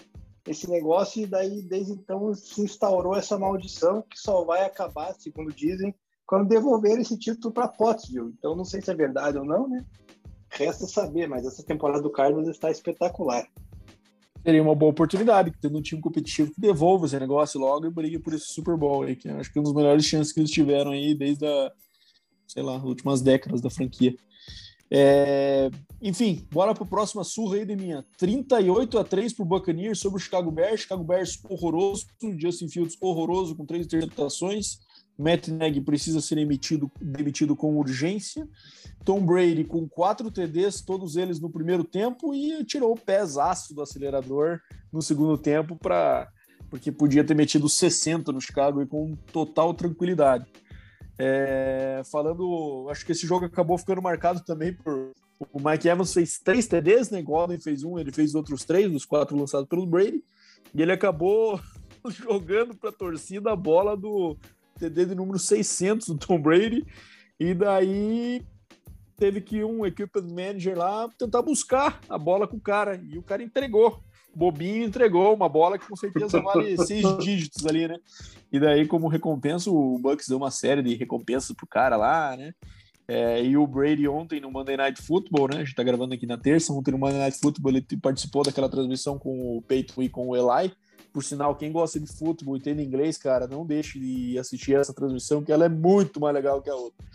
esse 0.48 0.68
negócio 0.70 1.22
e 1.22 1.28
daí, 1.28 1.62
desde 1.62 1.94
então, 1.94 2.34
se 2.34 2.62
instaurou 2.62 3.16
essa 3.16 3.38
maldição 3.38 4.02
que 4.02 4.20
só 4.20 4.44
vai 4.44 4.66
acabar, 4.66 5.14
segundo 5.14 5.54
dizem, 5.54 5.94
quando 6.26 6.50
devolver 6.50 7.00
esse 7.00 7.18
título 7.18 7.54
para 7.54 7.68
Pottsville. 7.68 8.34
Então, 8.38 8.56
não 8.56 8.66
sei 8.66 8.82
se 8.82 8.89
é 8.89 8.96
verdade 8.96 9.38
ou 9.38 9.46
não, 9.46 9.68
né? 9.68 9.86
Resta 10.50 10.88
saber, 10.88 11.28
mas 11.28 11.46
essa 11.46 11.64
temporada 11.64 12.02
do 12.02 12.10
Cardinals 12.10 12.48
está 12.48 12.72
espetacular 12.72 13.48
seria 14.44 14.62
uma 14.62 14.76
boa 14.76 14.92
oportunidade, 14.92 15.52
tendo 15.62 15.78
um 15.78 15.82
time 15.82 16.02
competitivo 16.02 16.52
que 16.54 16.60
devolva 16.60 17.06
esse 17.06 17.20
negócio 17.20 17.60
logo 17.60 17.86
e 17.86 17.92
brigue 17.92 18.20
por 18.20 18.34
esse 18.34 18.48
Super 18.48 18.76
Bowl 18.76 19.04
aí, 19.04 19.16
que 19.16 19.30
acho 19.30 19.52
que 19.52 19.58
é 19.58 19.62
uma 19.62 19.66
das 19.66 19.76
melhores 19.76 20.06
chances 20.06 20.34
que 20.34 20.39
eles 20.39 20.52
tiveram 20.52 20.92
aí 20.92 21.14
desde 21.14 21.46
a, 21.46 21.72
sei 22.48 22.64
lá, 22.64 22.78
as 22.78 22.84
últimas 22.84 23.22
décadas 23.22 23.62
da 23.62 23.70
franquia. 23.70 24.16
É, 24.94 25.72
enfim, 26.02 26.46
bora 26.52 26.74
para 26.74 26.84
a 26.84 26.88
próxima 26.88 27.24
surra 27.24 27.56
aí 27.56 27.66
de 27.66 27.78
minha. 27.78 28.06
38 28.18 29.00
a 29.00 29.04
3 29.06 29.32
para 29.32 29.44
o 29.44 29.46
Buccaneers 29.46 30.00
sobre 30.00 30.18
o 30.18 30.22
Chicago 30.22 30.52
Bears. 30.52 30.82
Chicago 30.82 31.04
Bears 31.04 31.39
horroroso, 31.50 32.08
Justin 32.38 32.68
Fields 32.68 32.98
horroroso 33.00 33.56
com 33.56 33.66
três 33.66 33.86
interceptações. 33.86 34.80
Matt 35.22 35.48
Nagy 35.48 35.82
precisa 35.82 36.20
ser 36.22 36.38
emitido, 36.38 36.92
demitido 37.00 37.56
com 37.56 37.78
urgência. 37.78 38.48
Tom 39.04 39.26
Brady 39.26 39.64
com 39.64 39.88
quatro 39.88 40.32
TDs, 40.32 40.82
todos 40.82 41.16
eles 41.16 41.40
no 41.40 41.50
primeiro 41.50 41.84
tempo, 41.84 42.34
e 42.34 42.64
tirou 42.66 42.94
o 42.94 43.00
pesaço 43.00 43.74
do 43.74 43.82
acelerador 43.82 44.60
no 44.92 45.02
segundo 45.02 45.38
tempo 45.38 45.76
para 45.76 46.28
porque 46.70 46.90
podia 46.90 47.24
ter 47.24 47.36
metido 47.36 47.68
60 47.68 48.32
no 48.32 48.40
Chicago 48.40 48.82
e 48.82 48.88
com 48.88 49.14
total 49.34 49.74
tranquilidade. 49.74 50.46
É, 51.18 52.02
falando, 52.10 52.88
acho 52.90 53.06
que 53.06 53.12
esse 53.12 53.28
jogo 53.28 53.46
acabou 53.46 53.78
ficando 53.78 54.02
marcado 54.02 54.42
também 54.46 54.74
por 54.74 55.12
o 55.52 55.60
Mike 55.60 55.88
Evans 55.88 56.14
fez 56.14 56.40
três 56.40 56.68
TDs, 56.68 57.10
né? 57.10 57.22
Gordon 57.22 57.60
fez 57.60 57.84
um, 57.84 57.98
ele 57.98 58.12
fez 58.12 58.36
outros 58.36 58.64
três, 58.64 58.94
os 58.94 59.06
quatro 59.06 59.36
lançados 59.36 59.68
pelo 59.68 59.88
Brady, 59.88 60.24
e 60.74 60.82
ele 60.82 60.92
acabou 60.92 61.60
jogando 62.10 62.76
para 62.76 62.90
a 62.90 62.94
torcida 62.94 63.52
a 63.52 63.56
bola 63.56 63.98
do 63.98 64.38
TD 64.82 65.06
de 65.08 65.16
número 65.16 65.38
600 65.38 66.08
do 66.08 66.18
Tom 66.18 66.42
Brady, 66.42 66.86
e 67.40 67.54
daí 67.54 68.42
teve 69.18 69.40
que 69.40 69.64
um 69.64 69.86
equipment 69.86 70.28
manager 70.34 70.78
lá 70.78 71.08
tentar 71.18 71.44
buscar 71.44 72.02
a 72.10 72.18
bola 72.18 72.48
com 72.48 72.58
o 72.58 72.62
cara, 72.62 73.00
e 73.10 73.18
o 73.18 73.24
cara 73.24 73.44
entregou. 73.44 74.02
Bobinho 74.34 74.86
entregou 74.86 75.36
uma 75.36 75.50
bola 75.50 75.78
que 75.78 75.88
com 75.88 75.96
certeza 75.96 76.40
vale 76.42 76.78
seis 76.86 77.06
dígitos 77.18 77.66
ali, 77.68 77.88
né? 77.88 77.98
E 78.52 78.60
daí, 78.60 78.88
como 78.88 79.08
recompensa, 79.08 79.70
o 79.70 80.00
Bucks 80.00 80.28
deu 80.28 80.38
uma 80.38 80.50
série 80.50 80.82
de 80.82 80.96
recompensas 80.96 81.56
pro 81.56 81.68
cara 81.68 81.98
lá, 81.98 82.36
né? 82.36 82.54
É, 83.08 83.44
e 83.44 83.58
o 83.58 83.68
Brady 83.68 84.08
ontem 84.08 84.40
no 84.40 84.50
Monday 84.50 84.78
Night 84.78 85.02
Football, 85.02 85.50
né? 85.50 85.58
A 85.58 85.64
gente 85.66 85.76
tá 85.76 85.84
gravando 85.84 86.14
aqui 86.14 86.26
na 86.26 86.38
terça, 86.38 86.72
ontem 86.72 86.92
no 86.92 86.98
Monday 86.98 87.20
Night 87.20 87.38
Football 87.40 87.74
ele 87.74 87.86
participou 88.02 88.44
daquela 88.44 88.70
transmissão 88.70 89.20
com 89.20 89.58
o 89.58 89.62
Peyton 89.62 90.02
e 90.02 90.10
com 90.10 90.30
o 90.30 90.36
Eli. 90.36 90.72
Por 91.14 91.24
sinal, 91.24 91.55
quem 91.55 91.72
gosta 91.72 91.99
de 91.99 92.07
futebol 92.07 92.55
e 92.55 92.59
entende 92.59 92.84
inglês, 92.84 93.18
cara, 93.18 93.47
não 93.47 93.66
deixe 93.66 93.99
de 93.99 94.38
assistir 94.39 94.76
essa 94.76 94.93
transmissão, 94.93 95.43
que 95.43 95.51
ela 95.51 95.66
é 95.66 95.70
muito 95.70 96.20
mais 96.20 96.34
legal 96.34 96.62
que 96.62 96.70
a 96.70 96.76
outra. 96.76 97.05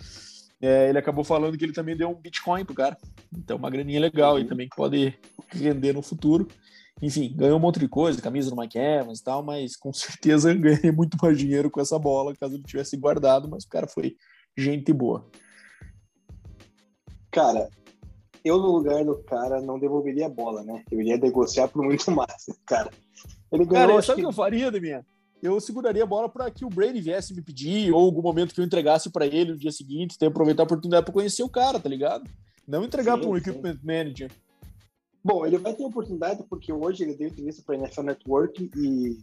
É, 0.60 0.88
ele 0.88 0.98
acabou 0.98 1.24
falando 1.24 1.56
que 1.56 1.64
ele 1.64 1.72
também 1.72 1.96
deu 1.96 2.10
um 2.10 2.14
Bitcoin 2.14 2.64
pro 2.64 2.74
cara. 2.74 2.96
Então, 3.36 3.56
uma 3.56 3.70
graninha 3.70 4.00
legal 4.00 4.38
e 4.38 4.44
também 4.44 4.68
pode 4.68 5.14
render 5.50 5.92
no 5.92 6.02
futuro. 6.02 6.48
enfim, 7.00 7.34
ganhou 7.34 7.58
um 7.58 7.60
monte 7.60 7.78
de 7.78 7.88
coisa, 7.88 8.22
camisa 8.22 8.50
do 8.50 8.56
Mike 8.56 8.78
Evans 8.78 9.20
e 9.20 9.24
tal, 9.24 9.42
mas 9.42 9.76
com 9.76 9.92
certeza 9.94 10.52
ganhei 10.54 10.90
muito 10.90 11.16
mais 11.20 11.38
dinheiro 11.38 11.70
com 11.70 11.80
essa 11.80 11.98
bola 11.98 12.34
caso 12.34 12.54
ele 12.54 12.64
tivesse 12.64 12.96
guardado, 12.96 13.48
mas 13.48 13.64
o 13.64 13.68
cara 13.68 13.86
foi 13.86 14.16
gente 14.56 14.92
boa. 14.92 15.26
Cara, 17.30 17.68
eu 18.42 18.58
no 18.58 18.70
lugar 18.70 19.04
do 19.04 19.22
cara 19.24 19.60
não 19.60 19.78
devolveria 19.78 20.26
a 20.26 20.30
bola, 20.30 20.62
né? 20.62 20.82
Eu 20.90 21.00
iria 21.00 21.18
negociar 21.18 21.68
por 21.68 21.84
muito 21.84 22.08
mais, 22.12 22.46
cara. 22.64 22.90
Ele 23.52 23.64
ganhou. 23.64 23.88
Cara, 23.88 24.02
sabe 24.02 24.12
o 24.12 24.16
que... 24.16 24.22
que 24.22 24.28
eu 24.28 24.32
faria, 24.32 24.70
Deminha? 24.70 25.04
Eu 25.42 25.60
seguraria 25.60 26.02
a 26.02 26.06
bola 26.06 26.28
para 26.28 26.50
que 26.50 26.64
o 26.64 26.70
Brady 26.70 27.00
viesse 27.00 27.34
me 27.34 27.42
pedir, 27.42 27.92
ou 27.92 28.04
algum 28.04 28.22
momento 28.22 28.54
que 28.54 28.60
eu 28.60 28.64
entregasse 28.64 29.10
para 29.10 29.26
ele 29.26 29.52
no 29.52 29.58
dia 29.58 29.70
seguinte, 29.70 30.18
ter 30.18 30.26
aproveitar 30.26 30.62
a 30.62 30.64
oportunidade 30.64 31.04
para 31.04 31.12
conhecer 31.12 31.42
o 31.42 31.48
cara, 31.48 31.78
tá 31.78 31.88
ligado? 31.88 32.28
Não 32.66 32.84
entregar 32.84 33.18
para 33.18 33.28
um 33.28 33.36
equipment 33.36 33.78
manager. 33.82 34.30
Bom, 35.22 35.44
ele 35.44 35.58
vai 35.58 35.74
ter 35.74 35.84
oportunidade 35.84 36.42
porque 36.48 36.72
hoje 36.72 37.04
ele 37.04 37.14
deu 37.14 37.28
entrevista 37.28 37.62
para 37.64 37.74
a 37.74 37.78
NFL 37.78 38.02
Network 38.02 38.70
e 38.76 39.18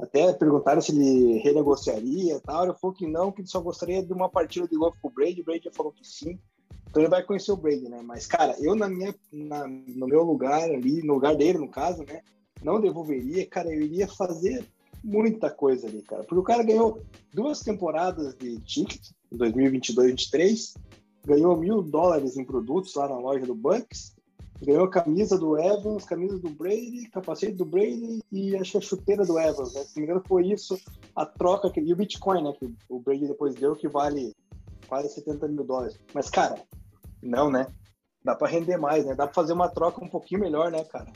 até 0.00 0.32
perguntaram 0.32 0.80
se 0.80 0.92
ele 0.92 1.38
renegociaria 1.38 2.36
e 2.36 2.40
tal. 2.40 2.64
Ele 2.64 2.74
falou 2.74 2.94
que 2.94 3.06
não, 3.06 3.30
que 3.30 3.40
ele 3.40 3.48
só 3.48 3.60
gostaria 3.60 4.02
de 4.02 4.12
uma 4.12 4.28
partida 4.28 4.66
de 4.66 4.76
novo 4.76 4.96
com 5.00 5.08
o 5.08 5.10
Brady. 5.10 5.40
O 5.40 5.44
Brady 5.44 5.70
falou 5.72 5.92
que 5.92 6.06
sim. 6.06 6.38
Então 6.88 7.02
ele 7.02 7.10
vai 7.10 7.22
conhecer 7.22 7.50
o 7.50 7.56
Brady, 7.56 7.88
né? 7.88 8.00
Mas, 8.02 8.26
cara, 8.26 8.54
eu 8.60 8.74
na 8.76 8.88
minha, 8.88 9.14
na, 9.32 9.66
no 9.66 10.06
meu 10.06 10.22
lugar 10.22 10.62
ali, 10.62 11.02
no 11.02 11.14
lugar 11.14 11.34
dele, 11.34 11.58
no 11.58 11.68
caso, 11.68 12.04
né? 12.04 12.22
Não 12.64 12.80
devolveria, 12.80 13.46
cara, 13.46 13.72
eu 13.72 13.82
iria 13.82 14.08
fazer 14.08 14.66
muita 15.04 15.50
coisa 15.50 15.86
ali, 15.86 16.00
cara. 16.00 16.24
Porque 16.24 16.40
o 16.40 16.42
cara 16.42 16.62
ganhou 16.62 17.02
duas 17.32 17.60
temporadas 17.60 18.34
de 18.36 18.58
ticket, 18.60 19.10
2022-23, 19.34 20.74
ganhou 21.26 21.56
mil 21.56 21.82
dólares 21.82 22.36
em 22.38 22.44
produtos 22.44 22.94
lá 22.94 23.06
na 23.06 23.18
loja 23.18 23.44
do 23.44 23.54
Bucks, 23.54 24.16
ganhou 24.62 24.88
camisa 24.88 25.38
do 25.38 25.58
Evans, 25.58 26.04
camisa 26.04 26.38
do 26.38 26.48
Brady, 26.48 27.08
capacete 27.10 27.52
do 27.52 27.66
Brady 27.66 28.22
e 28.32 28.56
acho 28.56 28.72
que 28.72 28.78
a 28.78 28.80
chuteira 28.80 29.26
do 29.26 29.38
Evans, 29.38 29.74
né? 29.74 29.82
Se 29.82 29.96
não 29.96 30.00
me 30.00 30.04
engano, 30.04 30.24
foi 30.26 30.46
isso 30.46 30.78
a 31.14 31.26
troca 31.26 31.70
que, 31.70 31.80
e 31.80 31.92
o 31.92 31.96
Bitcoin, 31.96 32.42
né? 32.42 32.52
Que 32.58 32.72
o 32.88 32.98
Brady 32.98 33.26
depois 33.26 33.54
deu, 33.54 33.76
que 33.76 33.88
vale 33.88 34.34
quase 34.88 35.08
70 35.10 35.48
mil 35.48 35.64
dólares. 35.64 35.98
Mas, 36.14 36.30
cara, 36.30 36.62
não, 37.22 37.50
né? 37.50 37.66
Dá 38.24 38.34
para 38.34 38.48
render 38.48 38.78
mais, 38.78 39.04
né? 39.04 39.14
Dá 39.14 39.26
para 39.26 39.34
fazer 39.34 39.52
uma 39.52 39.68
troca 39.68 40.02
um 40.02 40.08
pouquinho 40.08 40.40
melhor, 40.40 40.70
né, 40.70 40.82
cara? 40.84 41.12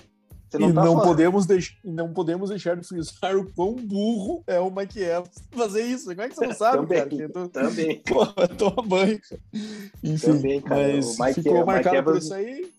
Não 0.55 0.71
e 0.71 0.73
tá 0.73 0.85
não, 0.85 1.01
podemos 1.01 1.45
deix... 1.47 1.77
não 1.85 2.13
podemos 2.13 2.49
deixar 2.49 2.77
de 2.77 2.87
frisar 2.87 3.37
o 3.37 3.53
quão 3.53 3.75
burro 3.75 4.43
é 4.47 4.59
o 4.59 4.71
Mike 4.71 5.01
Evans 5.01 5.31
fazer 5.51 5.83
isso. 5.83 6.07
Como 6.07 6.23
é 6.23 6.29
que 6.29 6.35
você 6.35 6.47
não 6.47 6.55
sabe, 6.57 6.87
também, 6.87 7.19
cara? 7.19 7.29
Tô... 7.29 7.49
Também. 7.49 8.03
Pô, 8.09 8.27
toma 8.57 8.83
banho, 8.83 9.21
cara. 9.21 9.43
Enfim, 10.03 10.27
também, 10.27 10.61
cara. 10.63 10.93
mas 10.95 11.19
Mike, 11.19 11.43
ficou 11.43 11.67
marcado 11.67 11.97
Evans... 11.97 12.13
por 12.13 12.23
isso 12.23 12.35
aí. 12.35 12.73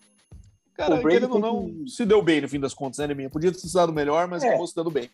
Cara, 0.74 1.02
querendo 1.02 1.34
ou 1.34 1.40
não, 1.40 1.66
que... 1.66 1.90
se 1.90 2.06
deu 2.06 2.22
bem 2.22 2.42
no 2.42 2.48
fim 2.48 2.60
das 2.60 2.74
contas, 2.74 3.06
né? 3.06 3.30
Podia 3.30 3.52
ter 3.52 3.60
se 3.60 3.74
dado 3.74 3.92
melhor, 3.92 4.28
mas 4.28 4.44
é. 4.44 4.48
acabou 4.48 4.66
se 4.66 4.76
dando 4.76 4.90
bem. 4.90 5.10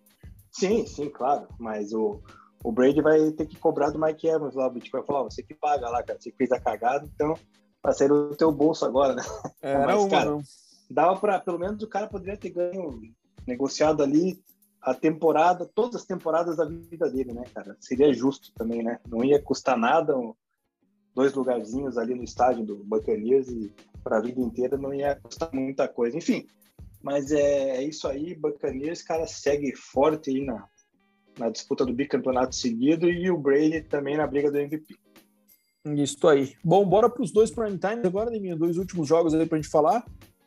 Sim, 0.51 0.86
sim, 0.86 1.10
claro. 1.10 1.47
Mas 1.60 1.91
o, 1.91 2.22
o 2.64 2.72
Brady 2.72 3.01
vai 3.01 3.32
ter 3.32 3.45
que 3.45 3.58
cobrar 3.58 3.89
do 3.89 3.99
Mike 3.99 4.28
Evans 4.28 4.56
lá. 4.56 4.68
O 4.68 4.72
Bitcoin 4.72 5.01
vai 5.01 5.08
falar, 5.08 5.24
você 5.24 5.43
que 5.43 5.53
paga 5.53 5.89
lá, 5.89 6.01
cara. 6.03 6.20
Você 6.22 6.32
fez 6.32 6.51
a 6.51 6.60
cagada, 6.60 7.10
então 7.14 7.36
vai 7.84 7.93
sair 7.93 8.08
do 8.08 8.36
teu 8.36 8.51
bolso 8.51 8.86
agora, 8.86 9.14
né? 9.14 9.24
É, 9.62 9.78
Mas, 9.86 9.95
não, 9.95 10.10
cara, 10.10 10.30
não. 10.32 10.41
Dava 10.89 11.19
para 11.19 11.39
pelo 11.39 11.59
menos 11.59 11.81
o 11.83 11.88
cara 11.88 12.07
poderia 12.07 12.38
ter 12.38 12.49
ganho 12.49 13.01
negociado 13.47 14.01
ali 14.03 14.41
a 14.81 14.93
temporada, 14.93 15.65
todas 15.65 16.01
as 16.01 16.05
temporadas 16.05 16.57
da 16.57 16.65
vida 16.65 17.09
dele, 17.09 17.33
né, 17.33 17.43
cara? 17.53 17.75
Seria 17.79 18.13
justo 18.13 18.53
também, 18.53 18.83
né? 18.83 18.99
Não 19.07 19.23
ia 19.23 19.41
custar 19.41 19.75
nada, 19.75 20.13
dois 21.13 21.33
lugarzinhos 21.33 21.97
ali 21.97 22.13
no 22.13 22.23
estádio 22.23 22.63
do 22.63 22.83
Buccaneers 22.83 23.47
e 23.47 23.73
para 24.03 24.17
a 24.17 24.21
vida 24.21 24.39
inteira 24.39 24.77
não 24.77 24.93
ia 24.93 25.15
custar 25.15 25.49
muita 25.51 25.88
coisa. 25.88 26.15
Enfim, 26.15 26.45
mas 27.01 27.31
é, 27.31 27.77
é 27.77 27.83
isso 27.83 28.07
aí, 28.07 28.36
Buccaneers, 28.36 29.01
cara, 29.01 29.25
segue 29.25 29.75
forte 29.75 30.29
aí 30.29 30.45
na, 30.45 30.67
na 31.39 31.49
disputa 31.49 31.86
do 31.86 31.93
bicampeonato 31.93 32.55
seguido 32.55 33.09
e 33.09 33.31
o 33.31 33.38
Brady 33.38 33.81
também 33.81 34.17
na 34.17 34.27
briga 34.27 34.51
do 34.51 34.57
MVP. 34.59 34.95
Isso 35.86 36.27
aí. 36.27 36.55
Bom, 36.63 36.86
bora 36.86 37.09
para 37.09 37.23
os 37.23 37.31
dois 37.31 37.51
prime 37.51 37.77
time 37.77 38.05
agora, 38.05 38.29
né, 38.29 38.39
minha 38.39 38.55
dois 38.55 38.77
últimos 38.77 39.07
jogos 39.07 39.33
aí 39.33 39.45
para 39.45 39.57
a 39.57 39.61
gente 39.61 39.71
falar. 39.71 40.05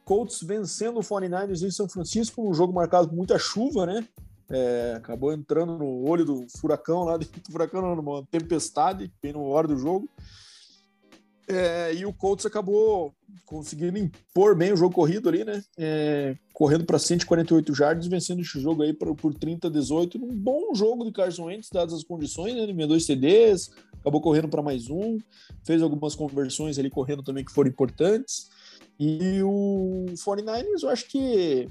Colts 0.09 0.41
vencendo 0.43 1.01
o 1.01 1.03
49ers 1.03 1.63
em 1.63 1.71
São 1.71 1.87
Francisco, 1.87 2.49
um 2.49 2.55
jogo 2.55 2.73
marcado 2.73 3.09
por 3.09 3.15
muita 3.15 3.39
chuva, 3.39 3.85
né? 3.85 4.09
É, 4.49 4.95
acabou 4.97 5.35
entrando 5.35 5.77
no 5.77 6.09
olho 6.09 6.25
do 6.25 6.47
furacão 6.59 7.05
lá, 7.05 7.19
do 7.21 7.27
furacão, 7.53 7.95
numa 7.95 8.25
tempestade, 8.31 9.13
bem 9.23 9.35
no 9.35 9.45
hora 9.45 9.69
do 9.69 9.77
jogo. 9.77 10.09
É, 11.47 11.95
e 11.95 12.07
o 12.07 12.13
Colts 12.13 12.47
acabou 12.47 13.15
conseguindo 13.45 13.99
impor 13.99 14.57
bem 14.57 14.73
o 14.73 14.77
jogo 14.79 14.95
corrido 14.95 15.29
ali, 15.29 15.45
né? 15.45 15.63
É, 15.77 16.35
correndo 16.55 16.87
para 16.87 16.99
148 16.99 17.75
jardas, 17.75 18.07
vencendo 18.07 18.41
esse 18.41 18.59
jogo 18.59 18.83
aí 18.83 18.95
por, 18.95 19.15
por 19.15 19.35
30 19.35 19.69
a 19.69 19.71
18. 19.71 20.17
Um 20.25 20.35
bom 20.35 20.75
jogo 20.75 21.05
de 21.05 21.13
Carson 21.13 21.45
Wentz, 21.45 21.69
dadas 21.71 21.93
as 21.93 22.03
condições, 22.03 22.55
né? 22.55 22.63
Ele 22.63 22.87
dois 22.87 23.05
CDs, 23.05 23.71
acabou 24.01 24.23
correndo 24.23 24.49
para 24.49 24.63
mais 24.63 24.89
um, 24.89 25.19
fez 25.65 25.83
algumas 25.83 26.15
conversões 26.15 26.79
ali 26.79 26.89
correndo 26.89 27.23
também 27.23 27.45
que 27.45 27.53
foram 27.53 27.69
importantes. 27.69 28.49
E 28.99 29.43
o 29.43 30.07
49ers, 30.15 30.83
eu 30.83 30.89
acho 30.89 31.09
que 31.09 31.69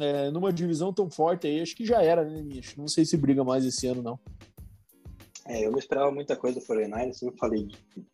é, 0.00 0.30
numa 0.30 0.52
divisão 0.52 0.92
tão 0.92 1.10
forte 1.10 1.46
aí, 1.46 1.60
acho 1.60 1.74
que 1.74 1.84
já 1.84 2.02
era, 2.02 2.24
né, 2.24 2.42
Nish? 2.42 2.76
Não 2.76 2.88
sei 2.88 3.04
se 3.04 3.16
briga 3.16 3.42
mais 3.42 3.64
esse 3.64 3.86
ano, 3.86 4.02
não. 4.02 4.18
É, 5.46 5.66
eu 5.66 5.70
não 5.70 5.78
esperava 5.78 6.10
muita 6.10 6.36
coisa 6.36 6.60
do 6.60 6.66
49ers, 6.66 7.14
sempre 7.14 7.38
falei 7.38 7.68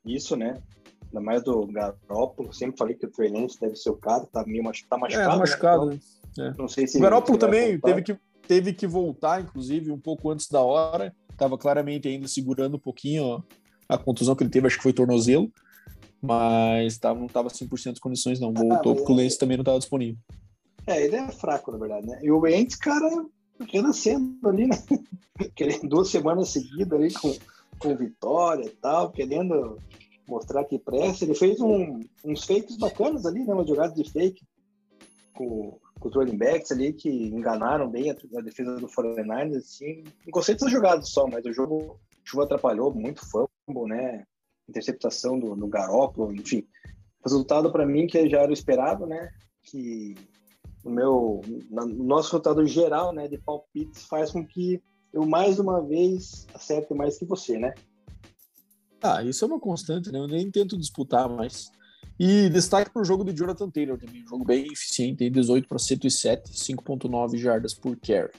isso, 0.05 0.37
né? 0.37 0.63
Ainda 1.07 1.21
mais 1.21 1.43
do 1.43 1.67
Garópolo, 1.67 2.53
sempre 2.53 2.77
falei 2.79 2.95
que 2.95 3.07
o 3.07 3.11
Trey 3.11 3.31
Lance 3.31 3.59
deve 3.61 3.77
ser 3.77 3.91
o 3.91 3.97
cara, 3.97 4.27
tá 4.27 4.45
meio 4.47 4.63
machucado. 4.63 4.89
Tá 4.91 4.99
machucado, 4.99 5.29
é, 5.29 5.33
tá 5.33 5.39
machucado. 5.39 5.87
Né? 5.87 5.99
Então, 6.31 6.47
é. 6.47 6.55
Não 6.57 6.69
sei 6.69 6.87
se 6.87 6.99
o 6.99 7.01
Garópolo 7.01 7.39
também 7.39 7.79
teve 7.81 8.03
que, 8.03 8.19
teve 8.47 8.73
que 8.73 8.87
voltar, 8.87 9.43
inclusive, 9.43 9.91
um 9.91 9.99
pouco 9.99 10.31
antes 10.31 10.49
da 10.49 10.61
hora 10.61 11.15
estava 11.31 11.57
claramente 11.57 12.09
ainda 12.09 12.27
segurando 12.27 12.77
um 12.77 12.81
pouquinho 12.81 13.25
ó, 13.25 13.43
a 13.89 13.97
contusão 13.97 14.35
que 14.35 14.43
ele 14.43 14.51
teve, 14.51 14.67
acho 14.67 14.77
que 14.77 14.83
foi 14.83 14.93
tornozelo, 14.93 15.51
mas 16.21 16.99
tava, 16.99 17.19
não 17.19 17.27
estava 17.27 17.49
100% 17.49 17.95
de 17.95 18.01
condições, 18.01 18.41
não. 18.41 18.53
Voltou 18.53 18.93
ah, 18.93 18.97
porque 18.97 19.13
o 19.13 19.15
Lance 19.15 19.37
é... 19.37 19.39
também 19.39 19.57
não 19.57 19.63
estava 19.63 19.79
disponível. 19.79 20.19
É, 20.87 21.05
ele 21.05 21.17
é 21.17 21.31
fraco, 21.31 21.71
na 21.71 21.79
verdade, 21.79 22.07
né? 22.07 22.19
E 22.23 22.31
o 22.31 22.41
Wentz, 22.41 22.77
cara, 22.77 23.27
renascendo 23.61 24.49
ali, 24.49 24.67
né? 24.67 24.77
Querendo 25.55 25.89
duas 25.89 26.09
semanas 26.09 26.49
seguidas 26.49 26.93
ali 26.93 27.13
com, 27.13 27.37
com 27.79 27.97
vitória 27.97 28.65
e 28.65 28.71
tal, 28.71 29.11
querendo 29.11 29.79
mostrar 30.27 30.65
que 30.65 30.79
presta. 30.79 31.25
Ele 31.25 31.35
fez 31.35 31.61
um, 31.61 32.01
uns 32.25 32.45
fakes 32.45 32.77
bacanas 32.77 33.25
ali, 33.27 33.45
né? 33.45 33.53
Uma 33.53 33.67
jogada 33.67 33.95
de 33.95 34.11
fake 34.11 34.43
com 35.35 35.79
com 35.99 36.09
os 36.09 36.15
running 36.15 36.37
backs 36.37 36.71
ali 36.73 36.93
que 36.93 37.09
enganaram 37.09 37.91
bem 37.91 38.11
a, 38.11 38.17
a 38.37 38.41
defesa 38.41 38.77
do 38.77 38.87
49ers, 38.87 39.57
assim, 39.57 40.05
não 40.05 40.31
gostei 40.31 40.55
dessas 40.55 40.71
jogadas 40.71 41.11
só, 41.11 41.27
mas 41.27 41.45
o 41.45 41.53
jogo, 41.53 41.99
chuva 42.25 42.45
atrapalhou 42.45 42.95
muito, 42.95 43.23
fumble, 43.29 43.89
né, 43.89 44.25
interceptação 44.69 45.39
do, 45.39 45.55
do 45.57 45.67
Garópolo, 45.67 46.33
enfim, 46.33 46.67
resultado 47.23 47.71
para 47.73 47.87
mim 47.87 48.07
que 48.07 48.29
já 48.29 48.41
era 48.41 48.51
o 48.51 48.55
esperado, 48.55 49.07
né, 49.07 49.31
que 49.63 50.15
o 50.85 50.91
meu, 50.91 51.41
na, 51.71 51.85
o 51.85 52.05
nosso 52.05 52.31
resultado 52.31 52.67
geral, 52.67 53.13
né, 53.13 53.29
de 53.29 53.39
palpites 53.39 54.05
faz 54.05 54.31
com 54.31 54.47
que 54.47 54.83
eu 55.13 55.27
mais 55.27 55.59
uma 55.59 55.83
vez 55.83 56.47
acerte 56.55 56.95
mais 56.95 57.19
que 57.19 57.25
você, 57.25 57.59
né? 57.59 57.73
Ah, 59.03 59.23
isso 59.23 59.45
é 59.45 59.49
uma 59.49 59.61
constante, 59.61 60.11
né? 60.11 60.19
Eu 60.19 60.27
nem 60.27 60.51
tento 60.51 60.77
disputar 60.77 61.29
mais. 61.29 61.71
E 62.19 62.49
destaque 62.51 62.91
para 62.91 63.03
o 63.03 63.05
jogo 63.05 63.23
do 63.23 63.33
Jonathan 63.33 63.71
Taylor 63.71 63.97
também, 63.97 64.25
um 64.25 64.29
jogo 64.29 64.45
bem 64.45 64.67
eficiente, 64.67 65.31
18 65.31 65.69
para 65.69 65.79
107, 65.79 66.51
5.9 66.53 67.37
jardas 67.37 67.75
por 67.75 67.97
carry. 67.97 68.33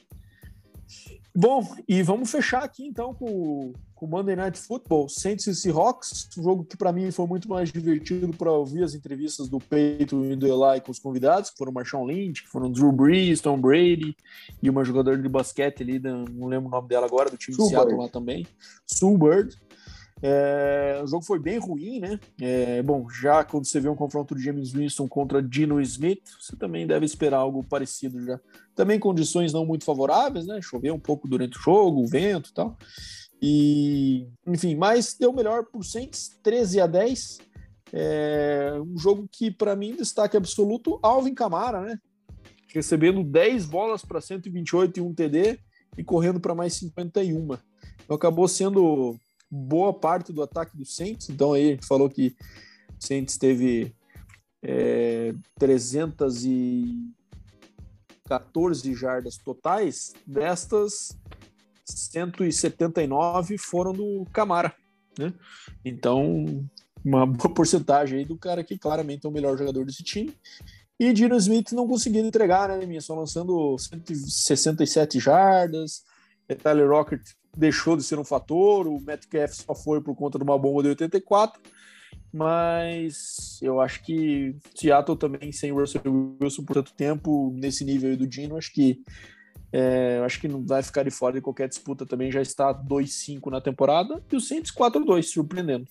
Bom, 1.36 1.64
e 1.88 2.02
vamos 2.02 2.32
fechar 2.32 2.64
aqui 2.64 2.86
então 2.86 3.14
com, 3.14 3.74
com 3.94 4.06
o 4.06 4.10
Monday 4.10 4.36
Night 4.36 4.58
Football, 4.58 5.08
Saints 5.08 5.46
e 5.46 5.56
Seahawks, 5.56 6.28
um 6.38 6.44
jogo 6.44 6.66
que 6.66 6.76
para 6.76 6.92
mim 6.92 7.12
foi 7.12 7.28
muito 7.28 7.48
mais 7.48 7.72
divertido 7.72 8.36
para 8.36 8.52
ouvir 8.52 8.84
as 8.84 8.96
entrevistas 8.96 9.48
do 9.48 9.60
Peito 9.60 10.26
e 10.26 10.36
do 10.36 10.48
Eli 10.48 10.82
com 10.82 10.92
os 10.92 11.00
convidados, 11.00 11.52
que 11.52 11.58
foram 11.58 11.72
Marshawn 11.72 12.06
Lynch, 12.06 12.44
que 12.44 12.50
foram 12.50 12.72
Drew 12.72 12.92
Brees, 12.92 13.42
Tom 13.42 13.60
Brady 13.60 14.18
e 14.62 14.70
uma 14.70 14.84
jogadora 14.84 15.18
de 15.18 15.30
basquete 15.30 15.84
ali, 15.84 16.00
não 16.00 16.48
lembro 16.48 16.68
o 16.68 16.72
nome 16.72 16.88
dela 16.88 17.06
agora, 17.06 17.30
do 17.30 17.38
time 17.38 17.56
de 17.56 17.68
Seattle 17.68 17.98
lá 17.98 18.10
também, 18.10 18.48
Sue 18.86 19.18
Bird. 19.18 19.56
É, 20.22 21.00
o 21.02 21.08
jogo 21.08 21.24
foi 21.24 21.40
bem 21.40 21.58
ruim, 21.58 22.00
né? 22.00 22.20
É, 22.42 22.82
bom, 22.84 23.08
já 23.10 23.44
quando 23.44 23.66
você 23.66 23.80
vê 23.80 23.88
um 23.88 23.96
confronto 23.96 24.36
de 24.36 24.44
James 24.44 24.72
Winston 24.72 25.08
contra 25.08 25.42
Dino 25.42 25.80
Smith, 25.82 26.24
você 26.40 26.56
também 26.56 26.86
deve 26.86 27.06
esperar 27.06 27.38
algo 27.38 27.64
parecido 27.64 28.22
já. 28.26 28.40
Também 28.76 29.00
condições 29.00 29.54
não 29.54 29.66
muito 29.66 29.86
favoráveis, 29.86 30.46
né? 30.46 30.60
Choveu 30.62 30.94
um 30.94 31.00
pouco 31.00 31.28
durante 31.28 31.58
o 31.58 31.62
jogo, 31.62 32.02
o 32.02 32.08
vento 32.08 32.50
e 32.50 32.54
tal. 32.54 32.78
E, 33.42 34.28
enfim, 34.46 34.76
mas 34.76 35.16
deu 35.18 35.32
melhor 35.32 35.66
por 35.66 35.86
Saints, 35.86 36.38
13 36.44 36.82
a 36.82 36.88
10. 36.88 37.40
É, 37.94 38.74
um 38.86 38.98
jogo 38.98 39.28
que, 39.32 39.50
para 39.50 39.76
mim, 39.76 39.96
destaque 39.96 40.36
absoluto, 40.36 41.00
Alvin 41.02 41.34
Camara, 41.34 41.82
né? 41.82 41.98
Recebendo 42.74 43.24
10 43.24 43.66
bolas 43.66 44.04
para 44.04 44.22
128 44.22 45.00
e 45.00 45.02
um 45.02 45.14
TD 45.14 45.60
e 45.98 46.04
correndo 46.04 46.40
para 46.40 46.54
mais 46.54 46.74
51. 46.74 47.58
Então 48.04 48.16
acabou 48.16 48.48
sendo 48.48 49.18
boa 49.50 49.94
parte 49.94 50.32
do 50.32 50.42
ataque 50.42 50.78
do 50.78 50.86
Saints. 50.86 51.30
Então 51.30 51.54
aí 51.54 51.68
a 51.68 51.72
gente 51.72 51.86
falou 51.86 52.10
que 52.10 52.36
o 52.98 53.06
Saints 53.06 53.38
teve 53.38 53.96
é, 54.62 55.34
300 55.58 56.46
e 56.46 57.14
14 58.28 58.94
jardas 58.94 59.38
totais, 59.38 60.14
destas 60.26 61.18
179 61.84 63.58
foram 63.58 63.92
do 63.92 64.26
Camara, 64.32 64.74
né? 65.18 65.34
Então, 65.84 66.64
uma 67.04 67.26
boa 67.26 67.54
porcentagem 67.54 68.20
aí 68.20 68.26
do 68.26 68.38
cara 68.38 68.64
que 68.64 68.78
claramente 68.78 69.26
é 69.26 69.30
o 69.30 69.32
melhor 69.32 69.58
jogador 69.58 69.84
desse 69.86 70.04
time. 70.04 70.34
E 71.00 71.14
Dino 71.14 71.36
Smith 71.38 71.72
não 71.72 71.88
conseguindo 71.88 72.28
entregar, 72.28 72.70
né, 72.70 72.86
minha? 72.86 73.02
Só 73.02 73.16
lançando 73.16 73.78
167 73.78 75.20
jardas. 75.20 76.04
Tyler 76.62 76.90
Rocket 76.90 77.22
deixou 77.56 77.96
de 77.96 78.04
ser 78.04 78.20
um 78.20 78.24
fator. 78.24 78.88
O 78.88 79.00
Metcalf 79.00 79.54
só 79.54 79.76
foi 79.76 80.02
por 80.02 80.16
conta 80.16 80.38
de 80.38 80.44
uma 80.44 80.58
bomba 80.58 80.84
de 80.84 80.90
84. 80.90 81.62
Mas 82.32 83.60
eu 83.62 83.82
acho 83.82 84.04
que 84.04 84.56
Seattle 84.76 85.18
também, 85.18 85.52
sem 85.52 85.72
Russell 85.72 86.38
Wilson 86.42 86.64
por 86.64 86.76
tanto 86.76 86.94
tempo, 86.94 87.52
nesse 87.56 87.84
nível 87.84 88.16
do 88.16 88.28
Dino, 88.28 88.58
acho 88.58 88.72
que 88.72 89.02
é, 89.72 90.20
acho 90.26 90.40
que 90.40 90.48
não 90.48 90.66
vai 90.66 90.82
ficar 90.82 91.04
de 91.04 91.12
fora 91.12 91.36
de 91.36 91.42
qualquer 91.42 91.68
disputa 91.68 92.06
também. 92.06 92.32
Já 92.32 92.42
está 92.42 92.74
2-5 92.74 93.52
na 93.52 93.62
temporada 93.62 94.24
e 94.32 94.36
o 94.36 94.40
Saints 94.40 94.72
4-2, 94.72 95.24
surpreendendo. 95.24 95.88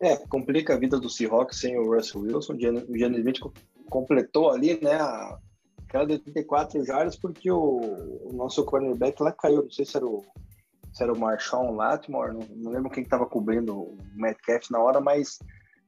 É, 0.00 0.16
complica 0.16 0.74
a 0.74 0.78
vida 0.78 0.98
do 0.98 1.08
Seahawks 1.08 1.58
sem 1.58 1.78
o 1.78 1.94
Russell 1.94 2.22
Wilson. 2.22 2.54
O 2.54 2.98
Geno 2.98 3.18
Smith 3.18 3.38
completou 3.88 4.50
ali, 4.50 4.78
né, 4.82 4.98
aquela 5.94 6.06
de 6.06 6.14
84 6.14 6.84
jardas, 6.84 7.16
porque 7.16 7.50
o, 7.50 7.78
o, 8.24 8.32
nosso 8.32 8.64
cornerback 8.64 9.22
lá 9.22 9.30
caiu. 9.30 9.62
Não 9.62 9.70
sei 9.70 9.84
se 9.84 9.96
era 9.96 10.04
o, 10.04 10.24
se 10.92 11.02
era 11.02 11.12
o 11.12 11.18
Marshawn 11.18 11.76
Lattimore, 11.76 12.34
não, 12.34 12.40
não 12.56 12.72
lembro 12.72 12.90
quem 12.90 13.04
estava 13.04 13.26
cobrindo 13.26 13.76
o 13.76 13.98
Metcalf 14.14 14.70
na 14.70 14.80
hora, 14.80 15.00
mas 15.00 15.38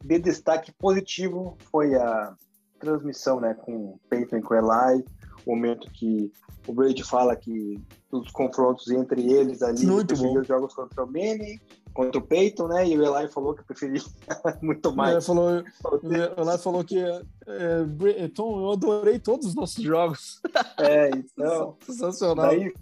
de 0.04 0.18
destaque 0.18 0.72
positivo 0.72 1.56
foi 1.72 1.96
a 1.96 2.34
transmissão, 2.78 3.40
né, 3.40 3.54
com 3.54 3.72
o 3.72 4.00
Peyton 4.08 4.36
e 4.36 4.42
com 4.42 4.54
o 4.54 4.56
Eli, 4.58 5.04
o 5.44 5.56
momento 5.56 5.90
que 5.90 6.30
o 6.68 6.72
Brady 6.72 7.02
fala 7.02 7.34
que 7.34 7.80
os 8.12 8.30
confrontos 8.30 8.90
entre 8.90 9.32
eles 9.32 9.62
ali, 9.62 9.86
Muito 9.86 10.14
bom. 10.14 10.38
os 10.38 10.46
jogos 10.46 10.74
contra 10.74 11.04
o 11.04 11.06
Manning, 11.06 11.58
contra 11.96 12.18
o 12.18 12.26
Peyton, 12.26 12.68
né? 12.68 12.86
E 12.86 12.98
o 12.98 13.02
Eli 13.02 13.28
falou 13.28 13.54
que 13.54 13.64
preferia 13.64 14.02
muito 14.62 14.94
mais. 14.94 15.12
Ele 15.12 15.22
falou, 15.22 15.64
o 16.02 16.50
Eli 16.50 16.58
falou 16.58 16.84
que 16.84 16.98
é, 17.00 18.28
Tom, 18.34 18.60
eu 18.60 18.72
adorei 18.72 19.18
todos 19.18 19.46
os 19.46 19.54
nossos 19.54 19.82
jogos. 19.82 20.40
É, 20.78 21.08
então. 21.08 21.76
Sensacional. 21.80 22.48
Daí, 22.48 22.72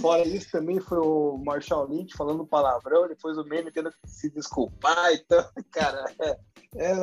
fora 0.00 0.26
isso, 0.26 0.50
também 0.50 0.80
foi 0.80 0.98
o 0.98 1.38
Marshall 1.38 1.86
Lynch 1.86 2.16
falando 2.16 2.44
palavrão, 2.44 3.06
depois 3.06 3.38
o 3.38 3.46
Manning 3.46 3.70
tendo 3.72 3.90
que 3.90 3.98
se 4.04 4.28
desculpar. 4.30 5.12
Então, 5.12 5.44
cara, 5.70 6.04
é, 6.20 6.36
é 6.74 6.94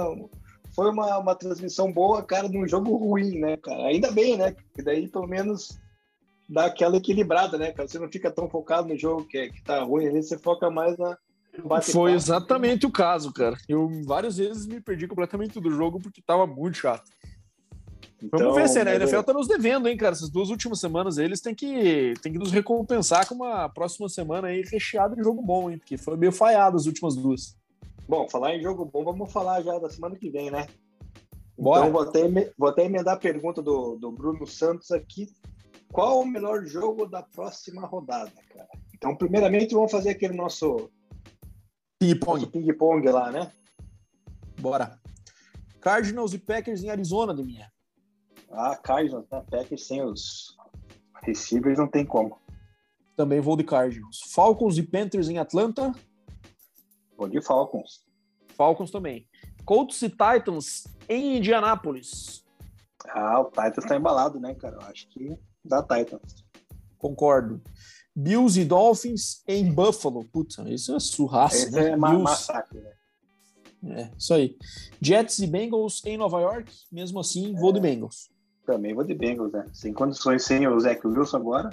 foi 0.76 0.90
uma, 0.90 1.18
uma 1.20 1.36
transmissão 1.36 1.92
boa, 1.92 2.22
cara, 2.24 2.50
de 2.50 2.58
um 2.58 2.68
jogo 2.68 2.96
ruim, 2.96 3.40
né, 3.40 3.56
cara? 3.58 3.88
Ainda 3.88 4.12
bem, 4.12 4.38
né? 4.38 4.54
Que 4.76 4.84
daí 4.84 5.08
pelo 5.08 5.28
menos 5.28 5.80
dá 6.50 6.66
aquela 6.66 6.98
equilibrada, 6.98 7.58
né, 7.58 7.72
cara? 7.72 7.88
Você 7.88 8.00
não 8.00 8.12
fica 8.12 8.30
tão 8.30 8.50
focado 8.50 8.90
no 8.90 8.98
jogo 8.98 9.26
que, 9.26 9.50
que 9.50 9.64
tá 9.64 9.82
ruim 9.84 10.08
ali, 10.08 10.22
você 10.22 10.38
foca 10.38 10.70
mais 10.70 10.98
na. 10.98 11.18
Foi 11.92 12.14
exatamente 12.14 12.86
o 12.86 12.92
caso, 12.92 13.32
cara. 13.32 13.58
Eu 13.70 13.90
várias 14.06 14.38
vezes 14.38 14.66
me 14.66 14.82
perdi 14.82 15.08
completamente 15.08 15.60
do 15.60 15.70
jogo 15.70 16.00
porque 16.00 16.22
tava 16.22 16.48
muito 16.48 16.78
chato. 16.78 17.12
Então, 18.24 18.40
Vamos 18.40 18.56
ver 18.56 18.70
se 18.70 18.82
né? 18.84 18.92
a 18.92 18.96
NFL 18.96 19.22
tá 19.22 19.34
nos 19.34 19.48
devendo, 19.48 19.88
hein, 19.88 19.98
cara? 19.98 20.14
Essas 20.14 20.30
duas 20.30 20.50
últimas 20.50 20.80
semanas 20.80 21.18
eles 21.18 21.42
têm 21.42 21.54
que, 21.54 22.14
têm 22.22 22.32
que 22.32 22.40
nos 22.40 22.52
recompensar 22.52 23.28
com 23.28 23.36
uma 23.36 23.68
próxima 23.68 24.08
semana 24.08 24.48
aí 24.48 24.64
recheada 24.64 25.16
de 25.16 25.22
jogo 25.22 25.42
bom, 25.42 25.70
hein? 25.70 25.78
Porque 25.78 25.98
foi 25.98 26.16
meio 26.16 26.32
falhado 26.32 26.78
as 26.78 26.86
últimas 26.86 27.16
duas. 27.16 27.58
Bom, 28.08 28.28
falar 28.30 28.56
em 28.56 28.62
jogo 28.62 28.86
bom, 28.86 29.04
vamos 29.04 29.32
falar 29.32 29.62
já 29.62 29.78
da 29.78 29.90
semana 29.90 30.16
que 30.16 30.30
vem, 30.30 30.50
né? 30.50 30.68
Bora. 31.58 31.82
Então, 31.82 31.92
vou 31.92 32.02
até, 32.02 32.54
vou 32.58 32.70
até 32.70 32.86
emendar 32.86 33.16
a 33.16 33.20
pergunta 33.20 33.62
do, 33.62 33.96
do 33.98 34.12
Bruno 34.12 34.48
Santos 34.48 34.90
aqui. 34.92 35.28
Qual 35.92 36.22
o 36.22 36.26
melhor 36.26 36.66
jogo 36.66 37.06
da 37.06 37.22
próxima 37.22 37.86
rodada, 37.86 38.32
cara? 38.56 38.70
Então, 38.96 39.16
primeiramente, 39.16 39.76
vamos 39.76 39.92
fazer 39.92 40.12
aquele 40.12 40.34
nosso 40.34 40.90
ping-pong 42.04 42.46
ping-pong 42.48 43.08
lá, 43.10 43.32
né? 43.32 43.52
Bora. 44.60 45.00
Cardinals 45.80 46.34
e 46.34 46.38
Packers 46.38 46.84
em 46.84 46.90
Arizona, 46.90 47.34
de 47.34 47.44
minha. 47.44 47.72
Ah, 48.52 48.76
Cardinals, 48.76 49.26
né? 49.32 49.44
Packers 49.50 49.88
sem 49.88 50.02
os 50.02 50.56
receivers 51.24 51.78
não 51.78 51.88
tem 51.88 52.06
como. 52.06 52.40
Também 53.16 53.40
vou 53.40 53.56
de 53.56 53.64
Cardinals. 53.64 54.22
Falcons 54.34 54.78
e 54.78 54.84
Panthers 54.84 55.30
em 55.30 55.38
Atlanta. 55.38 55.94
Vou 57.18 57.30
de 57.30 57.42
Falcons. 57.42 58.06
Falcons 58.56 58.92
também. 58.92 59.28
Colts 59.66 60.02
e 60.02 60.10
Titans 60.10 60.84
em 61.08 61.38
Indianápolis. 61.38 62.44
Ah, 63.10 63.40
o 63.40 63.46
Titans 63.46 63.86
tá 63.86 63.96
embalado, 63.96 64.40
né, 64.40 64.54
cara? 64.56 64.76
Eu 64.76 64.88
acho 64.88 65.08
que 65.10 65.38
dá 65.64 65.82
Titans. 65.82 66.44
Concordo. 66.98 67.62
Bills 68.16 68.60
e 68.60 68.66
Dolphins 68.66 69.44
em 69.48 69.72
Buffalo. 69.72 70.24
Putz, 70.26 70.58
isso 70.68 70.96
é 70.96 71.00
surraça, 71.00 71.56
Esse 71.56 71.72
né? 71.72 71.90
é 71.90 71.96
ma 71.96 72.18
massacre, 72.18 72.80
né? 72.80 72.92
É, 73.86 74.12
isso 74.18 74.34
aí. 74.34 74.56
Jets 75.02 75.40
e 75.40 75.48
Bengals 75.48 76.02
em 76.06 76.18
Nova 76.18 76.40
York. 76.40 76.72
Mesmo 76.92 77.20
assim, 77.20 77.54
vou 77.54 77.72
é, 77.72 77.74
de 77.74 77.80
Bengals. 77.82 78.30
Também 78.66 78.94
vou 78.94 79.04
de 79.04 79.14
Bengals, 79.14 79.52
né? 79.52 79.66
Sem 79.74 79.92
condições, 79.92 80.44
sem 80.46 80.68
o 80.68 80.80
Zach 80.80 81.06
Wilson 81.06 81.38
agora. 81.38 81.70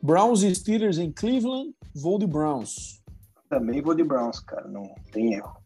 Browns 0.00 0.42
e 0.42 0.54
Steelers 0.54 0.98
em 0.98 1.10
Cleveland. 1.10 1.74
Vou 1.94 2.18
de 2.18 2.26
Browns. 2.26 3.02
Também 3.48 3.82
vou 3.82 3.94
de 3.94 4.04
Browns, 4.04 4.38
cara, 4.40 4.68
não 4.68 4.94
tem 5.10 5.34
erro. 5.34 5.64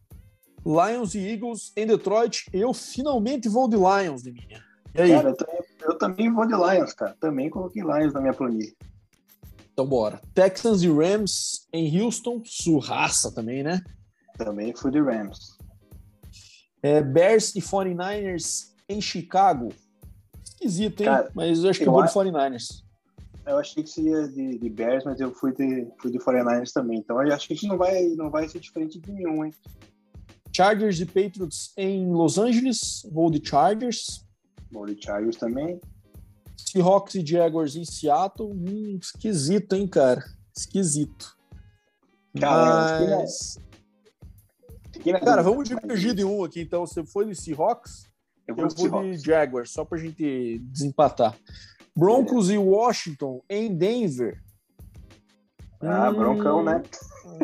Lions 0.65 1.15
e 1.15 1.19
Eagles 1.19 1.71
em 1.75 1.87
Detroit, 1.87 2.45
eu 2.53 2.73
finalmente 2.73 3.47
vou 3.47 3.67
de 3.67 3.77
Lions, 3.77 4.23
de 4.23 4.31
minha. 4.31 4.63
E 4.95 5.01
aí? 5.01 5.11
Cara, 5.11 5.29
eu, 5.29 5.65
eu, 5.89 5.97
também 5.97 6.31
vou 6.31 6.45
de 6.45 6.53
Lions, 6.53 6.93
cara. 6.93 7.15
Também 7.19 7.49
coloquei 7.49 7.81
Lions 7.81 8.13
na 8.13 8.21
minha 8.21 8.33
planilha. 8.33 8.73
Então 9.71 9.85
bora. 9.85 10.19
Texans 10.33 10.81
e 10.81 10.89
Rams 10.89 11.67
em 11.71 12.01
Houston, 12.01 12.41
surraça 12.45 13.31
também, 13.31 13.63
né? 13.63 13.81
Também 14.37 14.75
fui 14.75 14.91
de 14.91 14.99
Rams. 14.99 15.57
É, 16.81 17.01
Bears 17.01 17.55
e 17.55 17.61
49ers 17.61 18.73
em 18.87 19.01
Chicago. 19.01 19.69
Esquisito, 20.43 21.01
hein? 21.01 21.05
Cara, 21.05 21.31
Mas 21.33 21.63
eu 21.63 21.69
acho 21.69 21.79
que 21.79 21.87
eu 21.87 21.91
vou 21.91 22.03
de 22.03 22.11
49ers. 22.11 22.83
Eu 23.45 23.57
achei 23.57 23.81
que 23.81 23.89
seria 23.89 24.27
de, 24.27 24.59
de 24.59 24.69
Bears, 24.69 25.03
mas 25.03 25.19
eu 25.19 25.33
fui 25.33 25.53
de, 25.53 25.87
fui 25.99 26.11
de 26.11 26.19
49ers 26.19 26.71
também. 26.71 26.99
Então 26.99 27.21
eu 27.21 27.33
acho 27.33 27.47
que 27.47 27.67
não 27.67 27.77
vai, 27.77 28.03
não 28.09 28.29
vai 28.29 28.47
ser 28.47 28.59
diferente 28.59 28.99
de 28.99 29.11
nenhum, 29.11 29.45
hein? 29.45 29.53
Chargers 30.55 30.99
e 30.99 31.05
Patriots 31.05 31.71
em 31.77 32.11
Los 32.11 32.37
Angeles. 32.37 33.07
Vou 33.11 33.29
de 33.31 33.41
Chargers. 33.43 34.25
Vou 34.71 34.85
de 34.85 35.01
Chargers 35.01 35.35
também. 35.35 35.79
Seahawks 36.57 37.15
e 37.15 37.25
Jaguars 37.25 37.75
em 37.75 37.85
Seattle. 37.85 38.51
Hum, 38.51 38.99
esquisito, 39.01 39.73
hein, 39.73 39.87
cara? 39.87 40.23
Esquisito. 40.55 41.37
Cara, 42.39 42.99
Mas... 43.17 43.57
Cara, 45.23 45.41
vamos 45.41 45.69
dividir 45.69 46.13
de 46.13 46.23
um 46.23 46.43
aqui, 46.43 46.61
então. 46.61 46.85
Você 46.85 47.05
foi 47.05 47.25
de 47.25 47.35
Seahawks? 47.35 48.07
Eu 48.47 48.55
vou, 48.55 48.65
eu 48.65 48.89
vou 48.89 49.03
de 49.03 49.17
Jaguars, 49.17 49.71
só 49.71 49.85
pra 49.85 49.97
gente 49.97 50.59
desempatar. 50.59 51.35
Broncos 51.95 52.49
é. 52.49 52.53
e 52.53 52.57
Washington 52.57 53.41
em 53.49 53.73
Denver. 53.73 54.41
Ah, 55.81 56.09
hum, 56.09 56.13
broncão, 56.13 56.63
né? 56.63 56.81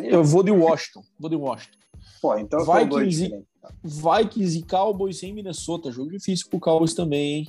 Eu 0.04 0.24
vou 0.24 0.44
de 0.44 0.52
Washington. 0.52 1.04
Vou 1.20 1.30
de 1.30 1.36
Washington. 1.36 1.78
Pô, 2.26 2.36
então 2.40 2.60
Vikings, 2.66 3.24
e, 3.24 3.46
Vikings 3.84 4.58
e 4.58 4.64
Cowboys 4.64 5.22
em 5.22 5.32
Minnesota. 5.32 5.92
Jogo 5.92 6.10
difícil 6.10 6.50
pro 6.50 6.60
Cowboys 6.60 6.96
também, 6.96 7.34
hein? 7.34 7.48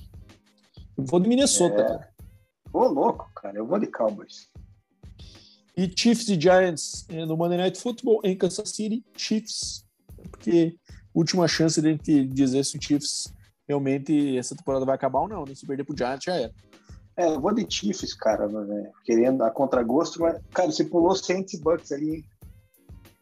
Eu 0.98 1.04
vou 1.06 1.18
de 1.18 1.26
Minnesota, 1.30 1.80
é. 1.80 1.84
cara. 1.84 2.08
Ô, 2.70 2.84
louco, 2.84 3.30
cara. 3.34 3.56
Eu 3.56 3.66
vou 3.66 3.78
de 3.78 3.86
Cowboys. 3.86 4.50
E 5.74 5.90
Chiefs 5.96 6.28
e 6.28 6.38
Giants 6.38 7.06
eh, 7.08 7.24
no 7.24 7.38
Monday 7.38 7.56
Night 7.56 7.80
Football 7.80 8.20
em 8.22 8.36
Kansas 8.36 8.68
City. 8.68 9.02
Chiefs. 9.16 9.82
Porque 10.30 10.76
última 11.14 11.48
chance 11.48 11.80
de 11.80 11.88
a 11.88 11.92
gente 11.92 12.26
dizer 12.26 12.62
se 12.62 12.76
o 12.76 12.82
Chiefs 12.82 13.32
realmente 13.66 14.36
essa 14.36 14.54
temporada 14.54 14.84
vai 14.84 14.94
acabar 14.94 15.20
ou 15.20 15.28
não. 15.28 15.46
Né? 15.46 15.54
Se 15.54 15.66
perder 15.66 15.84
pro 15.84 15.96
Giants 15.96 16.22
já 16.22 16.34
era. 16.34 16.52
É, 17.16 17.28
eu 17.28 17.40
vou 17.40 17.54
de 17.54 17.66
Chiefs, 17.66 18.12
cara, 18.12 18.46
né? 18.46 18.90
querendo 19.06 19.42
a 19.42 19.50
contragosto, 19.50 20.20
mas, 20.20 20.38
cara, 20.52 20.70
você 20.70 20.84
pulou 20.84 21.16
Saints 21.16 21.54
e 21.54 21.62
Bucks 21.62 21.90
ali, 21.92 22.16
hein? 22.16 22.24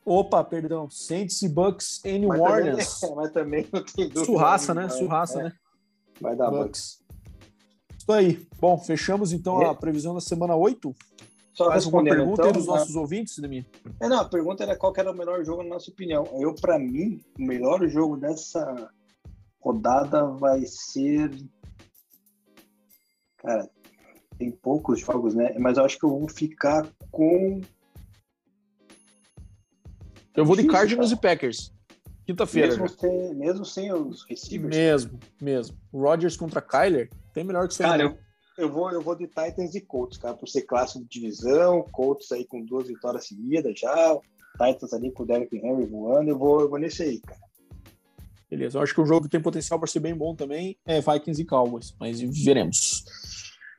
Opa, 0.04 0.44
perdão, 0.44 0.88
Saints 0.90 1.40
e 1.42 1.48
Bucks 1.48 2.04
em 2.04 2.26
mas 2.26 2.40
Orleans. 2.40 3.00
Também, 3.00 3.16
mas 3.16 3.32
também 3.32 3.68
não 3.72 3.82
tem 3.82 4.08
dúvida. 4.08 4.24
Surraça, 4.24 4.74
né? 4.74 4.88
Surraça, 4.88 5.40
é. 5.40 5.42
né? 5.44 5.52
Vai 6.20 6.36
dar 6.36 6.50
Bucks. 6.50 7.02
Isso 7.98 8.12
aí. 8.12 8.46
Bom, 8.60 8.76
fechamos 8.78 9.32
então 9.32 9.62
é. 9.62 9.66
a 9.66 9.74
previsão 9.74 10.14
da 10.14 10.20
semana 10.20 10.54
8. 10.54 10.94
Só 11.54 11.68
Mais 11.68 11.86
uma 11.86 12.02
pergunta 12.02 12.42
então, 12.42 12.52
dos 12.52 12.66
nossos 12.66 12.94
né? 12.94 13.00
ouvintes, 13.00 13.38
Demi? 13.38 13.64
É, 14.00 14.08
não, 14.08 14.20
a 14.20 14.28
pergunta 14.28 14.64
era 14.64 14.76
qual 14.76 14.92
era 14.96 15.10
o 15.10 15.16
melhor 15.16 15.42
jogo 15.44 15.62
na 15.62 15.70
nossa 15.70 15.90
opinião. 15.90 16.24
Eu, 16.34 16.52
para 16.54 16.78
mim, 16.78 17.20
o 17.38 17.42
melhor 17.42 17.86
jogo 17.88 18.16
dessa 18.16 18.90
rodada 19.60 20.26
vai 20.26 20.62
ser. 20.66 21.30
Cara, 23.38 23.70
tem 24.36 24.50
poucos 24.50 25.00
jogos, 25.00 25.34
né? 25.34 25.54
Mas 25.58 25.78
eu 25.78 25.84
acho 25.84 25.96
que 25.96 26.04
eu 26.04 26.10
vou 26.10 26.28
ficar 26.28 26.88
com. 27.10 27.60
Eu 30.36 30.44
vou 30.44 30.56
de 30.56 30.66
Cardinals 30.66 31.12
e 31.12 31.16
Packers. 31.16 31.72
Quinta-feira. 32.26 32.68
Mesmo, 32.68 32.88
sem, 32.88 33.34
mesmo 33.34 33.64
sem 33.64 33.92
os 33.92 34.24
receivers. 34.24 34.74
Mesmo, 34.74 35.20
mesmo. 35.40 35.76
Rodgers 35.92 36.36
contra 36.36 36.62
Kyler. 36.62 37.10
Tem 37.32 37.44
melhor 37.44 37.66
que 37.66 37.74
isso 37.74 37.82
Cara, 37.82 38.02
eu, 38.02 38.18
eu, 38.56 38.72
vou, 38.72 38.90
eu 38.90 39.02
vou 39.02 39.14
de 39.14 39.26
Titans 39.26 39.74
e 39.74 39.80
Colts, 39.80 40.18
cara, 40.18 40.34
por 40.34 40.48
ser 40.48 40.62
clássico 40.62 41.04
de 41.04 41.08
divisão, 41.08 41.82
Colts 41.92 42.32
aí 42.32 42.46
com 42.46 42.64
duas 42.64 42.88
vitórias 42.88 43.26
seguidas 43.26 43.78
já, 43.78 44.18
Titans 44.52 44.92
ali 44.92 45.10
com 45.10 45.24
o 45.24 45.26
Derrick 45.26 45.56
Henry 45.56 45.86
voando, 45.86 46.30
eu 46.30 46.38
vou, 46.38 46.60
eu 46.60 46.70
vou 46.70 46.78
nesse 46.78 47.02
aí, 47.02 47.20
cara. 47.20 47.40
Beleza, 48.48 48.78
eu 48.78 48.82
acho 48.82 48.94
que 48.94 49.00
um 49.00 49.06
jogo 49.06 49.28
tem 49.28 49.40
potencial 49.40 49.78
para 49.78 49.88
ser 49.88 50.00
bem 50.00 50.14
bom 50.14 50.34
também 50.34 50.78
é 50.86 51.00
Vikings 51.00 51.42
e 51.42 51.44
Cowboys, 51.44 51.94
mas 51.98 52.20
veremos. 52.20 53.04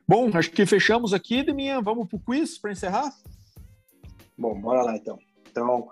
Bom, 0.06 0.30
acho 0.34 0.50
que 0.50 0.64
fechamos 0.66 1.12
aqui, 1.12 1.42
Deminha. 1.42 1.80
Vamos 1.80 2.06
pro 2.06 2.20
quiz 2.20 2.58
para 2.58 2.70
encerrar? 2.70 3.10
Bom, 4.38 4.60
bora 4.60 4.82
lá 4.82 4.94
então. 4.94 5.18
Então, 5.50 5.88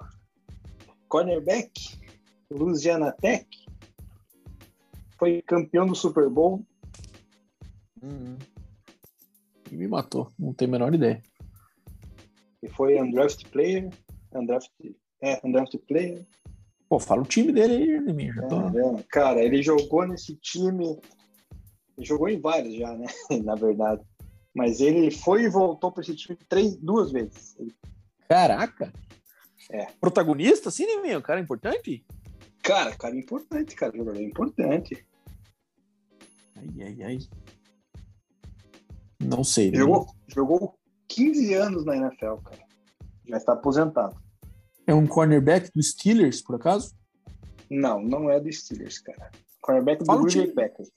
cornerback, 1.14 1.70
Louisiana 2.50 3.12
Tech, 3.12 3.46
foi 5.16 5.40
campeão 5.42 5.86
do 5.86 5.94
Super 5.94 6.28
Bowl. 6.28 6.66
Uhum. 8.02 8.36
E 9.70 9.76
me 9.76 9.86
matou, 9.86 10.32
não 10.36 10.52
tenho 10.52 10.72
a 10.72 10.72
menor 10.72 10.92
ideia. 10.92 11.22
E 12.60 12.68
foi 12.68 13.00
undrafted 13.00 13.48
player, 13.50 13.90
undrafted, 14.34 14.96
é, 15.22 15.40
undrafted 15.46 15.84
player. 15.86 16.26
Pô, 16.88 16.98
fala 16.98 17.22
o 17.22 17.26
time 17.26 17.52
dele 17.52 17.74
aí, 17.74 18.04
Deminha. 18.04 18.32
Já 18.32 18.48
tô... 18.48 18.58
é, 18.76 19.02
cara, 19.08 19.40
ele 19.40 19.62
jogou 19.62 20.04
nesse 20.08 20.34
time 20.34 20.98
ele 21.96 22.04
jogou 22.04 22.28
em 22.28 22.40
vários 22.40 22.74
já, 22.74 22.92
né? 22.96 23.06
Na 23.44 23.54
verdade. 23.54 24.02
Mas 24.52 24.80
ele 24.80 25.12
foi 25.12 25.44
e 25.44 25.48
voltou 25.48 25.92
para 25.92 26.02
esse 26.02 26.16
time 26.16 26.36
três, 26.48 26.74
duas 26.74 27.12
vezes. 27.12 27.56
Caraca! 28.28 28.92
É. 29.70 29.86
Protagonista, 30.00 30.68
assim, 30.68 30.86
né, 30.86 31.02
meu? 31.02 31.22
Cara 31.22 31.40
importante? 31.40 32.04
Cara, 32.62 32.94
cara 32.96 33.16
importante, 33.16 33.74
cara. 33.74 33.96
Jogador 33.96 34.20
importante. 34.20 35.06
Ai, 36.56 36.82
ai, 36.82 37.02
ai. 37.02 37.18
Não 39.20 39.42
sei. 39.42 39.70
Né? 39.70 39.78
Jogou, 39.78 40.06
jogou 40.28 40.78
15 41.08 41.54
anos 41.54 41.84
na 41.84 41.96
NFL, 41.96 42.36
cara. 42.44 42.64
Já 43.26 43.36
está 43.36 43.52
aposentado. 43.52 44.16
É 44.86 44.94
um 44.94 45.06
cornerback 45.06 45.70
do 45.74 45.82
Steelers, 45.82 46.42
por 46.42 46.56
acaso? 46.56 46.94
Não, 47.70 48.02
não 48.02 48.30
é 48.30 48.38
do 48.38 48.52
Steelers, 48.52 48.98
cara. 48.98 49.30
Cornerback 49.60 50.04
do 50.04 50.22
Green 50.22 50.46
Bay 50.46 50.68
Packers. 50.68 50.90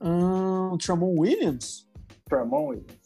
Hum, 0.00 0.76
Tramon 0.78 1.14
Williams? 1.18 1.86
Tramon 2.26 2.68
Williams. 2.68 3.05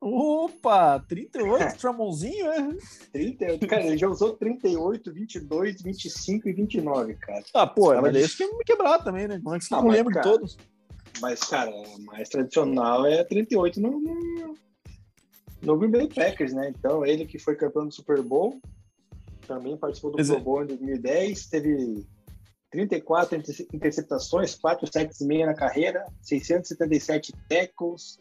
Opa, 0.00 1.00
38, 1.00 1.62
é. 1.62 1.72
Tramonzinho, 1.76 2.46
é? 2.52 2.76
38, 3.12 3.66
cara, 3.66 3.84
ele 3.84 3.98
já 3.98 4.08
usou 4.08 4.34
38, 4.34 5.12
22, 5.12 5.82
25 5.82 6.48
e 6.48 6.52
29, 6.52 7.14
cara. 7.14 7.44
Ah, 7.52 7.66
pô, 7.66 7.92
é, 7.92 8.00
mas 8.00 8.14
esse 8.14 8.36
que 8.36 8.46
me 8.46 8.64
quebrar 8.64 9.00
também, 9.00 9.26
né? 9.26 9.40
Como 9.42 9.54
é 9.54 9.58
que 9.58 9.64
você 9.64 9.74
ah, 9.74 9.82
não 9.82 9.88
lembra 9.88 10.14
de 10.14 10.22
todos? 10.22 10.56
Mas, 11.20 11.40
cara, 11.40 11.70
o 11.70 12.00
mais 12.02 12.28
tradicional 12.28 13.04
é 13.04 13.24
38 13.24 13.80
no, 13.80 13.98
no, 13.98 14.54
no 15.62 15.78
Green 15.78 15.90
Bay 15.90 16.08
Packers, 16.08 16.52
né? 16.52 16.72
Então, 16.76 17.04
ele 17.04 17.26
que 17.26 17.38
foi 17.38 17.56
campeão 17.56 17.86
do 17.86 17.92
Super 17.92 18.22
Bowl, 18.22 18.60
também 19.48 19.76
participou 19.76 20.12
do 20.12 20.24
Super 20.24 20.40
Bowl 20.40 20.62
em 20.62 20.66
2010, 20.66 21.46
teve 21.46 22.06
34 22.70 23.42
interceptações, 23.72 24.54
4 24.54 24.92
sacks 24.92 25.20
e 25.20 25.26
meia 25.26 25.46
na 25.46 25.54
carreira, 25.54 26.04
677 26.22 27.32
tackles, 27.48 28.20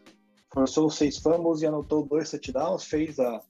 forçou 0.54 0.89
seis 0.89 1.18
fumbles 1.18 1.62
e 1.62 1.68
anotou 1.68 2.06
dois 2.06 2.32
touchdowns, 2.32 2.84
fez 2.86 3.20
a 3.20 3.41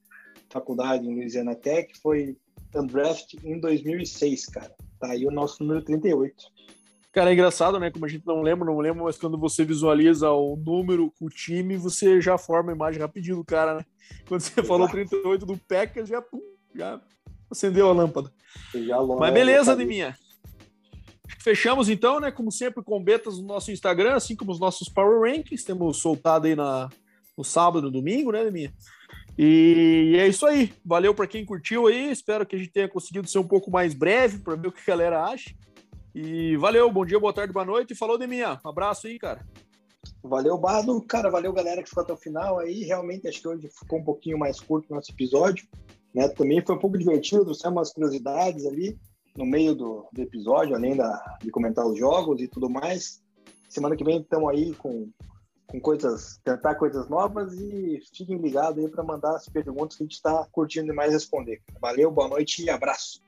faculdade 0.49 1.05
em 1.05 1.13
Louisiana 1.15 1.55
Tech, 1.55 1.91
foi 2.01 2.37
undrafted 2.75 3.45
em 3.45 3.59
2006, 3.59 4.45
cara. 4.47 4.73
Tá 4.99 5.11
aí 5.11 5.25
o 5.25 5.31
nosso 5.31 5.63
número 5.63 5.83
38. 5.83 6.35
Cara, 7.11 7.31
é 7.31 7.33
engraçado, 7.33 7.79
né? 7.79 7.89
Como 7.89 8.05
a 8.05 8.07
gente 8.07 8.25
não 8.27 8.41
lembra, 8.41 8.65
não 8.65 8.77
lembra, 8.79 9.03
mas 9.03 9.17
quando 9.17 9.37
você 9.37 9.65
visualiza 9.65 10.29
o 10.31 10.55
número, 10.55 11.11
o 11.19 11.29
time, 11.29 11.75
você 11.75 12.21
já 12.21 12.37
forma 12.37 12.71
a 12.71 12.75
imagem 12.75 13.01
rapidinho 13.01 13.37
do 13.37 13.43
cara, 13.43 13.75
né? 13.75 13.85
Quando 14.27 14.41
você 14.41 14.51
Exato. 14.53 14.67
falou 14.67 14.87
38 14.87 15.45
do 15.45 15.57
Packers, 15.57 16.09
já, 16.09 16.21
pum, 16.21 16.41
já 16.75 17.01
acendeu 17.49 17.89
a 17.89 17.93
lâmpada. 17.93 18.31
mas 19.19 19.33
beleza, 19.33 19.75
Deminha. 19.75 20.15
Fechamos 21.39 21.89
então, 21.89 22.19
né? 22.19 22.31
Como 22.31 22.51
sempre, 22.51 22.83
com 22.83 23.01
betas 23.03 23.37
no 23.37 23.45
nosso 23.45 23.71
Instagram, 23.71 24.15
assim 24.15 24.35
como 24.35 24.51
os 24.51 24.59
nossos 24.59 24.89
Power 24.89 25.21
Rankings. 25.21 25.65
Temos 25.65 25.97
soltado 25.97 26.47
aí 26.47 26.55
na, 26.55 26.89
no 27.37 27.43
sábado 27.43 27.83
no 27.83 27.91
domingo, 27.91 28.31
né, 28.31 28.49
minha? 28.49 28.73
E 29.37 30.15
é 30.17 30.27
isso 30.27 30.45
aí. 30.45 30.73
Valeu 30.83 31.13
para 31.13 31.27
quem 31.27 31.45
curtiu 31.45 31.87
aí. 31.87 32.11
Espero 32.11 32.45
que 32.45 32.55
a 32.55 32.59
gente 32.59 32.71
tenha 32.71 32.89
conseguido 32.89 33.27
ser 33.27 33.39
um 33.39 33.47
pouco 33.47 33.69
mais 33.69 33.93
breve 33.93 34.39
para 34.39 34.55
ver 34.55 34.69
o 34.69 34.71
que 34.71 34.81
a 34.81 34.93
galera 34.93 35.25
acha. 35.25 35.53
E 36.15 36.57
valeu, 36.57 36.91
bom 36.91 37.05
dia, 37.05 37.19
boa 37.19 37.33
tarde, 37.33 37.53
boa 37.53 37.65
noite. 37.65 37.91
E 37.93 37.95
falou, 37.95 38.17
Deminha. 38.17 38.59
Um 38.65 38.69
abraço 38.69 39.05
aí, 39.05 39.19
cara. 39.19 39.45
Valeu, 40.23 40.57
Bardo. 40.57 40.99
Cara, 41.01 41.29
valeu, 41.29 41.53
galera 41.53 41.83
que 41.83 41.89
ficou 41.89 42.03
até 42.03 42.13
o 42.13 42.17
final 42.17 42.57
aí. 42.59 42.83
Realmente, 42.83 43.27
acho 43.27 43.41
que 43.41 43.47
hoje 43.47 43.69
ficou 43.69 43.99
um 43.99 44.03
pouquinho 44.03 44.39
mais 44.39 44.59
curto 44.59 44.91
o 44.91 44.95
nosso 44.95 45.11
episódio. 45.11 45.67
Né? 46.13 46.27
Também 46.29 46.63
foi 46.65 46.75
um 46.75 46.79
pouco 46.79 46.97
divertido, 46.97 47.43
trouxemos 47.43 47.77
umas 47.77 47.93
curiosidades 47.93 48.65
ali 48.65 48.97
no 49.37 49.45
meio 49.45 49.75
do, 49.75 50.07
do 50.11 50.21
episódio, 50.21 50.75
além 50.75 50.97
da, 50.97 51.37
de 51.41 51.51
comentar 51.51 51.85
os 51.85 51.97
jogos 51.97 52.41
e 52.41 52.47
tudo 52.47 52.69
mais. 52.69 53.21
Semana 53.69 53.95
que 53.95 54.03
vem 54.03 54.19
estamos 54.19 54.49
aí 54.49 54.73
com, 54.73 55.09
com 55.67 55.79
coisas, 55.79 56.39
tentar 56.43 56.75
coisas 56.75 57.07
novas 57.07 57.53
e 57.53 58.01
fiquem 58.13 58.37
ligados 58.37 58.83
aí 58.83 58.89
para 58.89 59.03
mandar 59.03 59.35
as 59.35 59.47
perguntas 59.47 59.95
que 59.95 60.03
a 60.03 60.05
gente 60.05 60.15
está 60.15 60.47
curtindo 60.51 60.87
demais 60.87 61.13
responder. 61.13 61.61
Valeu, 61.79 62.11
boa 62.11 62.27
noite 62.27 62.63
e 62.63 62.69
abraço. 62.69 63.21